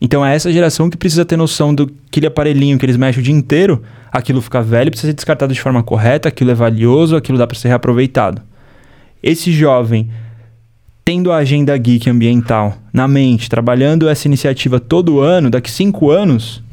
[0.01, 3.23] Então é essa geração que precisa ter noção do aquele aparelhinho que eles mexem o
[3.23, 7.37] dia inteiro, aquilo fica velho, precisa ser descartado de forma correta, aquilo é valioso, aquilo
[7.37, 8.41] dá para ser reaproveitado.
[9.21, 10.09] Esse jovem
[11.05, 16.63] tendo a agenda geek ambiental na mente, trabalhando essa iniciativa todo ano, daqui cinco anos,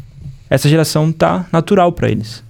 [0.49, 2.43] essa geração tá natural para eles.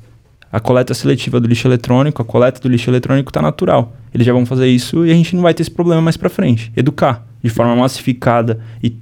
[0.50, 3.92] A coleta seletiva do lixo eletrônico, a coleta do lixo eletrônico tá natural.
[4.14, 6.30] Eles já vão fazer isso e a gente não vai ter esse problema mais para
[6.30, 6.72] frente.
[6.76, 8.96] Educar de forma massificada e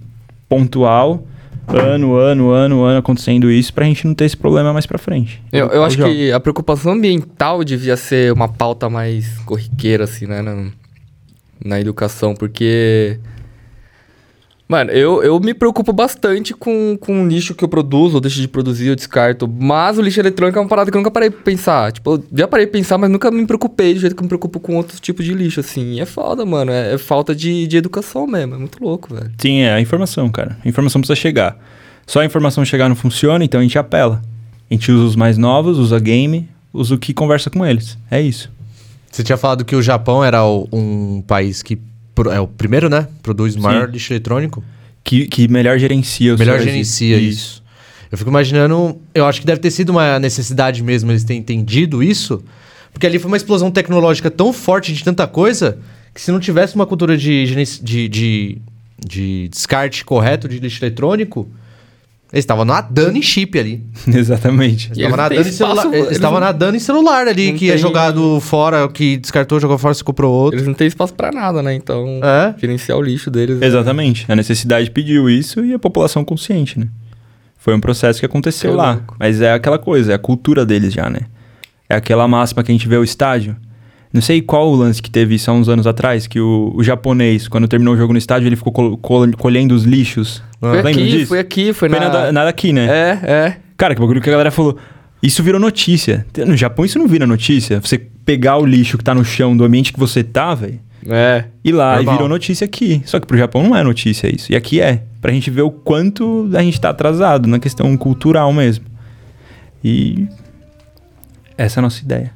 [0.48, 1.26] pontual
[1.68, 5.42] ano, ano, ano, ano acontecendo isso pra gente não ter esse problema mais pra frente.
[5.52, 10.26] Eu, eu acho os que a preocupação ambiental devia ser uma pauta mais corriqueira, assim,
[10.26, 10.42] né?
[10.42, 10.66] Na,
[11.64, 13.18] na educação, porque.
[14.68, 18.40] Mano, eu, eu me preocupo bastante com, com o lixo que eu produzo, ou deixo
[18.40, 19.46] de produzir, eu descarto.
[19.46, 21.92] Mas o lixo eletrônico é uma parada que eu nunca parei pra pensar.
[21.92, 24.28] Tipo, eu já parei pra pensar, mas nunca me preocupei do jeito que eu me
[24.28, 25.94] preocupo com outros tipos de lixo, assim.
[25.94, 26.72] E é foda, mano.
[26.72, 28.56] É, é falta de, de educação mesmo.
[28.56, 29.30] É muito louco, velho.
[29.38, 30.58] Sim, é a informação, cara.
[30.64, 31.56] A informação precisa chegar.
[32.04, 34.20] Só a informação chegar não funciona, então a gente apela.
[34.68, 37.96] A gente usa os mais novos, usa game, usa o que conversa com eles.
[38.10, 38.50] É isso.
[39.12, 41.78] Você tinha falado que o Japão era um país que
[42.32, 43.06] é o primeiro, né?
[43.22, 43.92] Produz o maior Sim.
[43.92, 44.64] lixo eletrônico.
[45.04, 47.62] Que, que melhor gerencia os Melhor gerencia isso.
[48.10, 52.02] Eu fico imaginando, eu acho que deve ter sido uma necessidade mesmo eles terem entendido
[52.02, 52.42] isso,
[52.92, 55.78] porque ali foi uma explosão tecnológica tão forte de tanta coisa
[56.14, 57.44] que se não tivesse uma cultura de,
[57.82, 58.58] de, de,
[58.98, 61.48] de descarte correto de lixo eletrônico,
[62.32, 63.84] eles estavam nadando em chip ali.
[64.06, 64.90] Exatamente.
[64.92, 67.58] Eles estavam nadando, em espaço, celular, eles eles estavam não- nadando em celular ali, não
[67.58, 70.56] que é tem- jogado fora, que descartou, jogou fora, se comprou outro.
[70.58, 71.74] Eles não têm espaço pra nada, né?
[71.74, 72.54] Então, É?
[72.58, 73.62] gerenciar o lixo deles.
[73.62, 74.24] é- Exatamente.
[74.28, 76.88] A necessidade pediu isso e a população consciente, né?
[77.58, 78.92] Foi um processo que aconteceu Que lá.
[78.92, 79.16] louco.
[79.18, 81.20] Mas é aquela coisa, é a cultura deles já, né?
[81.88, 83.56] É aquela máxima que a gente vê o estádio.
[84.16, 86.82] Não sei qual o lance que teve isso há uns anos atrás, que o, o
[86.82, 90.42] japonês, quando terminou o jogo no estádio, ele ficou col- col- colhendo os lixos.
[90.58, 91.26] Foi Lembra aqui, disso?
[91.28, 92.06] foi aqui, foi, Foi na...
[92.08, 92.86] nada, nada aqui, né?
[92.86, 93.56] É, é.
[93.76, 94.76] Cara, que bagulho que a galera falou.
[95.22, 96.24] Isso virou notícia.
[96.46, 97.78] No Japão isso não vira notícia.
[97.80, 101.44] Você pegar o lixo que tá no chão do ambiente que você tá, velho, É.
[101.62, 102.14] e lá Normal.
[102.14, 103.02] e virou notícia aqui.
[103.04, 104.50] Só que pro Japão não é notícia isso.
[104.50, 105.02] E aqui é.
[105.20, 108.84] Pra gente ver o quanto a gente tá atrasado na questão cultural mesmo.
[109.84, 110.26] E
[111.58, 112.32] essa é a nossa ideia.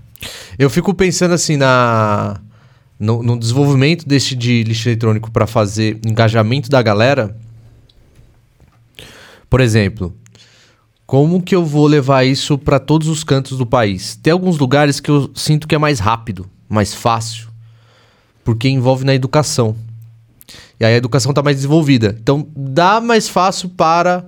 [0.58, 2.40] Eu fico pensando assim na
[2.98, 7.34] no, no desenvolvimento desse de lixo eletrônico para fazer engajamento da galera.
[9.48, 10.14] Por exemplo,
[11.06, 14.16] como que eu vou levar isso para todos os cantos do país?
[14.16, 17.48] Tem alguns lugares que eu sinto que é mais rápido, mais fácil,
[18.44, 19.74] porque envolve na educação.
[20.78, 22.16] E aí a educação está mais desenvolvida.
[22.22, 24.24] Então dá mais fácil para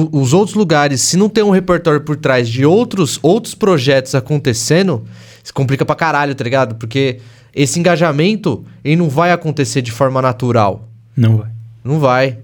[0.00, 1.00] o- os outros lugares.
[1.02, 5.04] Se não tem um repertório por trás de outros, outros projetos acontecendo,
[5.44, 6.74] se complica pra caralho, tá ligado?
[6.76, 7.18] Porque
[7.54, 10.88] esse engajamento ele não vai acontecer de forma natural.
[11.16, 11.50] Não vai.
[11.84, 12.38] Não vai.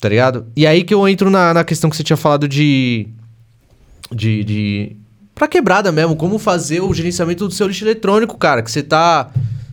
[0.00, 0.46] Tá ligado?
[0.56, 3.06] E aí que eu entro na, na questão que você tinha falado de.
[4.10, 4.42] De.
[4.44, 4.96] de
[5.34, 8.62] pra quebrada mesmo, como fazer o gerenciamento do seu lixo eletrônico, cara.
[8.62, 9.30] Que você tá.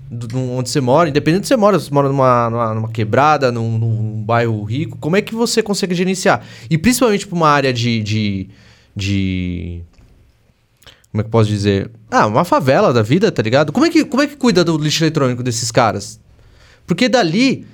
[0.10, 3.52] Do- do- onde você mora, independente de você mora, você mora numa, numa, numa quebrada,
[3.52, 6.44] num, num bairro rico, como é que você consegue gerenciar?
[6.70, 8.02] E principalmente pra uma área de.
[8.02, 8.50] de.
[8.96, 9.82] de
[11.12, 11.90] como é que posso dizer?
[12.12, 13.72] Ah, uma favela da vida, tá ligado?
[13.72, 16.20] Como é que, como é que cuida do lixo eletrônico desses caras?
[16.86, 17.66] Porque dali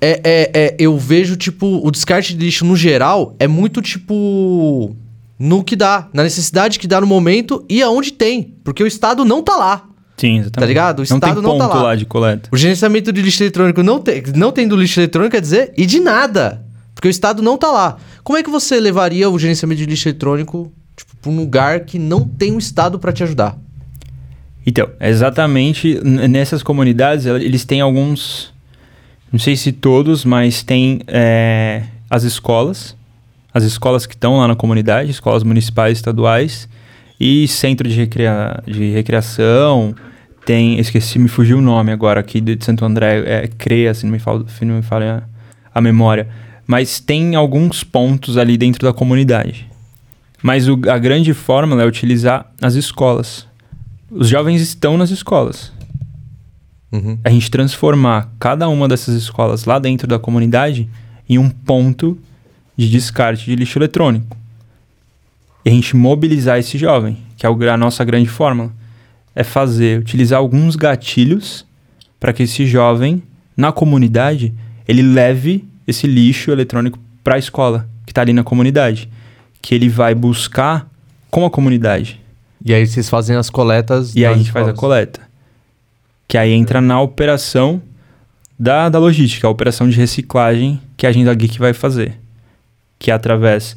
[0.00, 4.94] é, é, é, eu vejo, tipo, o descarte de lixo no geral é muito, tipo,
[5.38, 8.54] no que dá, na necessidade que dá no momento e aonde tem.
[8.62, 9.88] Porque o Estado não tá lá.
[10.20, 10.60] Sim, exatamente.
[10.60, 10.98] Tá ligado?
[10.98, 11.96] O não Estado não tá ponto lá.
[11.96, 12.50] de coleta.
[12.52, 15.86] O gerenciamento de lixo eletrônico não tem, não tem do lixo eletrônico, quer dizer, e
[15.86, 16.62] de nada.
[16.94, 17.96] Porque o Estado não tá lá.
[18.22, 21.98] Como é que você levaria o gerenciamento de lixo eletrônico, tipo, pra um lugar que
[21.98, 23.56] não tem um Estado pra te ajudar?
[24.66, 28.52] Então, exatamente nessas comunidades, eles têm alguns.
[29.32, 32.94] Não sei se todos, mas tem é, as escolas.
[33.54, 36.68] As escolas que estão lá na comunidade, escolas municipais, estaduais.
[37.18, 39.94] E centro de, recria, de recreação.
[40.50, 40.80] Tem.
[40.80, 43.20] Esqueci, me fugiu o nome agora aqui de Santo André.
[43.24, 45.22] É CREA, se não me fala, se não me falha
[45.72, 46.28] a memória.
[46.66, 49.70] Mas tem alguns pontos ali dentro da comunidade.
[50.42, 53.46] Mas o- a grande fórmula é utilizar as escolas.
[54.10, 55.72] Os jovens estão nas escolas.
[56.90, 57.16] Uhum.
[57.22, 60.88] A gente transformar cada uma dessas escolas lá dentro da comunidade
[61.28, 62.18] em um ponto
[62.76, 64.36] de descarte de lixo eletrônico.
[65.64, 68.79] E a gente mobilizar esse jovem, que é a nossa grande fórmula,
[69.34, 71.64] é fazer, utilizar alguns gatilhos
[72.18, 73.22] para que esse jovem,
[73.56, 74.52] na comunidade,
[74.86, 79.08] ele leve esse lixo eletrônico para a escola, que está ali na comunidade.
[79.62, 80.88] Que ele vai buscar
[81.30, 82.20] com a comunidade.
[82.64, 84.14] E aí vocês fazem as coletas.
[84.14, 84.96] E aí a gente faz a escolas.
[84.96, 85.20] coleta.
[86.26, 87.82] Que aí entra na operação
[88.58, 92.18] da, da logística, a operação de reciclagem que a Agenda Geek vai fazer.
[92.98, 93.76] Que é através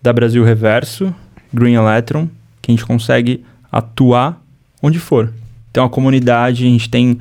[0.00, 1.14] da Brasil Reverso,
[1.52, 2.28] Green Electron,
[2.60, 4.43] que a gente consegue atuar
[4.84, 5.32] onde for.
[5.70, 7.18] Então a comunidade, a gente tem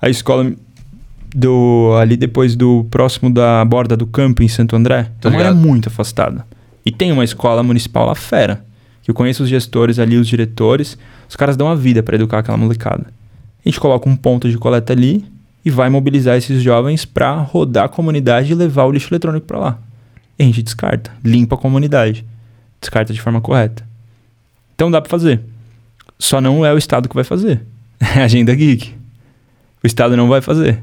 [0.00, 0.52] a escola
[1.34, 5.10] do ali depois do próximo da borda do campo em Santo André.
[5.20, 6.46] Tô É uma muito afastada.
[6.84, 8.64] E tem uma escola municipal lá fera,
[9.02, 10.96] que eu conheço os gestores ali, os diretores,
[11.28, 13.06] os caras dão a vida para educar aquela molecada.
[13.64, 15.24] A gente coloca um ponto de coleta ali
[15.64, 19.58] e vai mobilizar esses jovens para rodar a comunidade e levar o lixo eletrônico para
[19.58, 19.78] lá.
[20.38, 22.24] e a gente descarta, limpa a comunidade,
[22.80, 23.84] descarta de forma correta.
[24.74, 25.40] Então dá para fazer.
[26.18, 27.60] Só não é o Estado que vai fazer.
[28.00, 28.94] É a agenda geek.
[29.82, 30.82] O Estado não vai fazer.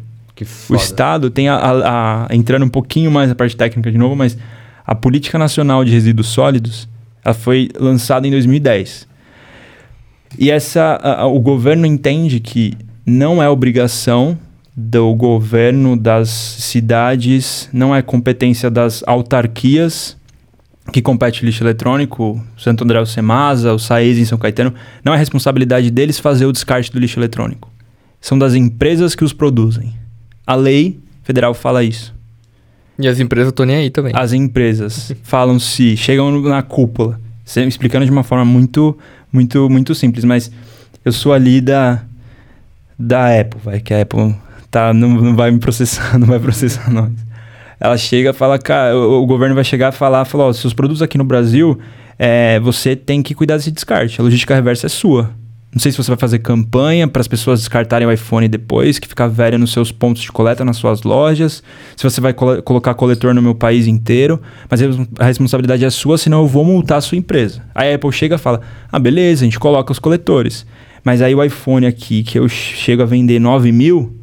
[0.70, 0.76] O.
[0.76, 4.38] Estado tem a, a- a- entrando um pouquinho mais na parte técnica de novo, mas
[4.86, 6.88] a política nacional de resíduos sólidos
[7.24, 9.08] ela foi lançada em 2010.
[10.38, 12.74] E essa a- o governo entende que
[13.06, 14.38] não é obrigação
[14.76, 20.18] do governo das cidades, não é competência das autarquias
[20.92, 24.74] que compete lixo eletrônico, Santo André o Semasa, o Saez em São Caetano,
[25.04, 27.72] não é responsabilidade deles fazer o descarte do lixo eletrônico.
[28.22, 29.94] São das empresas que os produzem.
[30.46, 32.14] A lei federal fala isso.
[32.98, 34.14] E as empresas estão nem aí também.
[34.16, 37.20] As empresas falam se chegam na cúpula,
[37.68, 38.98] explicando de uma forma muito,
[39.32, 40.52] muito, muito simples, mas
[41.04, 42.04] eu sou ali da
[42.98, 44.34] da Apple, vai que a Apple
[44.72, 47.12] tá não, não vai me processar, não vai processar nós.
[47.80, 51.02] Ela chega, fala, cara, o, o governo vai chegar e falar, falar, ó, seus produtos
[51.02, 51.78] aqui no Brasil,
[52.18, 54.20] é, você tem que cuidar desse descarte.
[54.20, 55.32] A logística reversa é sua.
[55.74, 59.10] Não sei se você vai fazer campanha para as pessoas descartarem o iPhone depois, que
[59.10, 61.62] fica velho nos seus pontos de coleta, nas suas lojas.
[61.98, 64.42] Se você vai colo- colocar coletor no meu país inteiro.
[64.72, 67.62] Mas a res- a responsabilidade é sua, senão eu vou multar a sua empresa.
[67.76, 70.66] Aí a Apple chega e fala: Ah, beleza, a gente coloca os coletores.
[71.04, 74.16] Mas aí o iPhone aqui, que eu ch- chego a vender 9 mil,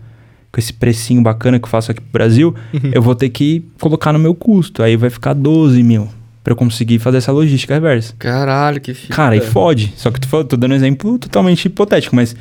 [0.52, 2.54] com esse precinho bacana que eu faço aqui pro Brasil,
[2.92, 4.82] eu vou ter que colocar no meu custo.
[4.82, 6.08] Aí vai ficar 12 mil
[6.44, 8.14] para eu conseguir fazer essa logística reversa.
[8.18, 9.14] Caralho, que fita.
[9.14, 9.94] Cara, e fode.
[9.96, 12.36] Só que tu falou, tô dando um exemplo totalmente hipotético, mas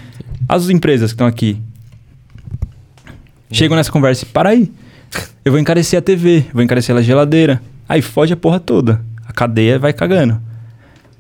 [0.50, 1.58] as empresas que estão aqui
[3.50, 4.72] chegam nessa conversa e para aí.
[5.46, 7.62] Eu vou encarecer a TV, vou encarecer a geladeira.
[7.88, 9.02] Aí fode a porra toda.
[9.26, 10.42] A cadeia vai cagando.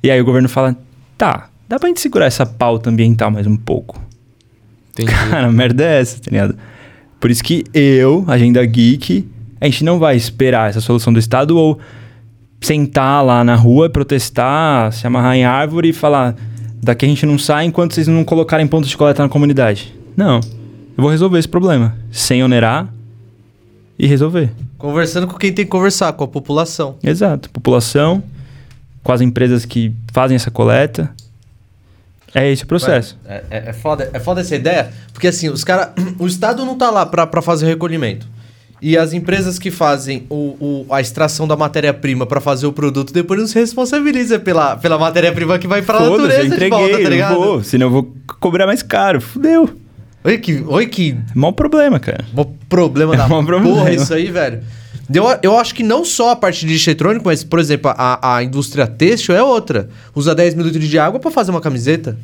[0.03, 0.75] E aí o governo fala:
[1.17, 4.01] tá, dá pra gente segurar essa pauta ambiental mais um pouco.
[4.91, 5.11] Entendi.
[5.11, 6.57] Cara, merda é essa, tá ligado?
[7.21, 9.29] Por isso que eu, Agenda Geek,
[9.61, 11.79] a gente não vai esperar essa solução do Estado ou
[12.59, 16.35] sentar lá na rua protestar, se amarrar em árvore e falar
[16.81, 19.95] daqui a gente não sai enquanto vocês não colocarem pontos de coleta na comunidade.
[20.17, 20.39] Não.
[20.97, 21.95] Eu vou resolver esse problema.
[22.11, 22.91] Sem onerar
[23.99, 24.51] e resolver.
[24.79, 26.95] Conversando com quem tem que conversar, com a população.
[27.03, 27.51] Exato.
[27.51, 28.23] População,
[29.03, 31.13] com as empresas que fazem essa coleta.
[32.33, 33.17] É esse o processo.
[33.27, 35.89] É, é, é foda, é foda essa ideia, porque assim, os caras.
[36.19, 38.27] O Estado não tá lá pra, pra fazer o recolhimento.
[38.81, 43.13] E as empresas que fazem o, o- a extração da matéria-prima pra fazer o produto
[43.13, 46.79] depois não se responsabiliza pela, pela matéria-prima que vai pra Foda-se, eu natureza de entreguei,
[46.79, 47.35] volta, tá ligado?
[47.35, 49.21] vou, senão eu vou cobrar mais caro.
[49.21, 49.69] Fudeu.
[50.23, 52.23] Oi que, oi que Mó problema, cara.
[52.33, 53.75] mó problema É da mó problema.
[53.75, 54.61] porra isso aí, velho.
[55.13, 58.35] Eu, eu acho que não só a parte de lixo eletrônico, mas, por exemplo, a,
[58.37, 59.89] a indústria têxtil é outra.
[60.15, 62.17] Usa 10 mil litros de água pra fazer uma camiseta.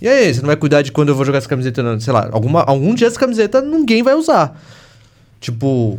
[0.00, 1.98] E aí, você não vai cuidar de quando eu vou jogar essa camiseta, não?
[1.98, 4.60] Sei lá, alguma, algum dia essa camiseta ninguém vai usar.
[5.40, 5.98] Tipo.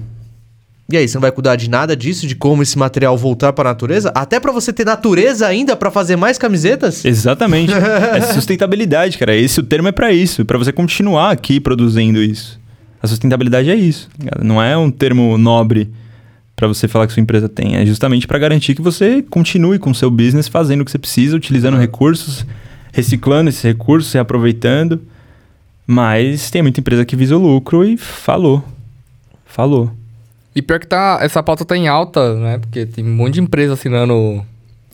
[0.91, 3.63] E aí, você não vai cuidar de nada disso, de como esse material voltar pra
[3.63, 4.11] natureza?
[4.13, 7.03] Até pra você ter natureza ainda pra fazer mais camisetas?
[7.03, 7.73] Exatamente.
[8.13, 9.35] é sustentabilidade, cara.
[9.35, 12.59] Esse o termo é pra isso, pra você continuar aqui produzindo isso.
[13.01, 14.09] A sustentabilidade é isso.
[14.23, 14.43] tá?
[14.43, 15.91] Não é um termo nobre
[16.55, 19.91] pra você falar que sua empresa tem, é justamente pra garantir que você continue com
[19.91, 22.45] o seu business fazendo o que você precisa, utilizando recursos,
[22.93, 25.01] reciclando esses recursos, reaproveitando.
[25.85, 28.63] Mas tem muita empresa que visa o lucro e falou.
[29.45, 29.91] Falou.
[30.55, 32.57] E pior que tá, essa pauta tá em alta, né?
[32.57, 34.43] Porque tem um monte de empresa assinando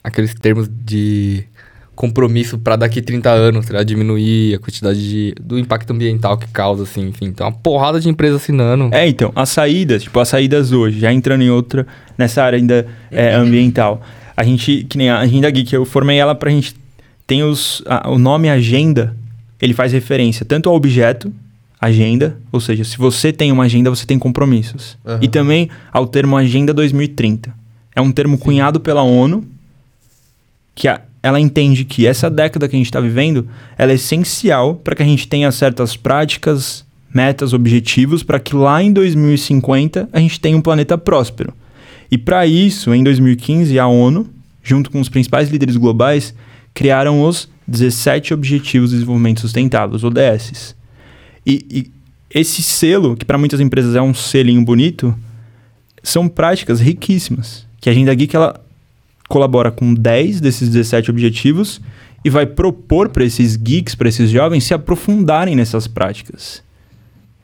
[0.04, 1.46] aqueles termos de
[1.96, 3.88] compromisso pra daqui 30 anos, tá ligado?
[3.88, 7.32] Diminuir a quantidade de, do impacto ambiental que causa, assim, enfim.
[7.32, 8.90] Tem uma porrada de empresa assinando.
[8.94, 11.86] É, então, as saídas, tipo, as saídas hoje, já entrando em outra,
[12.18, 14.02] nessa área ainda é, ambiental.
[14.36, 16.76] A gente, que nem a Agenda Geek, eu formei ela pra gente.
[17.28, 19.16] Tem os, a- o nome agenda,
[19.62, 21.32] ele faz referência tanto ao objeto,
[21.80, 24.98] agenda, ou seja, se você tem uma agenda, você tem compromissos.
[25.06, 25.20] Aham.
[25.22, 27.54] E também ao termo Agenda 2030.
[27.96, 29.46] É um termo cunhado pela ONU,
[30.74, 33.48] que a- ela entende que essa década que a gente está vivendo,
[33.78, 38.82] ela é essencial para que a gente tenha certas práticas, metas, objetivos, para que lá
[38.82, 41.54] em 2050 a gente tenha um planeta próspero.
[42.10, 44.28] E para isso, em 2015, a ONU,
[44.64, 46.34] junto com os principais líderes globais,
[46.74, 50.76] criaram os 17 Objetivos de Desenvolvimento Sustentável, os ODSs.
[51.46, 51.92] E, e
[52.34, 55.16] esse selo, que para muitas empresas é um selinho bonito,
[56.04, 57.66] são práticas riquíssimas.
[57.80, 58.60] Que a Agenda Geek ela
[59.32, 61.80] colabora com 10 desses 17 objetivos
[62.24, 66.62] e vai propor para esses geeks, para esses jovens, se aprofundarem nessas práticas.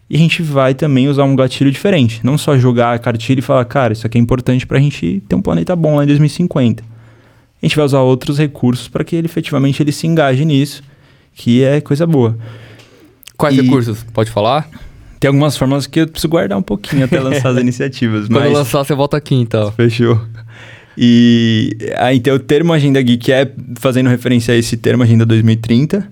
[0.09, 2.19] E a gente vai também usar um gatilho diferente.
[2.25, 5.23] Não só jogar a cartilha e falar, cara, isso aqui é importante para a gente
[5.27, 6.83] ter um planeta bom lá em 2050.
[6.83, 10.83] A gente vai usar outros recursos para que ele efetivamente ele se engaje nisso,
[11.33, 12.37] que é coisa boa.
[13.37, 14.03] Quais E- recursos?
[14.13, 14.69] Pode falar?
[15.19, 18.27] Tem algumas fórmulas que eu preciso guardar um pouquinho até lançar as iniciativas.
[18.27, 18.53] Quando mas...
[18.53, 19.71] lançar, você volta aqui, então.
[19.71, 20.21] Fechou.
[20.97, 26.07] E aí então o termo Agenda Geek é fazendo referência a esse termo Agenda 2030,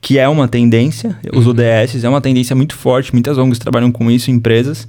[0.00, 1.52] que é uma tendência, os Uhum.
[1.52, 4.86] ODS, é uma tendência muito forte, muitas ONGs trabalham com isso, empresas.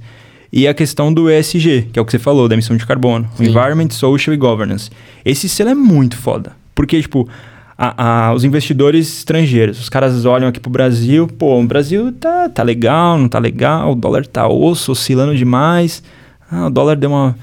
[0.52, 3.28] E a questão do ESG, que é o que você falou, da emissão de carbono.
[3.40, 4.90] Environment, Social e Governance.
[5.24, 6.52] Esse selo é muito foda.
[6.74, 7.28] Porque, tipo,
[7.76, 12.48] a- a- os investidores estrangeiros, os caras olham aqui pro Brasil, pô, o Brasil tá,
[12.48, 16.02] tá legal, não tá legal, o dólar tá osso, oscilando demais.
[16.50, 17.36] Ah, o dólar deu uma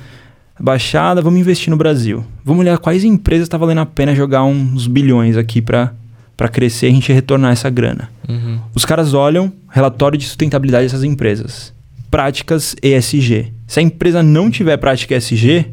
[0.60, 2.24] baixada, vamos investir no Brasil.
[2.44, 5.94] Vamos olhar quais empresas tá valendo a pena jogar uns bilhões aqui pra
[6.36, 8.10] para crescer e a gente retornar essa grana.
[8.28, 8.60] Uhum.
[8.74, 11.74] Os caras olham relatório de sustentabilidade dessas empresas.
[12.12, 13.54] Práticas ESG.
[13.68, 15.66] Se a empresa não tiver prática ESG,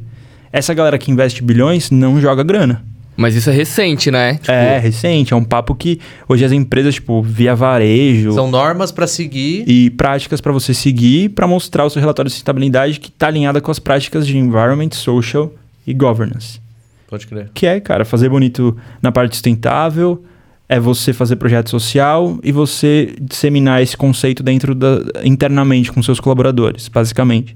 [0.53, 2.85] essa galera que investe bilhões não joga grana.
[3.17, 4.35] Mas isso é recente, né?
[4.35, 5.33] Tipo, é, recente.
[5.33, 9.65] É um papo que hoje as empresas, tipo, via varejo São normas pra seguir.
[9.69, 13.61] e práticas para você seguir para mostrar o seu relatório de sustentabilidade que está alinhada
[13.61, 15.53] com as práticas de environment, social
[15.87, 16.61] e governance.
[17.07, 17.51] Pode crer.
[17.53, 20.25] Que é, cara, fazer bonito na parte sustentável,
[20.67, 26.19] é você fazer projeto social e você disseminar esse conceito dentro da internamente com seus
[26.19, 27.55] colaboradores, basicamente.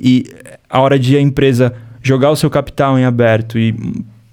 [0.00, 0.24] E
[0.70, 3.74] a hora de a empresa jogar o seu capital em aberto e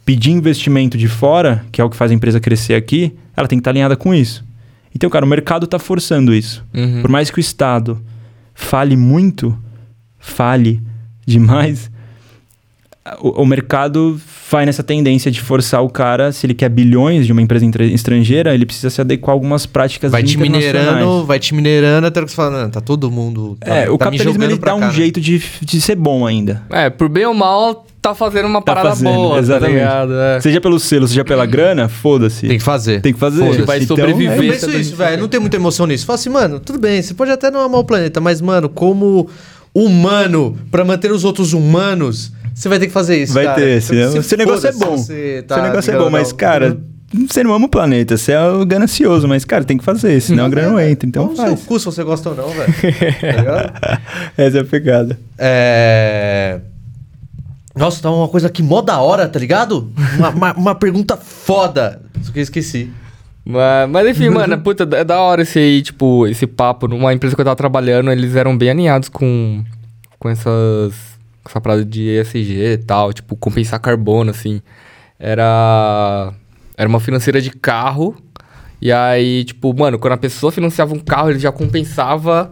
[0.05, 3.57] pedir investimento de fora, que é o que faz a empresa crescer aqui, ela tem
[3.57, 4.43] que estar alinhada com isso.
[4.93, 6.65] Então, cara, o mercado está forçando isso.
[6.73, 7.01] Uhum.
[7.01, 8.01] Por mais que o Estado
[8.53, 9.57] fale muito,
[10.19, 10.81] fale
[11.25, 11.89] demais,
[13.19, 17.31] o, o mercado vai nessa tendência de forçar o cara, se ele quer bilhões de
[17.31, 21.55] uma empresa estrangeira, ele precisa se adequar a algumas práticas Vai te minerando, vai te
[21.55, 23.57] minerando até que você fala, não, tá todo mundo.
[23.59, 24.93] Tá, É, o tá me capitalismo ele dá um cá, né?
[24.93, 26.63] jeito de, de ser bom ainda.
[26.69, 29.77] É, por bem ou mal, tá fazendo uma Tá parada fazendo, boa, exatamente.
[29.79, 30.13] tá ligado?
[30.19, 30.41] É.
[30.41, 32.47] Seja pelo selo, seja pela grana, foda-se.
[32.47, 33.01] Tem que fazer.
[33.01, 33.43] Tem que fazer.
[33.45, 33.61] Foda-se.
[33.61, 34.37] Vai Então, sobreviver.
[34.37, 35.21] Eu é- penso isso, velho.
[35.21, 36.05] Não tem muita emoção nisso.
[36.05, 39.29] Fala assim, mano, tudo bem, você pode até não amar o planeta, mas, mano, como
[39.73, 43.33] humano, pra manter os outros humanos, você vai ter que fazer isso.
[43.33, 43.61] Vai cara.
[43.61, 44.97] ter, Se- senão- se seu negócio é bom.
[44.97, 46.37] Você tá Seu negócio é bom, mas, não.
[46.37, 46.77] cara,
[47.29, 50.45] você não ama o planeta, você é o ganancioso, mas, cara, tem que fazer, senão
[50.45, 51.63] a grana não entra, então Pau no seu faz.
[51.67, 52.73] cu se você gosta ou não, velho.
[53.21, 53.73] Tá ligado?
[54.37, 55.19] Essa é a pegada.
[55.37, 56.59] É.
[57.75, 59.91] Nossa, tá uma coisa aqui mó da hora, tá ligado?
[60.17, 62.01] Uma, uma, uma pergunta foda.
[62.21, 62.91] Só que eu esqueci.
[63.45, 66.87] Mas, mas enfim, mano, puta, é da hora esse aí, tipo, esse papo.
[66.87, 69.63] Numa empresa que eu tava trabalhando, eles eram bem alinhados com,
[70.19, 70.93] com essas.
[71.43, 74.61] com essa parada de ESG e tal, tipo, compensar carbono, assim.
[75.19, 76.33] Era.
[76.77, 78.15] Era uma financeira de carro.
[78.81, 82.51] E aí, tipo, mano, quando a pessoa financiava um carro, ele já compensava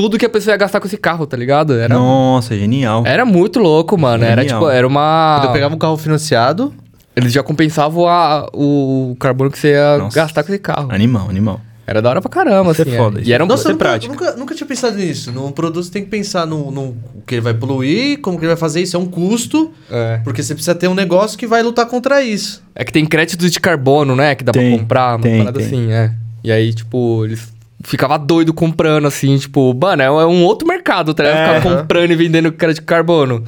[0.00, 1.74] tudo que a pessoa ia gastar com esse carro, tá ligado?
[1.74, 3.02] Era, Nossa, genial.
[3.06, 4.24] era muito louco, mano.
[4.24, 4.60] Era Genial.
[4.60, 5.36] tipo, era uma.
[5.40, 6.72] Quando eu pegava um carro financiado,
[7.14, 10.16] Eles já compensavam a, o carbono que você ia Nossa.
[10.16, 10.88] gastar com esse carro.
[10.90, 11.60] Animal, animal.
[11.86, 12.96] Era da hora pra caramba, Isso é assim.
[12.96, 13.24] foda, é.
[13.24, 13.48] E era um...
[13.48, 15.32] Nossa, nunca, nunca, nunca tinha pensado nisso.
[15.32, 16.82] Num produto você tem que pensar no, no
[17.16, 18.96] o que ele vai poluir, como que ele vai fazer isso.
[18.96, 20.20] É um custo, É.
[20.22, 22.62] porque você precisa ter um negócio que vai lutar contra isso.
[22.76, 24.36] É que tem créditos de carbono, né?
[24.36, 25.66] Que dá Tem, pra comprar, uma tem, parada tem.
[25.66, 26.12] assim, é.
[26.44, 27.52] E aí, tipo, eles
[27.82, 31.38] ficava doido comprando, assim, tipo, mano, é um- é outro mercado, tá ligado?
[31.38, 33.44] É, Ficar comprando e vendendo crédito de carbono.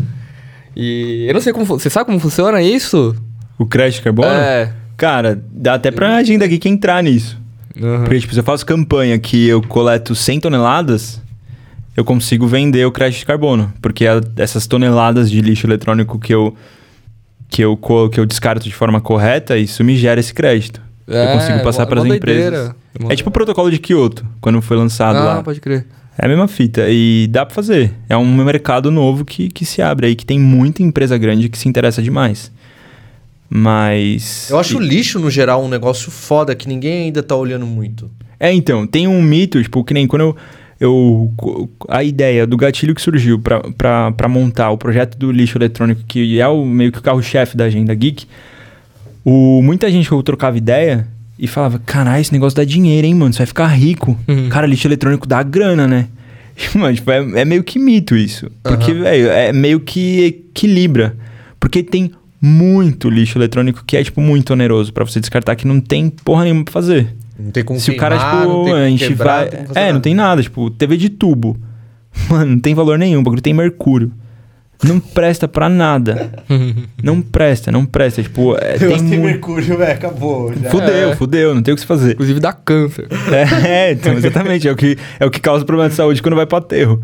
[0.77, 1.65] E eu não sei como...
[1.67, 3.15] Você sabe como funciona isso?
[3.59, 4.29] O crédito de carbono?
[4.29, 4.73] É.
[4.97, 7.39] Cara, dá até pra agenda aqui que entrar nisso.
[7.81, 8.05] Aham.
[8.05, 11.21] Porque, tipo, se eu faço campanha que eu coleto 100 toneladas,
[11.97, 13.73] eu consigo vender o crédito de carbono.
[13.83, 16.55] Porque a- essas toneladas de lixo eletrônico que eu,
[17.49, 17.77] que, eu,
[18.11, 20.81] que eu descarto de forma correta, isso me gera esse crédito.
[21.07, 22.75] Eu É, consigo passar mó- para as empresas.
[23.09, 25.43] É tipo o protocolo de Kyoto, quando foi lançado Ah, lá.
[25.43, 25.87] pode crer.
[26.19, 26.87] É a mesma fita.
[26.89, 27.93] E dá pra fazer.
[28.09, 31.57] É um mercado novo que, que se abre aí, que tem muita empresa grande que
[31.59, 32.53] se interessa demais.
[33.49, 34.49] Mas.
[34.51, 38.11] Eu acho o lixo, no geral, um negócio foda que ninguém ainda tá olhando muito.
[38.41, 40.37] É, então, tem um mito, tipo, que nem quando eu.
[40.81, 46.41] eu a ideia do gatilho que surgiu pra montar o projeto do lixo eletrônico, que
[46.41, 48.27] é o, meio que o carro-chefe da agenda geek,
[49.25, 51.07] o, muita gente que eu trocava ideia
[51.39, 53.33] e falava: caralho, esse negócio dá dinheiro, hein, mano?
[53.33, 54.19] Você vai ficar rico.
[54.29, 54.49] Uhum.
[54.49, 56.09] Cara, lixo eletrônico dá grana, né?
[56.75, 58.51] Mano, tipo, é, é meio que mito isso.
[58.63, 59.01] Porque, Aham.
[59.03, 61.17] velho, é meio que equilibra.
[61.59, 62.11] Porque tem
[62.41, 66.45] muito lixo eletrônico que é, tipo, muito oneroso pra você descartar, que não tem porra
[66.45, 67.15] nenhuma pra fazer.
[67.39, 69.45] Não tem como Se o cara, queimar, tipo, não tem a gente quebrar, vai.
[69.45, 70.01] não tem é, não nada.
[70.01, 71.57] tem nada, tipo, TV de tubo.
[72.29, 74.13] Mano, não tem valor nenhum, o bagulho tem mercúrio.
[74.85, 76.33] Não presta pra nada.
[77.03, 78.23] não presta, não presta.
[78.23, 79.21] Tipo, é, tem Tem muito.
[79.25, 80.53] mercúrio, velho, acabou.
[80.55, 80.71] Já.
[80.71, 81.17] Fudeu, É.
[81.17, 82.13] fudeu, não tem o que se fazer.
[82.13, 83.07] Inclusive dá câncer.
[83.65, 84.67] É, então, exatamente.
[84.67, 87.03] É o, que, é o que causa problema de saúde quando vai pro aterro.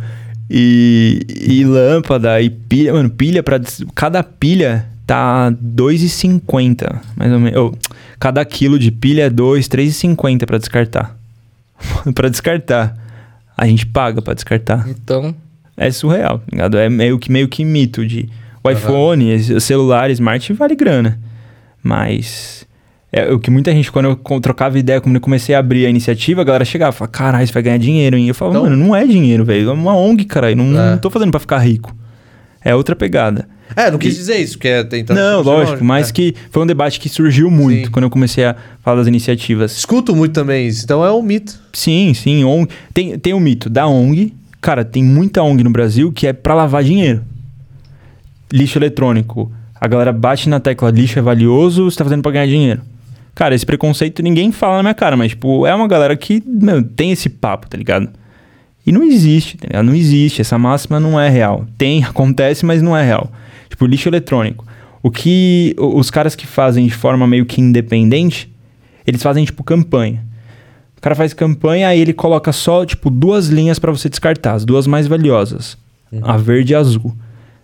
[0.51, 2.93] E, e lâmpada, e pilha.
[2.93, 3.61] Mano, pilha pra.
[3.95, 7.59] Cada pilha tá 2,50, mais ou menos.
[7.61, 7.79] Ou,
[8.18, 11.16] cada quilo de pilha é 2, 3,50 pra descartar.
[12.14, 12.97] pra descartar.
[13.57, 14.87] A gente paga pra descartar.
[14.89, 15.35] Então,
[15.79, 16.76] É surreal, tá ligado?
[16.76, 18.29] É meio que, meio que mito de...
[18.62, 21.18] O iPhone, esse- celular, smart, vale grana.
[21.83, 22.66] Mas...
[23.11, 25.89] É o que muita gente, quando eu trocava ideia, quando eu comecei a abrir a
[25.89, 28.29] iniciativa, a galera chegava e falava, caralho, você vai ganhar dinheiro, hein?
[28.29, 29.70] Eu falava, Então- mano, não é dinheiro, velho.
[29.70, 30.55] É uma ONG, caralho.
[30.57, 30.91] Não, É.
[30.91, 31.97] não tô fazendo pra ficar rico.
[32.62, 33.49] É outra pegada.
[33.74, 35.14] É, não quis dizer isso, que é tentar.
[35.14, 36.12] não, lógico, mas é.
[36.12, 37.91] que foi um debate que surgiu muito Sim.
[37.93, 39.76] quando eu comecei a falar das iniciativas.
[39.76, 41.59] Escuto muito também isso, então é um mito.
[41.72, 42.45] Sim, sim.
[42.45, 42.68] ONG.
[42.93, 44.35] Tem, tem o mito da ONG.
[44.61, 47.22] Cara, tem muita ONG no Brasil que é pra lavar dinheiro.
[48.52, 49.50] Lixo eletrônico.
[49.80, 52.82] A galera bate na tecla lixo é valioso, você tá fazendo pra ganhar dinheiro.
[53.34, 56.82] Cara, esse preconceito ninguém fala na minha cara, mas, tipo, é uma galera que, meu,
[56.82, 58.11] tem esse papo, tá ligado?
[58.84, 59.84] E não existe, tá ligado?
[59.86, 60.40] Não existe.
[60.40, 61.64] Essa máxima não é real.
[61.76, 63.30] Tem, acontece, mas não é real.
[63.68, 64.66] Tipo, lixo eletrônico.
[65.00, 68.52] O que os caras que fazem de forma meio que independente,
[69.06, 70.24] eles fazem, tipo, campanha.
[70.99, 74.64] O cara faz campanha, aí ele coloca só, tipo, duas linhas pra você descartar, as
[74.64, 75.78] duas mais valiosas.
[76.22, 77.14] A verde e a azul.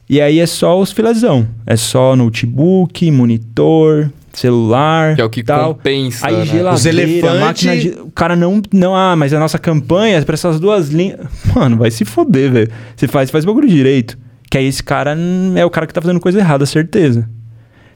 [0.08, 1.46] E aí é só os filezão.
[1.66, 5.14] É só notebook, monitor, celular.
[5.16, 5.74] que é o que tal.
[5.74, 6.44] compensa, Aí né?
[6.46, 7.88] geladeira, Os elefante- máquina de...
[8.00, 8.60] O cara não...
[8.72, 11.18] Não, ah, mas a nossa campanha é pra essas duas linhas...
[11.54, 12.70] Mano, vai se foder, velho.
[12.94, 14.16] Você faz, faz bagulho direito.
[14.50, 15.16] Que aí esse cara
[15.56, 17.28] é o cara que tá fazendo coisa errada, certeza.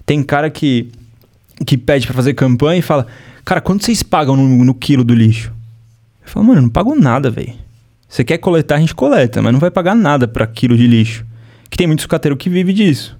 [0.06, 0.88] Tem cara que,
[1.66, 3.06] que pede pra fazer campanha e fala...
[3.48, 5.50] Cara, quanto vocês pagam no, no quilo do lixo?
[6.22, 7.54] Eu falo, mano, não pago nada, velho.
[8.06, 11.24] Você quer coletar, a gente coleta, mas não vai pagar nada pra quilo de lixo.
[11.70, 13.18] Que tem muito sucateiro que vive disso.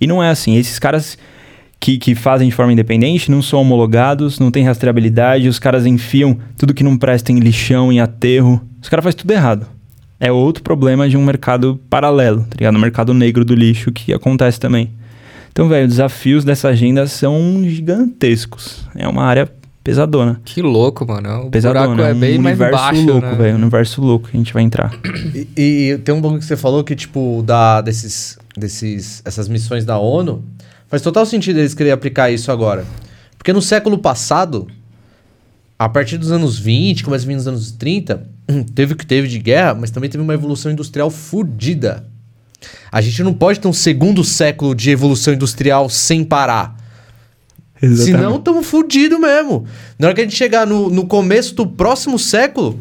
[0.00, 0.56] E não é assim.
[0.56, 1.16] Esses caras
[1.78, 6.36] que, que fazem de forma independente não são homologados, não tem rastreabilidade, os caras enfiam
[6.56, 8.60] tudo que não presta em lixão, em aterro.
[8.82, 9.64] Os caras fazem tudo errado.
[10.18, 12.74] É outro problema de um mercado paralelo, tá ligado?
[12.74, 14.90] No mercado negro do lixo que acontece também.
[15.52, 18.84] Então, velho, os desafios dessa agenda são gigantescos.
[18.96, 19.48] É uma área
[19.82, 20.40] pesadona.
[20.44, 21.46] Que louco, mano.
[21.46, 21.94] O Pesadona.
[21.94, 23.34] buraco é um bem mais baixo, louco, né?
[23.34, 23.54] velho.
[23.54, 24.92] Um universo louco que a gente vai entrar.
[25.56, 29.84] E, e tem um bagulho que você falou que, tipo, da, desses, desses, essas missões
[29.84, 30.44] da ONU,
[30.88, 32.84] faz total sentido eles quererem aplicar isso agora.
[33.36, 34.66] Porque no século passado,
[35.78, 38.26] a partir dos anos 20, começa a vir nos anos 30,
[38.74, 42.04] teve o que teve de guerra, mas também teve uma evolução industrial fodida.
[42.90, 46.76] A gente não pode ter um segundo século de evolução industrial sem parar.
[47.80, 49.64] Senão estamos fudidos mesmo.
[49.98, 52.78] Na hora que a gente chegar no, no começo do próximo século,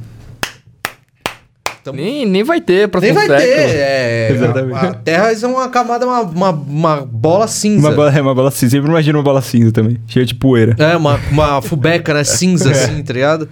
[1.84, 3.56] tamo Nem, nem vai ter próximo nem vai século.
[3.56, 3.76] ter.
[3.76, 4.76] É, Exatamente.
[4.76, 7.88] A, a Terra é uma camada, uma, uma, uma bola cinza.
[7.88, 8.72] Uma bola, é uma bola cinza.
[8.72, 9.98] Sempre imagina uma bola cinza também.
[10.08, 10.76] Cheia de poeira.
[10.78, 12.24] É, uma, uma fubeca, né?
[12.24, 13.48] Cinza, assim, tá ligado?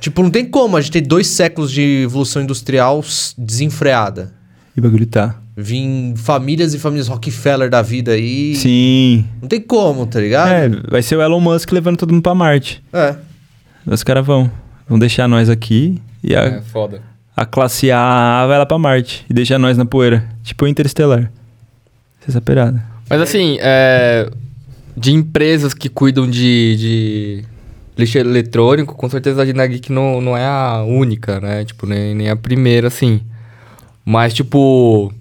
[0.00, 3.04] Tipo, não tem como a gente ter dois séculos de evolução industrial
[3.36, 4.32] desenfreada.
[4.76, 5.36] E bagulho tá.
[5.56, 8.56] Vim famílias e famílias Rockefeller da vida aí.
[8.56, 9.24] Sim.
[9.40, 10.50] Não tem como, tá ligado?
[10.50, 12.82] É, vai ser o Elon Musk levando todo mundo pra Marte.
[12.92, 13.14] É.
[13.86, 14.50] Os caras vão.
[14.88, 17.00] Vão deixar nós aqui e a, É, foda.
[17.36, 19.24] a classe A vai lá pra Marte.
[19.30, 20.28] E deixar nós na poeira.
[20.42, 21.30] Tipo o Interestelar.
[22.26, 22.82] Essa perada.
[23.08, 24.28] Mas assim, é,
[24.96, 27.44] de empresas que cuidam de, de
[27.96, 31.64] lixo eletrônico, com certeza a Agenda Geek não, não é a única, né?
[31.64, 33.20] Tipo, nem, nem a primeira, assim.
[34.04, 35.12] Mas, tipo...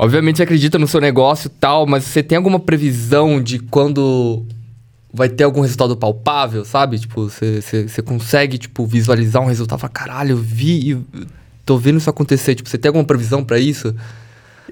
[0.00, 4.46] Obviamente você acredita no seu negócio e tal, mas você tem alguma previsão de quando
[5.12, 7.00] vai ter algum resultado palpável, sabe?
[7.00, 11.26] Tipo, você, consegue, tipo, visualizar um resultado e falar, caralho, eu vi e
[11.66, 12.54] tô vendo isso acontecer.
[12.54, 13.92] Tipo, você tem alguma previsão pra isso?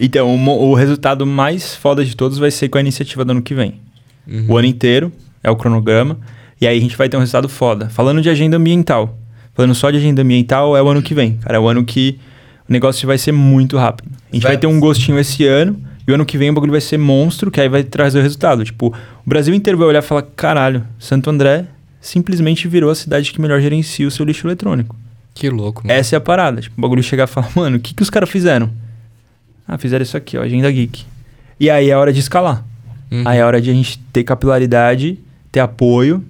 [0.00, 3.42] Então, o, o resultado mais foda de todos vai ser com a iniciativa do ano
[3.42, 3.80] que vem.
[4.28, 4.46] Uhum.
[4.48, 5.12] O ano inteiro
[5.42, 6.18] é o cronograma.
[6.60, 7.88] E aí a gente vai ter um resultado foda.
[7.88, 9.18] Falando de agenda ambiental.
[9.54, 11.38] Falando só de agenda ambiental, é o ano que vem.
[11.38, 12.20] Cara, é o ano que
[12.68, 14.10] o negócio vai ser muito rápido.
[14.30, 15.80] A gente vai, Vai- ter um gostinho esse ano.
[16.06, 18.22] E o ano que vem o bagulho vai ser monstro, que aí vai trazer o
[18.22, 18.64] resultado.
[18.64, 21.64] Tipo, o Brasil inteiro vai olhar e falar: caralho, Santo André
[22.00, 24.94] simplesmente virou a cidade que melhor gerencia o seu lixo eletrônico.
[25.34, 25.98] Que louco, mano.
[25.98, 26.60] Essa é a parada.
[26.60, 28.70] Tipo, o bagulho chegar e falar, mano, o que, que os caras fizeram?
[29.66, 31.04] Ah, fizeram isso aqui, ó, Agenda Geek.
[31.58, 32.64] E aí é hora de escalar.
[33.10, 33.22] Uhum.
[33.26, 35.18] Aí é hora de a gente ter capilaridade,
[35.50, 36.22] ter apoio.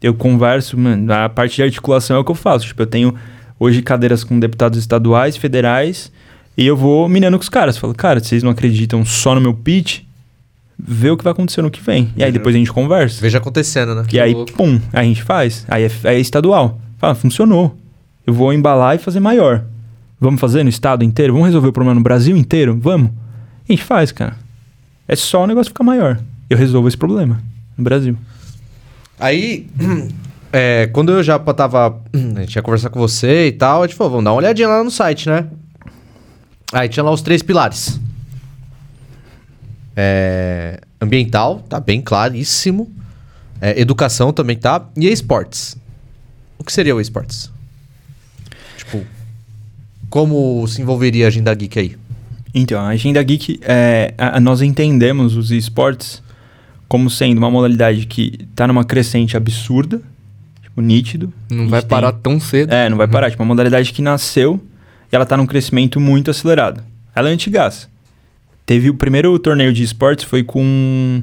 [0.00, 2.66] Eu converso, mano, a parte de articulação é o que eu faço.
[2.66, 3.14] Tipo, eu tenho
[3.58, 6.12] hoje cadeiras com deputados estaduais, federais,
[6.56, 7.78] e eu vou minando com os caras.
[7.78, 10.00] Falo, cara, vocês não acreditam só no meu pitch?
[10.78, 12.12] Vê o que vai acontecer no que vem.
[12.16, 13.20] E aí depois a gente conversa.
[13.20, 14.04] Veja acontecendo, né?
[14.12, 14.52] E aí, louco.
[14.52, 15.64] pum, a gente faz.
[15.68, 16.80] Aí é, aí é estadual.
[16.98, 17.76] Fala, funcionou.
[18.26, 19.64] Eu vou embalar e fazer maior.
[20.20, 21.32] Vamos fazer no estado inteiro?
[21.32, 22.78] Vamos resolver o problema no Brasil inteiro?
[22.80, 23.10] Vamos?
[23.68, 24.36] A gente faz, cara.
[25.06, 26.20] É só o negócio ficar maior.
[26.50, 27.40] Eu resolvo esse problema
[27.76, 28.16] no Brasil.
[29.18, 29.66] Aí,
[30.52, 32.00] é, quando eu já tava.
[32.36, 34.68] A gente ia conversar com você e tal, a gente falou, vamos dar uma olhadinha
[34.68, 35.46] lá no site, né?
[36.72, 37.98] Aí tinha lá os três pilares.
[39.96, 42.92] É, ambiental, tá bem claríssimo.
[43.60, 44.86] É, educação também tá.
[44.96, 45.76] E esportes.
[46.58, 47.50] O que seria o esportes?
[48.76, 49.04] Tipo,
[50.08, 51.96] como se envolveria a Agenda Geek aí?
[52.54, 56.22] Então, a Agenda Geek, é, a- nós entendemos os esportes
[56.88, 60.00] como sendo uma modalidade que tá numa crescente absurda,
[60.80, 61.32] nítido.
[61.50, 62.72] Não vai tem- parar tão cedo.
[62.72, 63.30] É, não vai parar.
[63.30, 64.60] Tipo, uma modalidade que nasceu
[65.12, 66.82] e ela tá num crescimento muito acelerado.
[67.14, 67.88] Ela é antigaça.
[68.66, 71.22] Teve o primeiro torneio de esportes foi com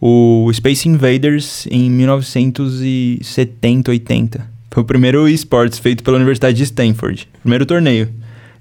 [0.00, 4.46] o Space Invaders em 1970, 80.
[4.70, 7.28] Foi o primeiro esportes feito pela Universidade de Stanford.
[7.42, 8.08] Primeiro torneio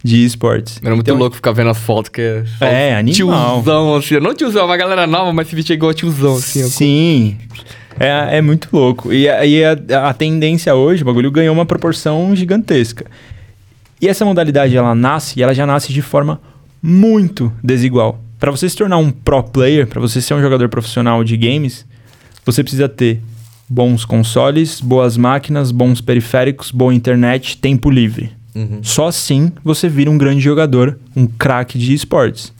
[0.03, 0.79] de esportes.
[0.83, 2.43] Era muito Então, louco ficar vendo as fotos que é.
[2.61, 3.61] É, animal.
[3.63, 4.19] Tiozão, assim.
[4.19, 6.63] Não tiozão, uma galera nova, mas se vestia igual tiozão, assim.
[6.63, 6.67] ó.
[6.67, 7.37] Sim.
[7.99, 9.11] É, é muito louco.
[9.13, 13.05] E, a- e a, a tendência hoje, o bagulho ganhou uma proporção gigantesca.
[14.01, 16.39] E essa modalidade, ela nasce, e ela já nasce de forma
[16.81, 18.19] muito desigual.
[18.39, 21.85] Para você se tornar um pro player, para você ser um jogador profissional de games,
[22.45, 23.21] você precisa ter
[23.67, 28.31] bons consoles, boas máquinas, bons periféricos, boa internet, tempo livre.
[28.81, 32.51] Só assim você vira um grande jogador, um craque de esportes.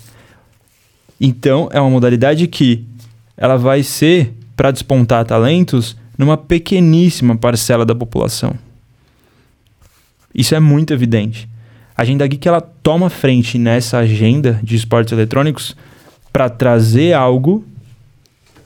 [1.19, 2.85] Então, é uma modalidade que
[3.35, 8.55] ela vai ser para despontar talentos numa pequeníssima parcela da população.
[10.35, 11.47] Isso é muito evidente.
[11.95, 15.77] A Agenda Geek ela toma frente nessa agenda de esportes eletrônicos
[16.33, 17.63] para trazer algo,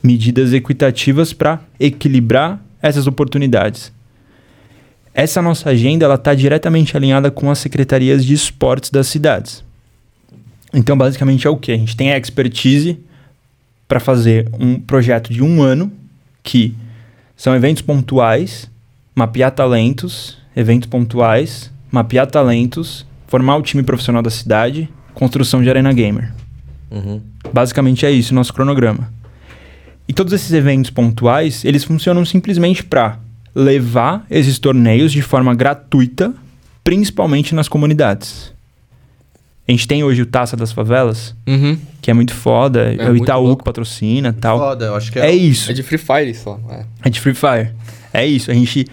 [0.01, 3.93] medidas equitativas para equilibrar essas oportunidades.
[5.13, 9.63] Essa nossa agenda ela está diretamente alinhada com as secretarias de esportes das cidades.
[10.73, 11.71] Então, basicamente é o que?
[11.71, 12.97] A gente tem a expertise
[13.93, 15.91] para fazer um projeto de um ano
[16.41, 16.73] que
[17.37, 18.67] são eventos pontuais,
[19.13, 25.93] mapear talentos, eventos pontuais, mapear talentos, formar o time profissional da cidade, construção de arena
[25.93, 26.33] gamer.
[26.89, 27.21] Uhum.
[27.53, 29.13] Basicamente é isso o nosso cronograma.
[30.07, 33.19] E todos esses eventos pontuais, eles funcionam simplesmente para
[33.53, 36.33] levar esses torneios de forma gratuita,
[36.83, 38.51] principalmente nas comunidades.
[39.67, 41.77] A gente tem hoje o Taça das Favelas, Uhum.
[42.01, 43.59] que é muito foda, é, o muito Itaú louco.
[43.59, 44.59] que patrocina tal.
[44.59, 45.31] Foda, eu acho que É, é.
[45.33, 45.71] isso.
[45.71, 46.59] É de Free Fire só.
[46.69, 46.85] É.
[47.05, 47.69] É de Free Fire.
[48.13, 48.51] É isso.
[48.51, 48.85] A gente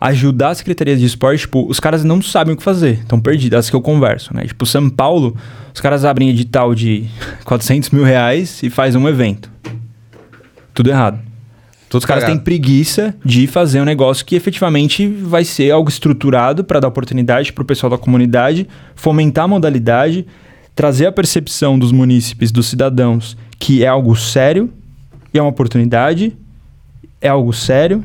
[0.00, 3.00] ajudar as secretarias de esporte, tipo, os caras não sabem o que fazer.
[3.00, 4.46] Estão perdidos, as que eu converso, né?
[4.46, 5.36] Tipo, São Paulo,
[5.74, 7.06] os caras abrem edital de
[7.44, 9.50] 400 mil reais e faz um evento.
[10.72, 11.18] Tudo errado.
[11.94, 16.64] Tudo Os caras têm preguiça de fazer um negócio que efetivamente vai ser algo estruturado
[16.64, 18.66] para dar oportunidade para o pessoal da comunidade,
[18.96, 20.26] fomentar a modalidade,
[20.74, 24.72] trazer a percepção dos munícipes, dos cidadãos, que é algo sério
[25.32, 26.36] e é uma oportunidade,
[27.20, 28.04] é algo sério,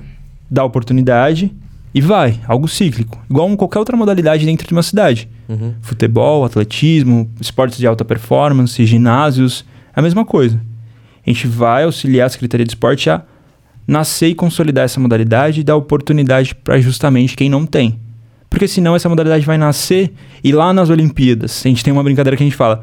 [0.52, 1.52] dá oportunidade
[1.92, 5.28] e vai, algo cíclico, igual em qualquer outra modalidade dentro de uma cidade.
[5.48, 5.74] Uhum.
[5.82, 9.66] Futebol, atletismo, esportes de alta performance, ginásios,
[9.96, 10.62] é a mesma coisa.
[11.26, 13.24] A gente vai auxiliar a Secretaria de Esporte a
[13.90, 18.00] nascer e consolidar essa modalidade e dar oportunidade para justamente quem não tem.
[18.50, 20.14] Porque senão essa modalidade vai nascer
[20.44, 22.82] e lá nas Olimpíadas, a gente tem uma brincadeira que a gente fala: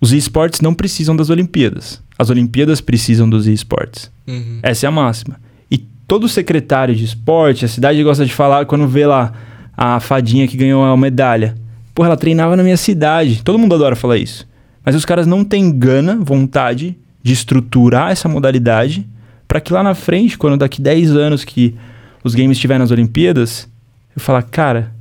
[0.00, 2.02] os esportes não precisam das Olimpíadas.
[2.18, 4.10] As Olimpíadas precisam dos esportes.
[4.26, 4.60] Uhum.
[4.62, 5.40] Essa é a máxima.
[5.70, 9.32] E todo secretário de esporte, a cidade gosta de falar quando vê lá
[9.76, 11.56] a fadinha que ganhou a medalha.
[11.94, 13.42] Porra, ela treinava na minha cidade.
[13.42, 14.46] Todo mundo adora falar isso.
[14.84, 19.06] Mas os caras não têm gana, vontade de estruturar essa modalidade
[19.52, 21.76] para que lá na frente, quando daqui 10 anos que
[22.24, 23.68] os games estiverem nas Olimpíadas,
[24.16, 24.94] eu falar, cara,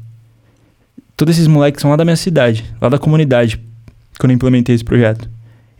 [1.16, 3.58] todos esses moleques são lá da minha cidade, lá da comunidade,
[4.20, 5.30] quando eu implementei esse projeto.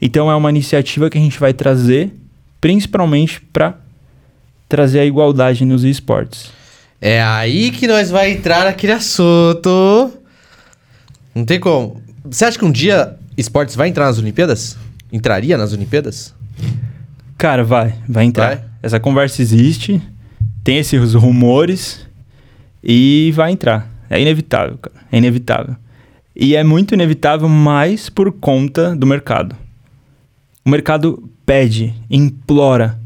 [0.02, 2.14] Então é uma iniciativa que a gente vai trazer
[2.62, 3.76] principalmente para
[4.70, 6.50] trazer a igualdade nos esportes.
[7.02, 10.14] É aí que nós vai entrar naquele assunto.
[11.36, 12.02] Não tem como.
[12.24, 14.78] Você acha que um dia esportes vai entrar nas Olimpíadas?
[15.12, 16.34] Entraria nas Olimpíadas?
[17.42, 18.55] Cara, vai, vai entrar.
[18.55, 18.63] Vai?
[18.84, 20.00] Essa conversa existe,
[20.63, 22.05] tem esses rumores
[22.84, 23.89] e vai entrar.
[24.08, 24.96] É inevitável, cara.
[25.12, 25.76] É inevitável.
[26.36, 29.55] E é muito inevitável mais por conta do mercado.
[30.63, 33.00] O mercado pede, implora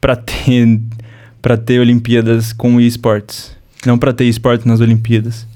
[0.00, 0.80] para ter
[1.42, 3.54] para ter Olimpíadas com esportes,
[3.84, 5.46] não para ter esportes nas Olimpíadas.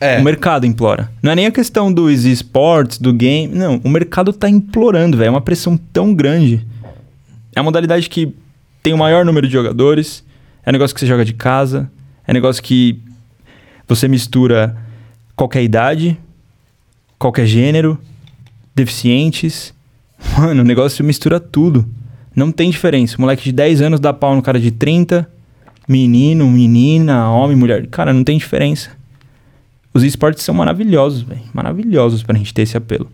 [0.00, 0.18] É.
[0.18, 1.12] O mercado implora.
[1.22, 3.54] Não é nem a questão dos esportes, do game.
[3.54, 5.28] Não, o mercado tá implorando, velho.
[5.28, 6.71] É uma pressão tão grande.
[7.54, 8.34] É a modalidade que
[8.82, 10.24] tem o maior número de jogadores.
[10.64, 11.90] É um negócio que você joga de casa.
[12.26, 13.00] É um negócio que
[13.86, 14.76] você mistura
[15.36, 16.18] qualquer idade,
[17.18, 17.98] qualquer gênero,
[18.74, 19.74] deficientes.
[20.38, 21.86] Mano, o negócio mistura tudo.
[22.34, 23.16] Não tem diferença.
[23.18, 25.28] moleque de 10 anos dá pau no cara de 30.
[25.86, 27.86] Menino, menina, homem, mulher.
[27.88, 28.90] Cara, não tem diferença.
[29.92, 31.42] Os esportes são maravilhosos, velho.
[31.52, 33.10] Maravilhosos pra gente ter esse apelo.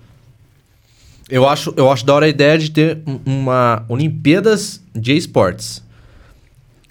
[1.28, 5.82] Eu acho, eu acho da hora a ideia de ter um- uma Olimpíadas de esportes.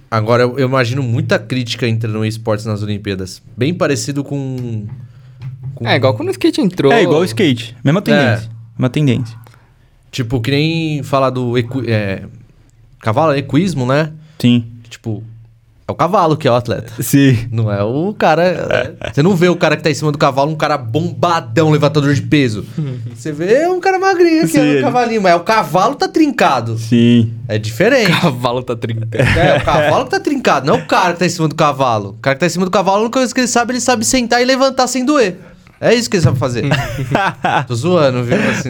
[0.09, 3.41] Agora, eu, eu imagino muita crítica entrando em esportes nas Olimpíadas.
[3.57, 4.85] Bem parecido com,
[5.75, 6.91] com- É, igual quando o skate entrou.
[6.93, 7.75] É igual o skate.
[7.83, 8.49] Mesma tendência.
[8.77, 9.37] Mesma tendência.
[10.11, 11.89] Tipo, que nem falar do equi...
[11.91, 12.23] é,
[12.99, 14.13] cavalo, equismo, né?
[14.39, 14.65] Sim.
[14.89, 15.21] Tipo,
[15.87, 16.91] é o cavalo que é o atleta.
[17.01, 17.47] Sim.
[17.51, 18.43] Não é o cara.
[19.01, 21.71] é- Você não vê o cara que tá em cima do cavalo, um cara bombadão,
[21.71, 22.65] levantador de peso.
[23.15, 26.77] Você vê um cara magrinho que Sim, é um cavalinho, mas o cavalo tá trincado.
[26.77, 27.33] Sim.
[27.47, 28.11] É diferente.
[28.11, 29.07] O cavalo tá trincando.
[29.13, 31.55] É, o cavalo que tá trincado, não é o cara que tá em cima do
[31.55, 32.09] cavalo.
[32.09, 33.79] O cara que tá em cima do cavalo, a única coisa que ele sabe, ele
[33.81, 35.37] sabe sentar e levantar sem doer.
[35.79, 36.63] É isso que ele sabe fazer.
[37.67, 38.35] Tô zoando, viu?
[38.49, 38.67] Assim,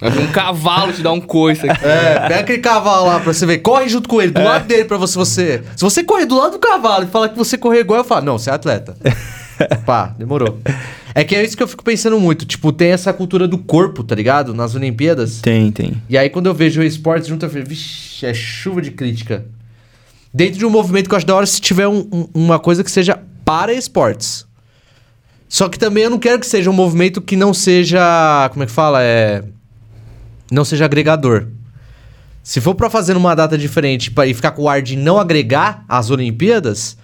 [0.00, 1.84] Vai vir um cavalo te dar um coice aqui.
[1.84, 3.58] é, pega aquele cavalo lá pra você ver.
[3.58, 5.62] Corre junto com ele, do lado dele pra você, você.
[5.76, 8.24] Se você correr do lado do cavalo e falar que você correr igual, eu falo,
[8.26, 8.96] não, você é atleta.
[9.86, 10.58] Pá, demorou.
[11.14, 12.44] É que é isso que eu fico pensando muito.
[12.44, 14.52] Tipo, tem essa cultura do corpo, tá ligado?
[14.52, 15.40] Nas Olimpíadas.
[15.40, 16.02] Tem, tem.
[16.10, 19.44] E aí, quando eu vejo o esportes junto, eu falo, vixe, é chuva de crítica.
[20.32, 22.82] Dentro de um movimento que eu acho da hora se tiver um- um- uma coisa
[22.82, 24.44] que seja para esportes.
[25.48, 28.48] Só que também eu não quero que seja um movimento que não seja.
[28.52, 29.00] Como é que fala?
[29.00, 29.44] É.
[30.54, 31.48] Não seja agregador.
[32.42, 35.18] Se for pra fazer numa data diferente pra, e ficar com o ar de não
[35.18, 36.96] agregar as Olimpíadas,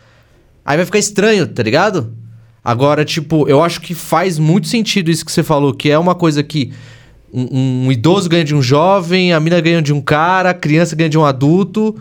[0.64, 2.14] aí vai ficar estranho, tá ligado?
[2.62, 6.14] Agora, tipo, eu acho que faz muito sentido isso que você falou, que é uma
[6.14, 6.72] coisa que
[7.32, 10.94] um, um idoso ganha de um jovem, a mina ganha de um cara, a criança
[10.94, 11.98] ganha de um adulto.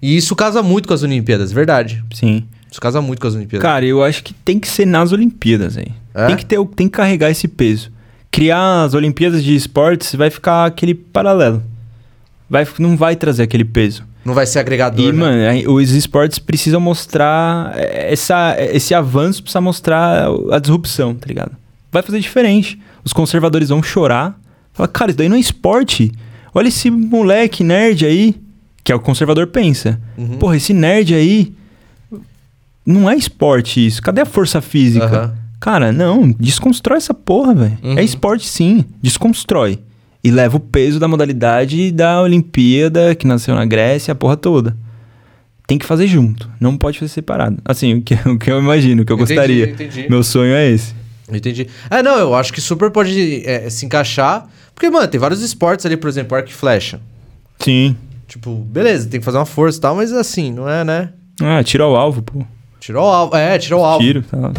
[0.00, 2.04] E isso casa muito com as Olimpíadas, verdade.
[2.12, 2.44] Sim.
[2.70, 3.62] Isso casa muito com as Olimpíadas.
[3.62, 5.92] Cara, eu acho que tem que ser nas Olimpíadas, aí.
[6.14, 6.26] É?
[6.26, 7.91] Tem que ter, tem que carregar esse peso.
[8.32, 11.62] Criar as Olimpíadas de esportes vai ficar aquele paralelo.
[12.50, 14.04] Vai, não vai trazer aquele peso.
[14.24, 15.04] Não vai ser agregador.
[15.04, 15.12] E, né?
[15.12, 21.52] mano, os esportes precisam mostrar eh, essa, esse avanço, precisa mostrar a disrupção, tá ligado?
[21.90, 22.80] Vai fazer diferente.
[23.04, 24.38] Os conservadores vão chorar.
[24.72, 26.10] Fala, cara, isso daí não é esporte.
[26.54, 28.34] Olha esse moleque nerd aí,
[28.82, 30.00] que é o conservador pensa.
[30.16, 30.38] Uhum.
[30.38, 31.52] Porra, esse nerd aí.
[32.84, 34.02] Não é esporte isso.
[34.02, 35.06] Cadê a força física?
[35.06, 35.41] Aham.
[35.62, 37.78] Cara, não, desconstrói essa porra, velho.
[37.84, 37.96] Uhum.
[37.96, 39.78] É esporte sim, desconstrói.
[40.22, 44.76] E leva o peso da modalidade da Olimpíada, que nasceu na Grécia, a porra toda.
[45.64, 47.58] Tem que fazer junto, não pode fazer separado.
[47.64, 49.70] Assim, o que, o que eu imagino, o que eu Entendi, gostaria.
[49.70, 50.06] entendi.
[50.10, 50.96] Meu sonho é esse.
[51.32, 51.68] Entendi.
[51.88, 54.48] É, não, eu acho que super pode é, se encaixar.
[54.74, 57.00] Porque, mano, tem vários esportes ali, por exemplo, arco e flecha.
[57.60, 57.96] Sim.
[58.26, 61.10] Tipo, beleza, tem que fazer uma força e tal, mas assim, não é, né?
[61.40, 62.44] Ah, tira o alvo, pô.
[62.82, 63.36] Tirou o alvo.
[63.36, 64.00] É, tirou o alvo.
[64.00, 64.38] Tiro, tá.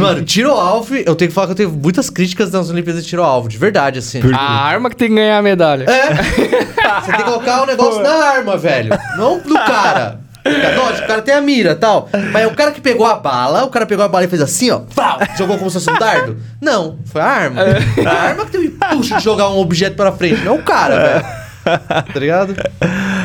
[0.00, 3.02] Mano, tiro ao alvo, eu tenho que falar que eu tenho muitas críticas nas Olimpíadas
[3.02, 4.20] de tiro ao alvo, de verdade, assim.
[4.32, 5.84] A arma que tem que ganhar a medalha.
[5.90, 6.14] É.
[7.02, 8.96] Você tem que colocar o negócio na arma, velho.
[9.16, 10.20] Não no cara.
[10.76, 12.08] Lógico, o cara tem a mira e tal.
[12.32, 14.70] Mas o cara que pegou a bala, o cara pegou a bala e fez assim,
[14.70, 14.82] ó.
[14.94, 16.36] Pau, jogou como se fosse um dardo.
[16.62, 17.60] Não, foi a arma.
[18.06, 21.47] A arma que teve puxa de jogar um objeto pra frente, não o cara, velho.
[22.12, 22.54] Tá ligado?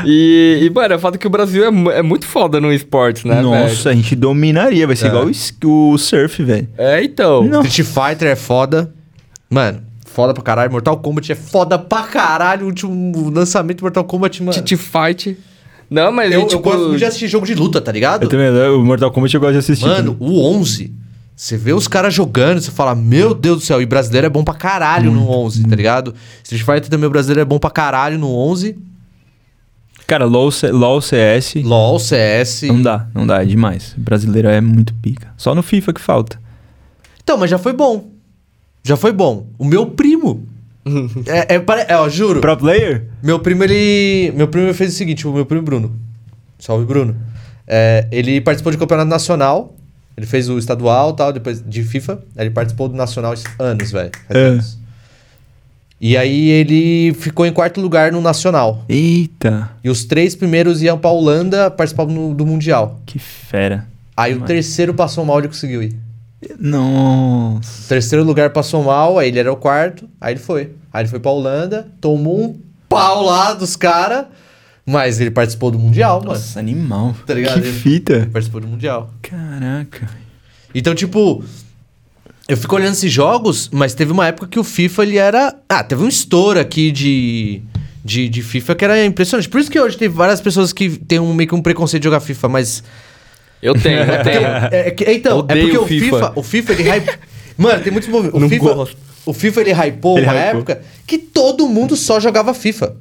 [0.05, 3.41] E, e, mano, é fato que o Brasil é, é muito foda no esportes, né,
[3.41, 4.85] Nossa, a gente dominaria.
[4.85, 5.09] Vai ser É.
[5.09, 5.25] igual
[5.65, 6.67] o, surf, velho.
[6.77, 7.43] É, então.
[7.43, 7.63] Não.
[7.63, 8.93] Street Fighter é foda.
[9.49, 10.71] Mano, foda pra caralho.
[10.71, 12.63] Mortal Kombat é foda pra caralho.
[12.63, 14.53] O último lançamento do Mortal Kombat, mano.
[14.53, 15.37] Titi Fight.
[15.89, 18.23] Não, mas Eu, e, eu tipo, gosto muito de assistir jogo de luta, tá ligado?
[18.23, 19.85] Eu também, o Mortal Kombat eu gosto de assistir.
[19.85, 20.91] Mano, o 11,
[21.35, 24.43] você vê os caras jogando, você fala, meu Deus do céu, e brasileiro é bom
[24.43, 26.13] pra caralho no 11, tá ligado?
[26.43, 28.77] Street Fighter também, o brasileiro é bom pra caralho no 11.
[30.05, 31.55] Cara, LOL, LOL CS.
[31.63, 32.63] LoL, CS.
[32.63, 33.95] Não dá, não dá, é demais.
[33.97, 35.33] O brasileiro é muito pica.
[35.37, 36.39] Só no FIFA que falta.
[37.23, 38.11] Então, mas já foi bom.
[38.83, 39.47] Já foi bom.
[39.57, 40.45] O meu primo.
[41.25, 42.41] é, é, é, ó, juro.
[42.41, 43.07] Pro player?
[43.23, 44.33] Meu primo, ele.
[44.35, 45.95] Meu primo fez o seguinte: o meu primo Bruno.
[46.59, 47.15] Salve, Bruno.
[47.65, 49.73] É, ele participou de campeonato nacional.
[50.15, 52.19] Ele fez o estadual e tal, depois de FIFA.
[52.37, 54.11] Aí ele participou do nacional anos, velho.
[54.29, 54.59] É.
[55.99, 58.83] E aí ele ficou em quarto lugar no nacional.
[58.89, 62.99] Eita, E os três primeiros iam pra Holanda participar no- do Mundial.
[63.05, 63.87] que fera.
[64.15, 65.95] Aí o terceiro passou mal e conseguiu ir.
[66.59, 67.85] Nossa.
[67.85, 70.71] O terceiro lugar passou mal, aí ele era o quarto, aí ele foi.
[70.91, 72.59] Aí ele foi pra Holanda, tomou um
[72.89, 74.25] pau lá dos caras,
[74.85, 76.33] mas ele participou do Mundial, mano.
[76.33, 77.15] Nossa, animal.
[77.25, 77.61] Tá ligado?
[77.61, 78.29] Que Ele- fita.
[78.31, 79.13] Participou do Mundial.
[79.21, 80.09] Caraca.
[80.75, 81.43] Então, tipo,
[82.49, 85.55] eu fico olhando esses jogos, mas teve uma época que o FIFA ele era.
[85.69, 87.61] Ah, teve um estouro aqui de.
[88.05, 89.47] De, de FIFA que era impressionante.
[89.47, 92.07] Por isso que hoje tem várias pessoas que têm um, meio que um preconceito de
[92.07, 92.83] jogar FIFA, mas.
[93.61, 94.39] Eu tenho, eu tenho.
[94.73, 96.05] É, é então, é Odeio porque o FIFA.
[96.17, 96.33] FIFA.
[96.35, 97.19] O FIFA ele hype...
[97.57, 98.37] Mano, tem muitos movimentos.
[98.37, 98.97] O Não FIFA, gosto.
[99.25, 100.49] o FIFA ele hypou Ele uma hypou.
[100.59, 102.93] época que todo mundo só jogava FIFA.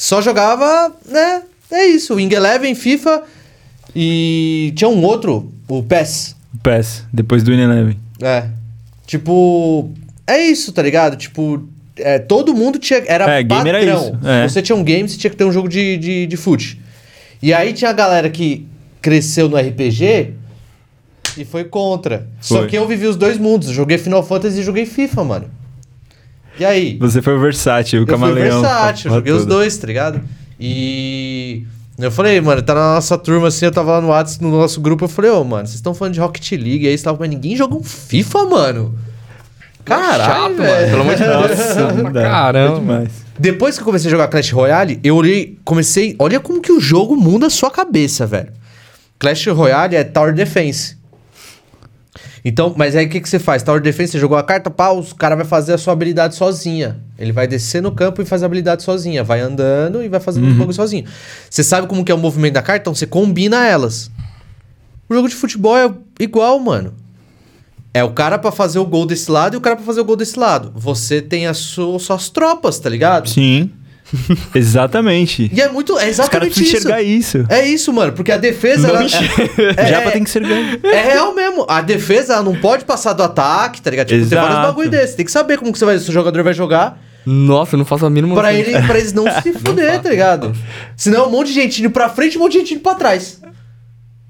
[0.00, 1.42] Só jogava, né?
[1.70, 3.22] É isso, Wing Eleven, FIFA
[3.94, 6.34] e tinha um outro, o PES.
[6.62, 7.98] PES, depois do Eleven.
[8.22, 8.46] É.
[9.06, 9.90] Tipo,
[10.26, 11.18] é isso, tá ligado?
[11.18, 11.68] Tipo,
[11.98, 13.02] é, todo mundo tinha.
[13.06, 14.48] Era É, game era isso, é.
[14.48, 16.80] Você tinha um game, você tinha que ter um jogo de, de, de fute.
[17.42, 18.66] E aí tinha a galera que
[19.02, 20.32] cresceu no RPG
[21.36, 22.26] e foi contra.
[22.40, 22.68] Só Foi.
[22.68, 23.68] que eu vivi os dois mundos.
[23.68, 25.59] Joguei Final Fantasy e joguei FIFA, mano.
[26.60, 26.96] E aí?
[27.00, 28.60] Você foi o versátil, o Eu fui camaleão.
[28.60, 29.54] versátil, joguei os toda.
[29.54, 30.20] dois, tá ligado?
[30.60, 31.64] E.
[31.98, 34.80] Eu falei, mano, tá na nossa turma assim, eu tava lá no WhatsApp, no nosso
[34.80, 37.56] grupo, eu falei, ô, mano, vocês estão falando de Rocket League aí, tavam, mas ninguém
[37.56, 38.94] joga um FIFA, mano.
[39.84, 40.88] Caralho, Chato, mano.
[40.90, 42.12] Pelo amor de Deus.
[42.22, 42.76] Caramba.
[42.76, 43.10] É demais.
[43.38, 46.80] Depois que eu comecei a jogar Clash Royale, eu olhei, comecei, olha como que o
[46.80, 48.48] jogo muda a sua cabeça, velho.
[49.18, 50.96] Clash Royale é Tower Defense.
[52.44, 53.62] Então, mas aí o que, que você faz?
[53.62, 56.98] Tower Defense, você jogou a carta, pá, o cara vai fazer a sua habilidade sozinha.
[57.18, 59.22] Ele vai descer no campo e faz a habilidade sozinha.
[59.22, 61.04] Vai andando e vai fazendo os bagulho sozinho.
[61.50, 62.82] Você sabe como que é o movimento da carta?
[62.82, 64.10] Então você combina elas.
[65.08, 66.94] O jogo de futebol é igual, mano.
[67.92, 70.04] É o cara pra fazer o gol desse lado e o cara pra fazer o
[70.04, 70.72] gol desse lado.
[70.76, 73.28] Você tem as su- suas tropas, tá ligado?
[73.28, 73.70] Sim.
[74.54, 75.50] Exatamente.
[75.52, 75.92] E é muito.
[75.92, 76.88] É Os caras exatamente precisam isso.
[76.88, 77.46] enxergar isso.
[77.48, 78.88] É isso, mano, porque a defesa.
[78.88, 80.78] Ela, é, é, pra tem que ser ganho.
[80.82, 81.64] é real mesmo.
[81.68, 84.08] A defesa ela não pode passar do ataque, tá ligado?
[84.08, 84.66] Tipo, tem vários Exato.
[84.68, 85.14] bagulho desses.
[85.14, 88.06] Tem que saber como que você vai, o jogador vai jogar Nossa, eu não faço
[88.06, 90.52] a mínima pra, ele, pra eles não se fuder, tá ligado?
[90.96, 92.94] Senão um monte de gente indo pra frente e um monte de gente indo pra
[92.94, 93.40] trás.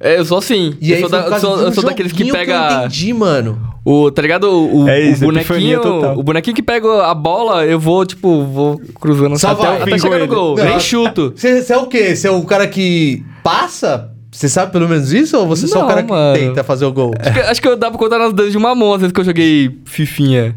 [0.03, 0.75] É, eu sou assim.
[0.81, 3.13] E eu aí sou, da- sou- um eu sou daqueles que joguinho eu pega entendi,
[3.13, 3.59] mano.
[3.85, 4.45] o, tá ligado?
[4.51, 6.19] O, É isso, o epifania bonequinho, total.
[6.19, 9.99] o bonequinho que pega a bola, eu vou tipo, vou cruzando Só até, vai, até
[9.99, 10.57] chegar no gol.
[10.57, 11.35] Não, Nem chuto.
[11.37, 12.17] Você é o quê?
[12.17, 14.11] Você é o cara que passa?
[14.33, 15.37] Você sabe pelo menos isso?
[15.37, 16.39] Ou você é só o cara que mano.
[16.39, 17.13] tenta fazer o gol?
[17.19, 19.13] Acho que, acho que eu dá pra contar nas dedos de uma mão, às vezes
[19.13, 20.55] que eu joguei fifinha.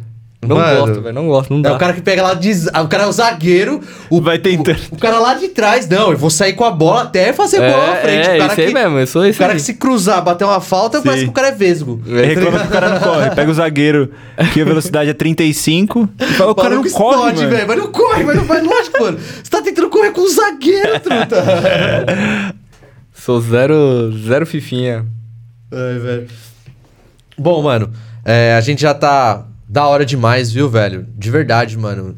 [0.48, 0.80] Não Mano.
[0.88, 1.74] gosto, velho, não gosto, não É dá.
[1.76, 2.52] o cara que pega lá de.
[2.84, 3.82] O cara é o zagueiro.
[4.10, 4.78] O, Vai tentando.
[4.92, 7.58] O, o cara lá de trás, não, eu vou sair com a bola até fazer
[7.58, 8.28] gol lá na frente.
[8.30, 9.58] é, o cara esse aí que, mesmo, eu sou o esse cara aí.
[9.58, 11.04] que se cruzar, bater uma falta, Sim.
[11.06, 12.02] parece que o cara é vesgo.
[12.08, 13.30] É, Reclama que o cara não corre.
[13.32, 14.12] Pega o zagueiro,
[14.54, 17.50] que a velocidade é 35, e fala, o cara não maluco corre, explode, mano.
[17.56, 17.68] velho.
[17.68, 19.18] Mas não corre, mas não vai, lógico, mano.
[19.20, 21.44] Você tá tentando correr com o zagueiro, truta.
[23.14, 25.06] Sou zero, zero fifinha.
[25.72, 26.28] Ai, velho.
[27.38, 27.90] Bom, mano,
[28.26, 31.08] é, a gente já tá da hora demais, viu, velho?
[31.18, 32.16] De verdade, mano.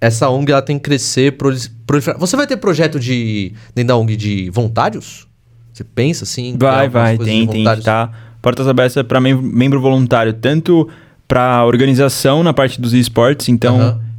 [0.00, 2.18] Essa ONG, ela tem que crescer, proli- proliferar.
[2.18, 5.26] Você vai ter projeto de, dentro da ONG de voluntários?
[5.72, 6.56] Você pensa assim?
[6.58, 8.10] Vai, vai, tem, tem, tá.
[8.42, 10.88] Portas abertas para membro voluntário, tanto
[11.28, 13.78] pra organização na parte dos esportes, então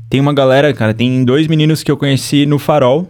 [0.10, 3.10] tem uma galera, cara, tem dois meninos que eu conheci no Farol,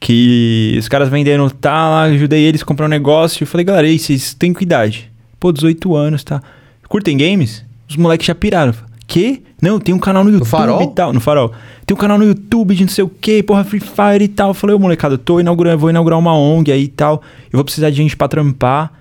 [0.00, 3.88] que os caras vendendo, tá lá, ajudei eles a comprar um negócio, eu falei, galera,
[3.88, 5.10] e vocês têm que idade?
[5.40, 6.42] Pô, 18 anos, tá.
[6.88, 7.64] Curtem games?
[7.88, 8.74] Os moleques já piraram.
[9.06, 9.42] Que?
[9.62, 10.82] Não, tem um canal no YouTube Farol?
[10.82, 11.12] e tal.
[11.12, 11.52] No Farol.
[11.84, 14.50] Tem um canal no YouTube de não sei o que, porra, Free Fire e tal.
[14.50, 17.22] Eu falei, ô molecada, eu tô inaugurando, vou inaugurar uma ONG aí e tal.
[17.52, 18.92] Eu vou precisar de gente pra trampar.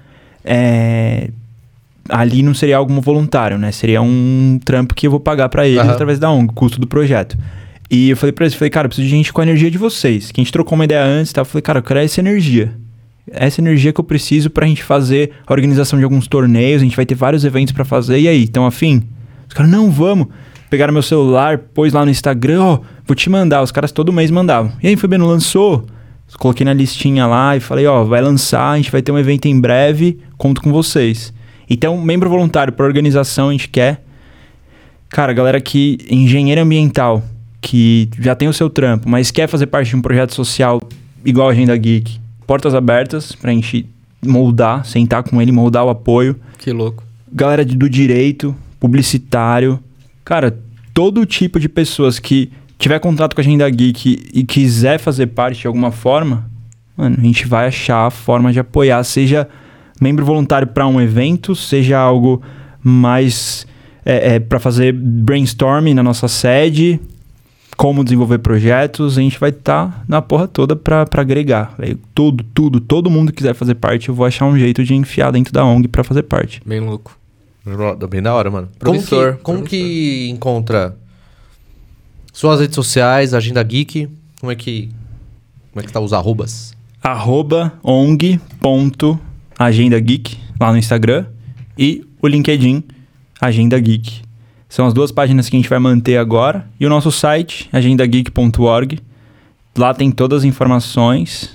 [0.44, 1.30] É...
[2.08, 3.72] Ali não seria algo voluntário, né?
[3.72, 5.92] Seria um trampo que eu vou pagar pra eles Aham.
[5.92, 7.36] através da ONG, custo do projeto.
[7.90, 9.78] E eu falei pra eles, falei, cara, eu preciso de gente com a energia de
[9.80, 10.32] vocês.
[10.32, 11.42] Que a gente trocou uma ideia antes e tal.
[11.42, 12.74] Eu falei, cara, eu quero essa energia.
[13.32, 16.84] Essa energia que eu preciso pra gente fazer a organização de alguns torneios.
[16.84, 18.20] A gente vai ter vários eventos pra fazer.
[18.20, 19.02] E aí, estão afim?
[19.56, 20.28] Caras, não, vamos.
[20.70, 23.62] Pegaram meu celular, pôs lá no Instagram, ó, vou te mandar.
[23.64, 24.72] Os caras todo mês mandavam.
[24.84, 25.86] E aí, Fabiano, lançou?
[26.38, 29.46] Coloquei na listinha lá e falei, ó, vai lançar, a gente vai ter um evento
[29.48, 31.34] em breve, conto com vocês.
[31.70, 34.04] Então, membro voluntário para organização a gente quer.
[35.10, 37.24] Cara, galera que engenheiro ambiental,
[37.62, 40.82] que já tem o seu trampo, mas quer fazer parte de um projeto social
[41.24, 42.20] igual a Agenda Geek.
[42.46, 43.86] Portas abertas pra gente
[44.26, 47.04] moldar, sentar com ele, moldar o apoio Que louco.
[47.32, 48.54] galera de- do direito,
[48.86, 49.80] publicitário,
[50.24, 50.58] cara,
[50.94, 55.62] todo tipo de pessoas que tiver contato com a Agenda Geek e quiser fazer parte
[55.62, 56.50] de alguma forma,
[56.96, 59.48] mano, a gente vai achar a forma de apoiar, seja
[60.00, 62.42] membro voluntário para um evento, seja algo
[62.84, 63.66] mais
[64.06, 67.00] é, para fazer brainstorming na nossa sede,
[67.76, 71.74] como desenvolver projetos, a gente vai estar na porra toda pra agregar.
[71.78, 72.00] velho.
[72.14, 75.32] Tudo, tudo, todo mundo que quiser fazer parte, eu vou achar um jeito de enfiar
[75.32, 76.62] dentro da ONG pra fazer parte.
[76.66, 77.18] Bem louco.
[78.10, 78.70] Bem da hora, mano.
[78.84, 79.64] Como que, como promissor.
[79.64, 80.96] que encontra
[82.32, 84.08] suas redes sociais, Agenda Geek?
[84.40, 84.90] Como é que.
[85.72, 86.76] Como é que tá os arrobas?
[87.06, 91.28] arroba ong.agendageek lá no Instagram
[91.78, 92.84] e o LinkedIn
[93.40, 94.24] Agenda Geek.
[94.68, 96.68] São as duas páginas que a gente vai manter agora.
[96.80, 98.98] E o nosso site, agendageek.org.
[99.78, 101.55] Lá tem todas as informações,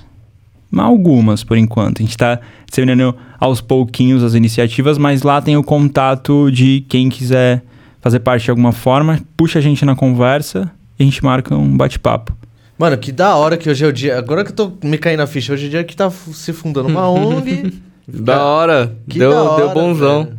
[0.75, 1.99] algumas por enquanto.
[1.99, 7.09] A gente está disseminando aos pouquinhos as iniciativas, mas lá tem o contato de quem
[7.09, 7.63] quiser
[7.99, 9.19] fazer parte de alguma forma.
[9.35, 12.35] Puxa a gente na conversa e a gente marca um bate-papo.
[12.77, 14.17] Mano, que da hora que hoje é o dia.
[14.17, 16.51] Agora que eu tô me caindo na ficha, hoje é o dia que tá se
[16.53, 17.73] fundando uma ONG.
[18.07, 18.95] Da hora.
[19.07, 20.23] Que deu, da hora, deu bonzão.
[20.23, 20.37] velho.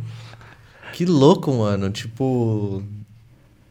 [0.93, 1.89] Que louco, mano.
[1.89, 2.83] Tipo.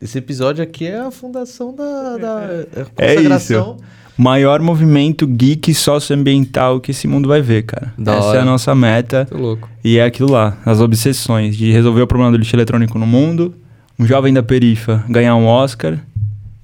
[0.01, 2.17] Esse episódio aqui é a fundação da.
[2.17, 2.85] da a É
[3.15, 3.77] consagração.
[4.23, 7.93] Maior movimento geek socioambiental que esse mundo vai ver, cara.
[7.99, 8.39] Da Essa hora.
[8.39, 9.27] é a nossa meta.
[9.29, 9.69] Tô louco.
[9.83, 13.53] E é aquilo lá, as obsessões de resolver o problema do lixo eletrônico no mundo,
[13.99, 15.99] um jovem da perifa ganhar um Oscar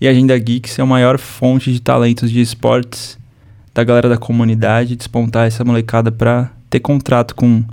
[0.01, 3.19] e a Agenda Geek ser a maior fonte de talentos de esportes
[3.75, 7.65] da galera da comunidade, despontar essa molecada pra ter contrato com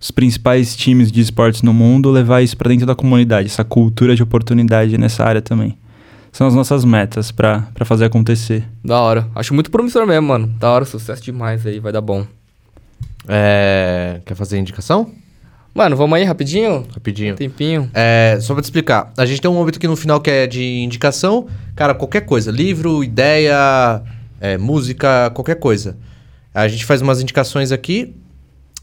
[0.00, 4.14] os principais times de esportes no mundo, levar isso pra dentro da comunidade, essa cultura
[4.14, 5.76] de oportunidade nessa área também.
[6.32, 8.66] São as nossas metas pra pra fazer acontecer.
[8.82, 9.28] Da hora.
[9.34, 10.46] Acho muito promissor mesmo, mano.
[10.58, 12.26] Da hora, sucesso demais aí, vai dar bom.
[13.28, 15.12] É, quer fazer indicação?
[15.74, 16.86] Mano, vamos aí rapidinho?
[16.92, 17.34] Rapidinho.
[17.34, 17.90] Tempinho.
[17.94, 20.46] É, só pra te explicar, a gente tem um momento aqui no final que é
[20.46, 21.46] de indicação.
[21.74, 24.02] Cara, qualquer coisa, livro, ideia,
[24.40, 25.96] é, música, qualquer coisa.
[26.52, 28.14] A gente faz umas indicações aqui.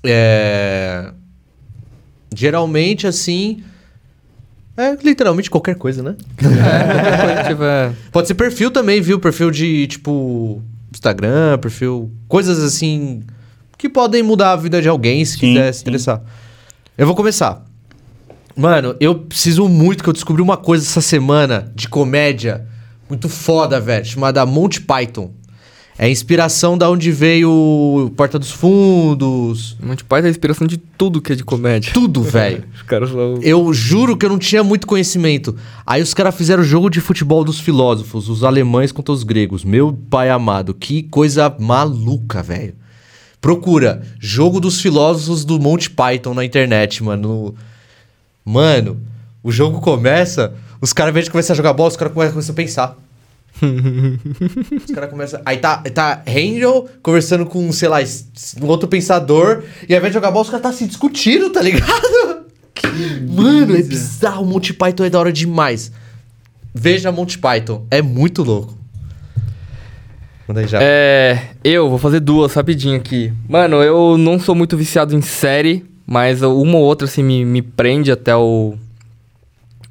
[0.03, 1.11] É,
[2.35, 3.63] geralmente, assim.
[4.79, 6.15] É literalmente qualquer coisa, né?
[6.41, 7.91] É.
[8.13, 9.19] Pode ser perfil também, viu?
[9.19, 12.09] Perfil de, tipo, Instagram, perfil.
[12.29, 13.23] Coisas assim.
[13.77, 15.83] Que podem mudar a vida de alguém se Sim, quiser se sim.
[15.83, 16.21] interessar.
[16.97, 17.65] Eu vou começar.
[18.55, 22.65] Mano, eu preciso muito que eu descobri uma coisa essa semana de comédia
[23.09, 25.31] muito foda, velho, chamada Monty Python.
[26.01, 29.75] É a inspiração da onde veio Porta dos Fundos.
[29.83, 31.91] Monty Python é a inspiração de tudo que é de comédia.
[31.93, 32.63] Tudo, velho.
[32.73, 33.37] Os caras são...
[33.41, 35.57] Eu juro que eu não tinha muito conhecimento.
[35.85, 39.65] Aí os caras fizeram o jogo de futebol dos filósofos, os alemães contra os gregos.
[39.65, 42.75] Meu pai amado, que coisa maluca, velho.
[43.41, 47.53] Procura jogo dos filósofos do Monty Python na internet, mano.
[48.45, 48.97] Mano,
[49.43, 52.29] o jogo começa, os caras, ao invés de começar a jogar bola, os caras come-
[52.29, 52.97] começam a pensar.
[53.61, 55.41] Os caras começam.
[55.45, 57.99] Aí tá, tá Handel conversando com, sei lá,
[58.61, 61.61] um outro pensador, e ao invés de jogar bola, os caras tá se discutindo, tá
[61.61, 62.45] ligado?
[63.27, 64.43] Mano, é bizarro.
[64.43, 65.91] O Monty Python é da hora demais.
[66.73, 67.85] Veja Monty Python.
[67.89, 68.77] É muito louco.
[70.47, 70.79] Manda aí já.
[70.81, 73.31] É, eu vou fazer duas rapidinho aqui.
[73.47, 77.61] Mano, eu não sou muito viciado em série, mas uma ou outra assim me, me
[77.61, 78.75] prende até o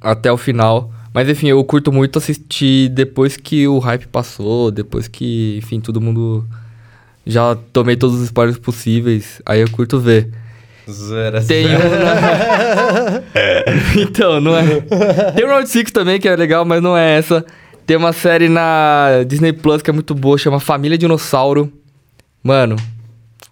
[0.01, 0.91] até o final.
[1.13, 6.01] Mas enfim, eu curto muito assistir depois que o hype passou, depois que, enfim, todo
[6.01, 6.47] mundo
[7.27, 9.41] já tomei todos os spoilers possíveis.
[9.45, 10.29] Aí eu curto ver.
[10.91, 13.23] Zero, Tem um na...
[14.01, 14.63] então, não é.
[15.35, 17.45] Tem o Round 6 também, que é legal, mas não é essa.
[17.87, 21.73] Tem uma série na Disney Plus que é muito boa, chama Família Dinossauro.
[22.43, 22.77] Mano,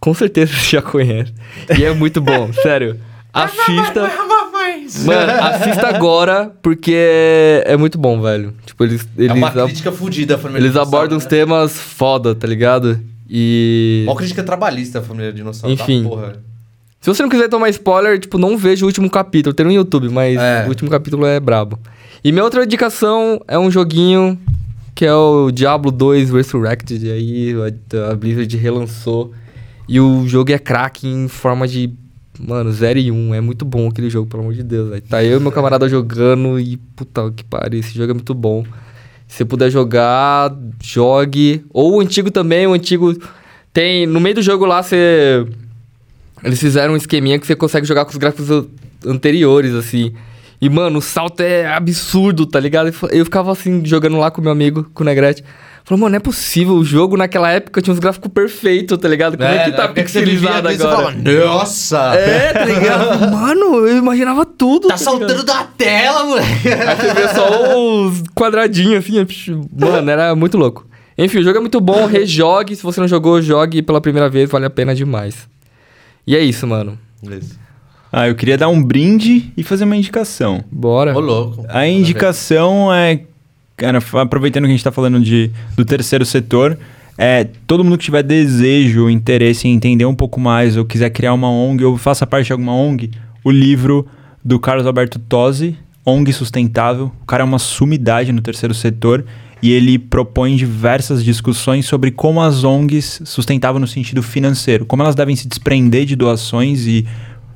[0.01, 1.33] com certeza você já conhece.
[1.78, 3.01] E é muito bom, sério.
[3.33, 4.11] Assista.
[5.05, 8.55] Mano, assista agora, porque é, é muito bom, velho.
[8.65, 9.07] Tipo, eles.
[9.19, 11.31] É Eles, uma ab- crítica fudida a família eles abordam uns né?
[11.31, 12.99] temas foda, tá ligado?
[13.29, 14.05] E.
[14.07, 15.73] Uma crítica trabalhista a família dinossauro.
[15.75, 16.03] Enfim.
[16.03, 16.33] Tá, porra.
[17.01, 19.55] Se você não quiser tomar spoiler, tipo, não veja o último capítulo.
[19.55, 20.65] Tem no YouTube, mas É.
[20.65, 21.79] o último capítulo é brabo.
[22.25, 24.39] E minha outra indicação é um joguinho
[24.95, 27.07] que é o Diablo 2 Resurrected.
[27.07, 27.55] E aí
[27.95, 29.31] a, a Blizzard relançou.
[29.89, 31.91] E o jogo é craque em forma de.
[32.39, 33.35] Mano, 0 e 1.
[33.35, 35.01] É muito bom aquele jogo, pelo amor de Deus.
[35.09, 36.77] Tá eu e meu camarada jogando e.
[36.77, 38.65] Puta que pariu, esse jogo é muito bom.
[39.27, 41.65] Se puder jogar, jogue.
[41.73, 43.15] Ou o antigo também, o antigo.
[43.73, 44.07] Tem.
[44.07, 45.47] No meio do jogo lá, você.
[46.45, 48.67] Eles fizeram um esqueminha que você consegue jogar com os gráficos an-
[49.07, 50.13] anteriores, assim.
[50.61, 52.91] E, mano, o salto é absurdo, tá ligado?
[53.11, 55.43] Eu ficava assim, jogando lá com meu amigo, com o Negrete.
[55.87, 56.75] Falei, mano, não é possível.
[56.75, 59.37] O jogo naquela época tinha uns gráficos perfeitos, tá ligado?
[59.37, 60.97] Como é, que na tá que vivia pixelizado agora?
[60.97, 61.99] Falava, Nossa!
[62.17, 63.21] É, tá ligado?
[63.31, 64.89] Mano, eu imaginava tudo.
[64.89, 65.05] Tá ligado?
[65.05, 66.69] saltando da tela, moleque!
[66.73, 70.85] Aí você vê só os quadradinhos assim, mano, era muito louco.
[71.17, 72.75] Enfim, o jogo é muito bom, rejogue.
[72.75, 75.49] Se você não jogou, jogue pela primeira vez, vale a pena demais.
[76.27, 76.99] E é isso, mano.
[77.23, 77.55] Beleza.
[78.13, 80.65] Ah, eu queria dar um brinde e fazer uma indicação.
[80.69, 81.17] Bora.
[81.17, 81.65] Ô, louco.
[81.69, 83.21] A indicação é,
[83.77, 86.78] cara, aproveitando que a gente tá falando de, do terceiro setor,
[87.19, 91.32] é todo mundo que tiver desejo, interesse em entender um pouco mais, ou quiser criar
[91.35, 93.11] uma ONG, ou faça parte de alguma ONG,
[93.44, 94.07] o livro
[94.44, 97.11] do Carlos Alberto Tosi, ONG Sustentável.
[97.23, 99.24] O cara é uma sumidade no terceiro setor
[99.62, 105.15] e ele propõe diversas discussões sobre como as ONGs sustentável no sentido financeiro, como elas
[105.15, 107.07] devem se desprender de doações e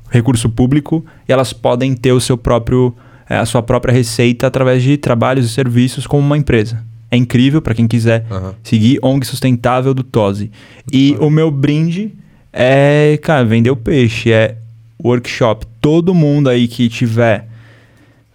[0.09, 2.93] recurso público e elas podem ter o seu próprio
[3.31, 6.83] eh, a sua própria receita através de trabalhos e serviços como uma empresa.
[7.09, 8.53] É incrível para quem quiser Aham.
[8.61, 10.51] seguir ONG Sustentável do Tosi.
[10.91, 12.13] E o meu brinde
[12.51, 14.57] é, cara, vender o peixe, é
[15.01, 15.65] workshop.
[15.79, 17.47] Todo mundo aí que tiver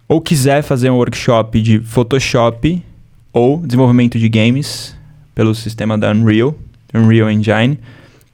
[0.08, 2.82] ou quiser fazer um workshop de Photoshop
[3.32, 4.96] ou desenvolvimento de games
[5.34, 6.54] pelo sistema da Unreal,
[6.94, 7.78] Unreal Engine,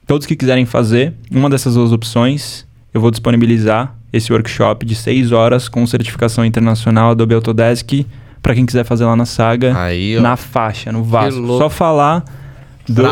[0.07, 5.31] todos que quiserem fazer uma dessas duas opções, eu vou disponibilizar esse workshop de 6
[5.33, 8.05] horas com certificação internacional Adobe Autodesk
[8.41, 11.39] para quem quiser fazer lá na Saga Aí, na faixa, no Vasco.
[11.39, 11.63] louco.
[11.63, 12.23] Só falar
[12.87, 13.03] do-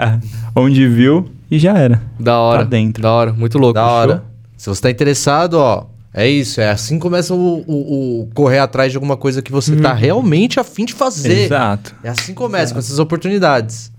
[0.56, 2.00] onde viu e já era.
[2.18, 2.64] Da hora.
[2.64, 3.02] Tá dentro.
[3.02, 3.74] Da hora, muito louco.
[3.74, 4.12] Da hora.
[4.14, 4.22] Show?
[4.56, 5.84] Se você tá interessado, ó,
[6.14, 6.60] é isso.
[6.60, 9.92] É assim que começa o, o- o correr atrás de alguma coisa que você tá
[9.92, 11.44] realmente afim de fazer.
[11.44, 11.94] Exato.
[12.02, 13.92] É assim que começa, com essas oportunidades.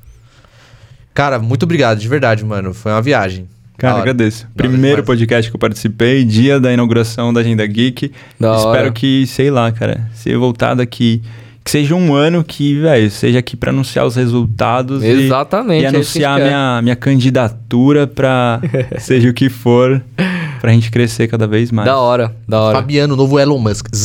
[1.14, 2.74] Cara, muito obrigado, de verdade, mano.
[2.74, 3.48] Foi uma viagem.
[3.78, 4.02] Cara, hora.
[4.04, 4.45] agradeço.
[4.45, 8.12] Da Primeiro podcast que eu participei, dia da inauguração da Agenda Geek.
[8.40, 8.91] Da Espero hora.
[8.91, 11.22] que, sei lá, cara, se eu voltar daqui,
[11.64, 15.84] que seja um ano que, velho, seja aqui pra anunciar os resultados e- Exatamente, e,
[15.84, 18.60] é a anunciar minha, minha candidatura pra
[18.98, 20.02] seja o que for,
[20.60, 21.86] pra gente crescer cada vez mais.
[21.86, 22.78] Da hora, da hora.
[22.78, 23.88] Fabiano, novo Elon Musk.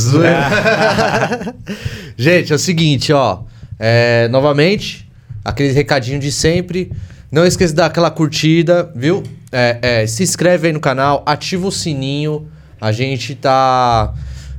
[2.16, 3.40] Gente, é o seguinte, ó.
[3.78, 5.08] É, novamente,
[5.44, 6.90] aquele recadinho de sempre.
[7.32, 9.22] Não esqueça de dar aquela curtida, viu?
[9.50, 12.46] É, é, se inscreve aí no canal, ativa o sininho.
[12.78, 14.12] A gente tá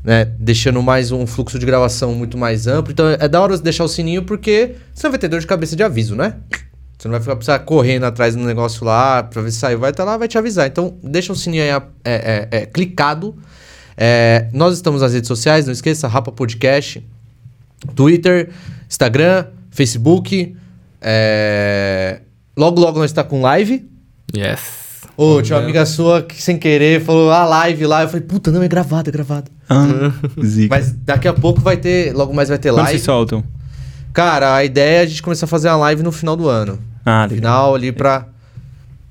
[0.03, 2.91] né, deixando mais um fluxo de gravação muito mais amplo.
[2.91, 5.75] Então é da hora você deixar o sininho porque você vai ter dor de cabeça
[5.75, 6.37] de aviso, né?
[6.97, 9.77] Você não vai ficar precisar correndo atrás do negócio lá pra ver se saiu.
[9.77, 10.65] Vai estar lá, vai te avisar.
[10.65, 13.37] Então, deixa o sininho aí é, é, é, clicado.
[13.95, 17.05] É, nós estamos nas redes sociais, não esqueça, Rapa Podcast,
[17.95, 18.49] Twitter,
[18.89, 20.55] Instagram, Facebook.
[20.99, 22.21] é,
[22.55, 23.89] Logo, logo nós está com live.
[24.35, 24.83] Yes.
[25.15, 28.01] Ô, tinha uma amiga sua que sem querer falou, ah, live lá.
[28.03, 29.51] Eu falei, puta, não, é gravado, é gravado.
[29.69, 29.85] Ah,
[30.43, 30.75] zica.
[30.75, 32.91] Mas daqui a pouco vai ter, logo mais vai ter Quando live.
[32.91, 33.43] vocês soltam?
[34.11, 36.79] Cara, a ideia é a gente começar a fazer uma live no final do ano.
[37.05, 37.35] Ah, No legal.
[37.35, 38.27] final ali pra.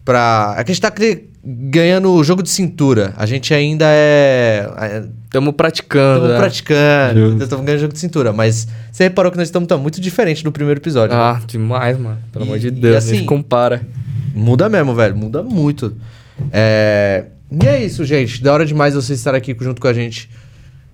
[0.05, 0.55] pra...
[0.59, 3.12] É que a gente tá cri- ganhando o jogo de cintura.
[3.16, 5.05] A gente ainda é.
[5.31, 6.27] Tamo praticando.
[6.27, 6.39] Estamos né?
[6.39, 8.32] praticando, estamos ganhando jogo de cintura.
[8.32, 11.16] Mas você reparou que nós estamos tá muito diferente do primeiro episódio.
[11.16, 11.23] né?
[11.23, 12.19] Ah, demais, mano.
[12.31, 13.82] Pelo E- amor de e Deus, assim- nem se compara.
[14.35, 15.16] Muda mesmo, velho.
[15.16, 15.94] Muda muito.
[16.52, 17.24] É...
[17.51, 18.43] E é isso, gente.
[18.43, 20.31] Da hora demais você estar aqui junto com a gente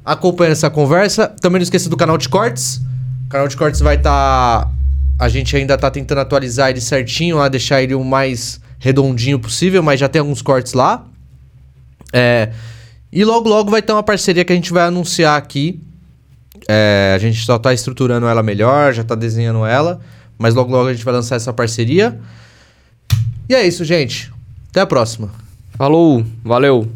[0.04, 1.28] acompanhando essa conversa.
[1.40, 2.80] Também não esqueça do canal de cortes.
[3.26, 4.70] O canal de cortes vai estar.
[5.18, 9.82] A gente ainda tá tentando atualizar ele certinho, lá, deixar ele o mais redondinho possível,
[9.82, 11.04] mas já tem alguns cortes lá.
[12.12, 12.52] É...
[13.12, 15.80] E logo, logo vai ter uma parceria que a gente vai anunciar aqui.
[16.68, 20.00] É, a gente só tá estruturando ela melhor, já tá desenhando ela.
[20.36, 22.20] Mas logo, logo a gente vai lançar essa parceria.
[23.48, 24.30] E é isso, gente.
[24.68, 25.30] Até a próxima.
[25.76, 26.86] Falou, valeu.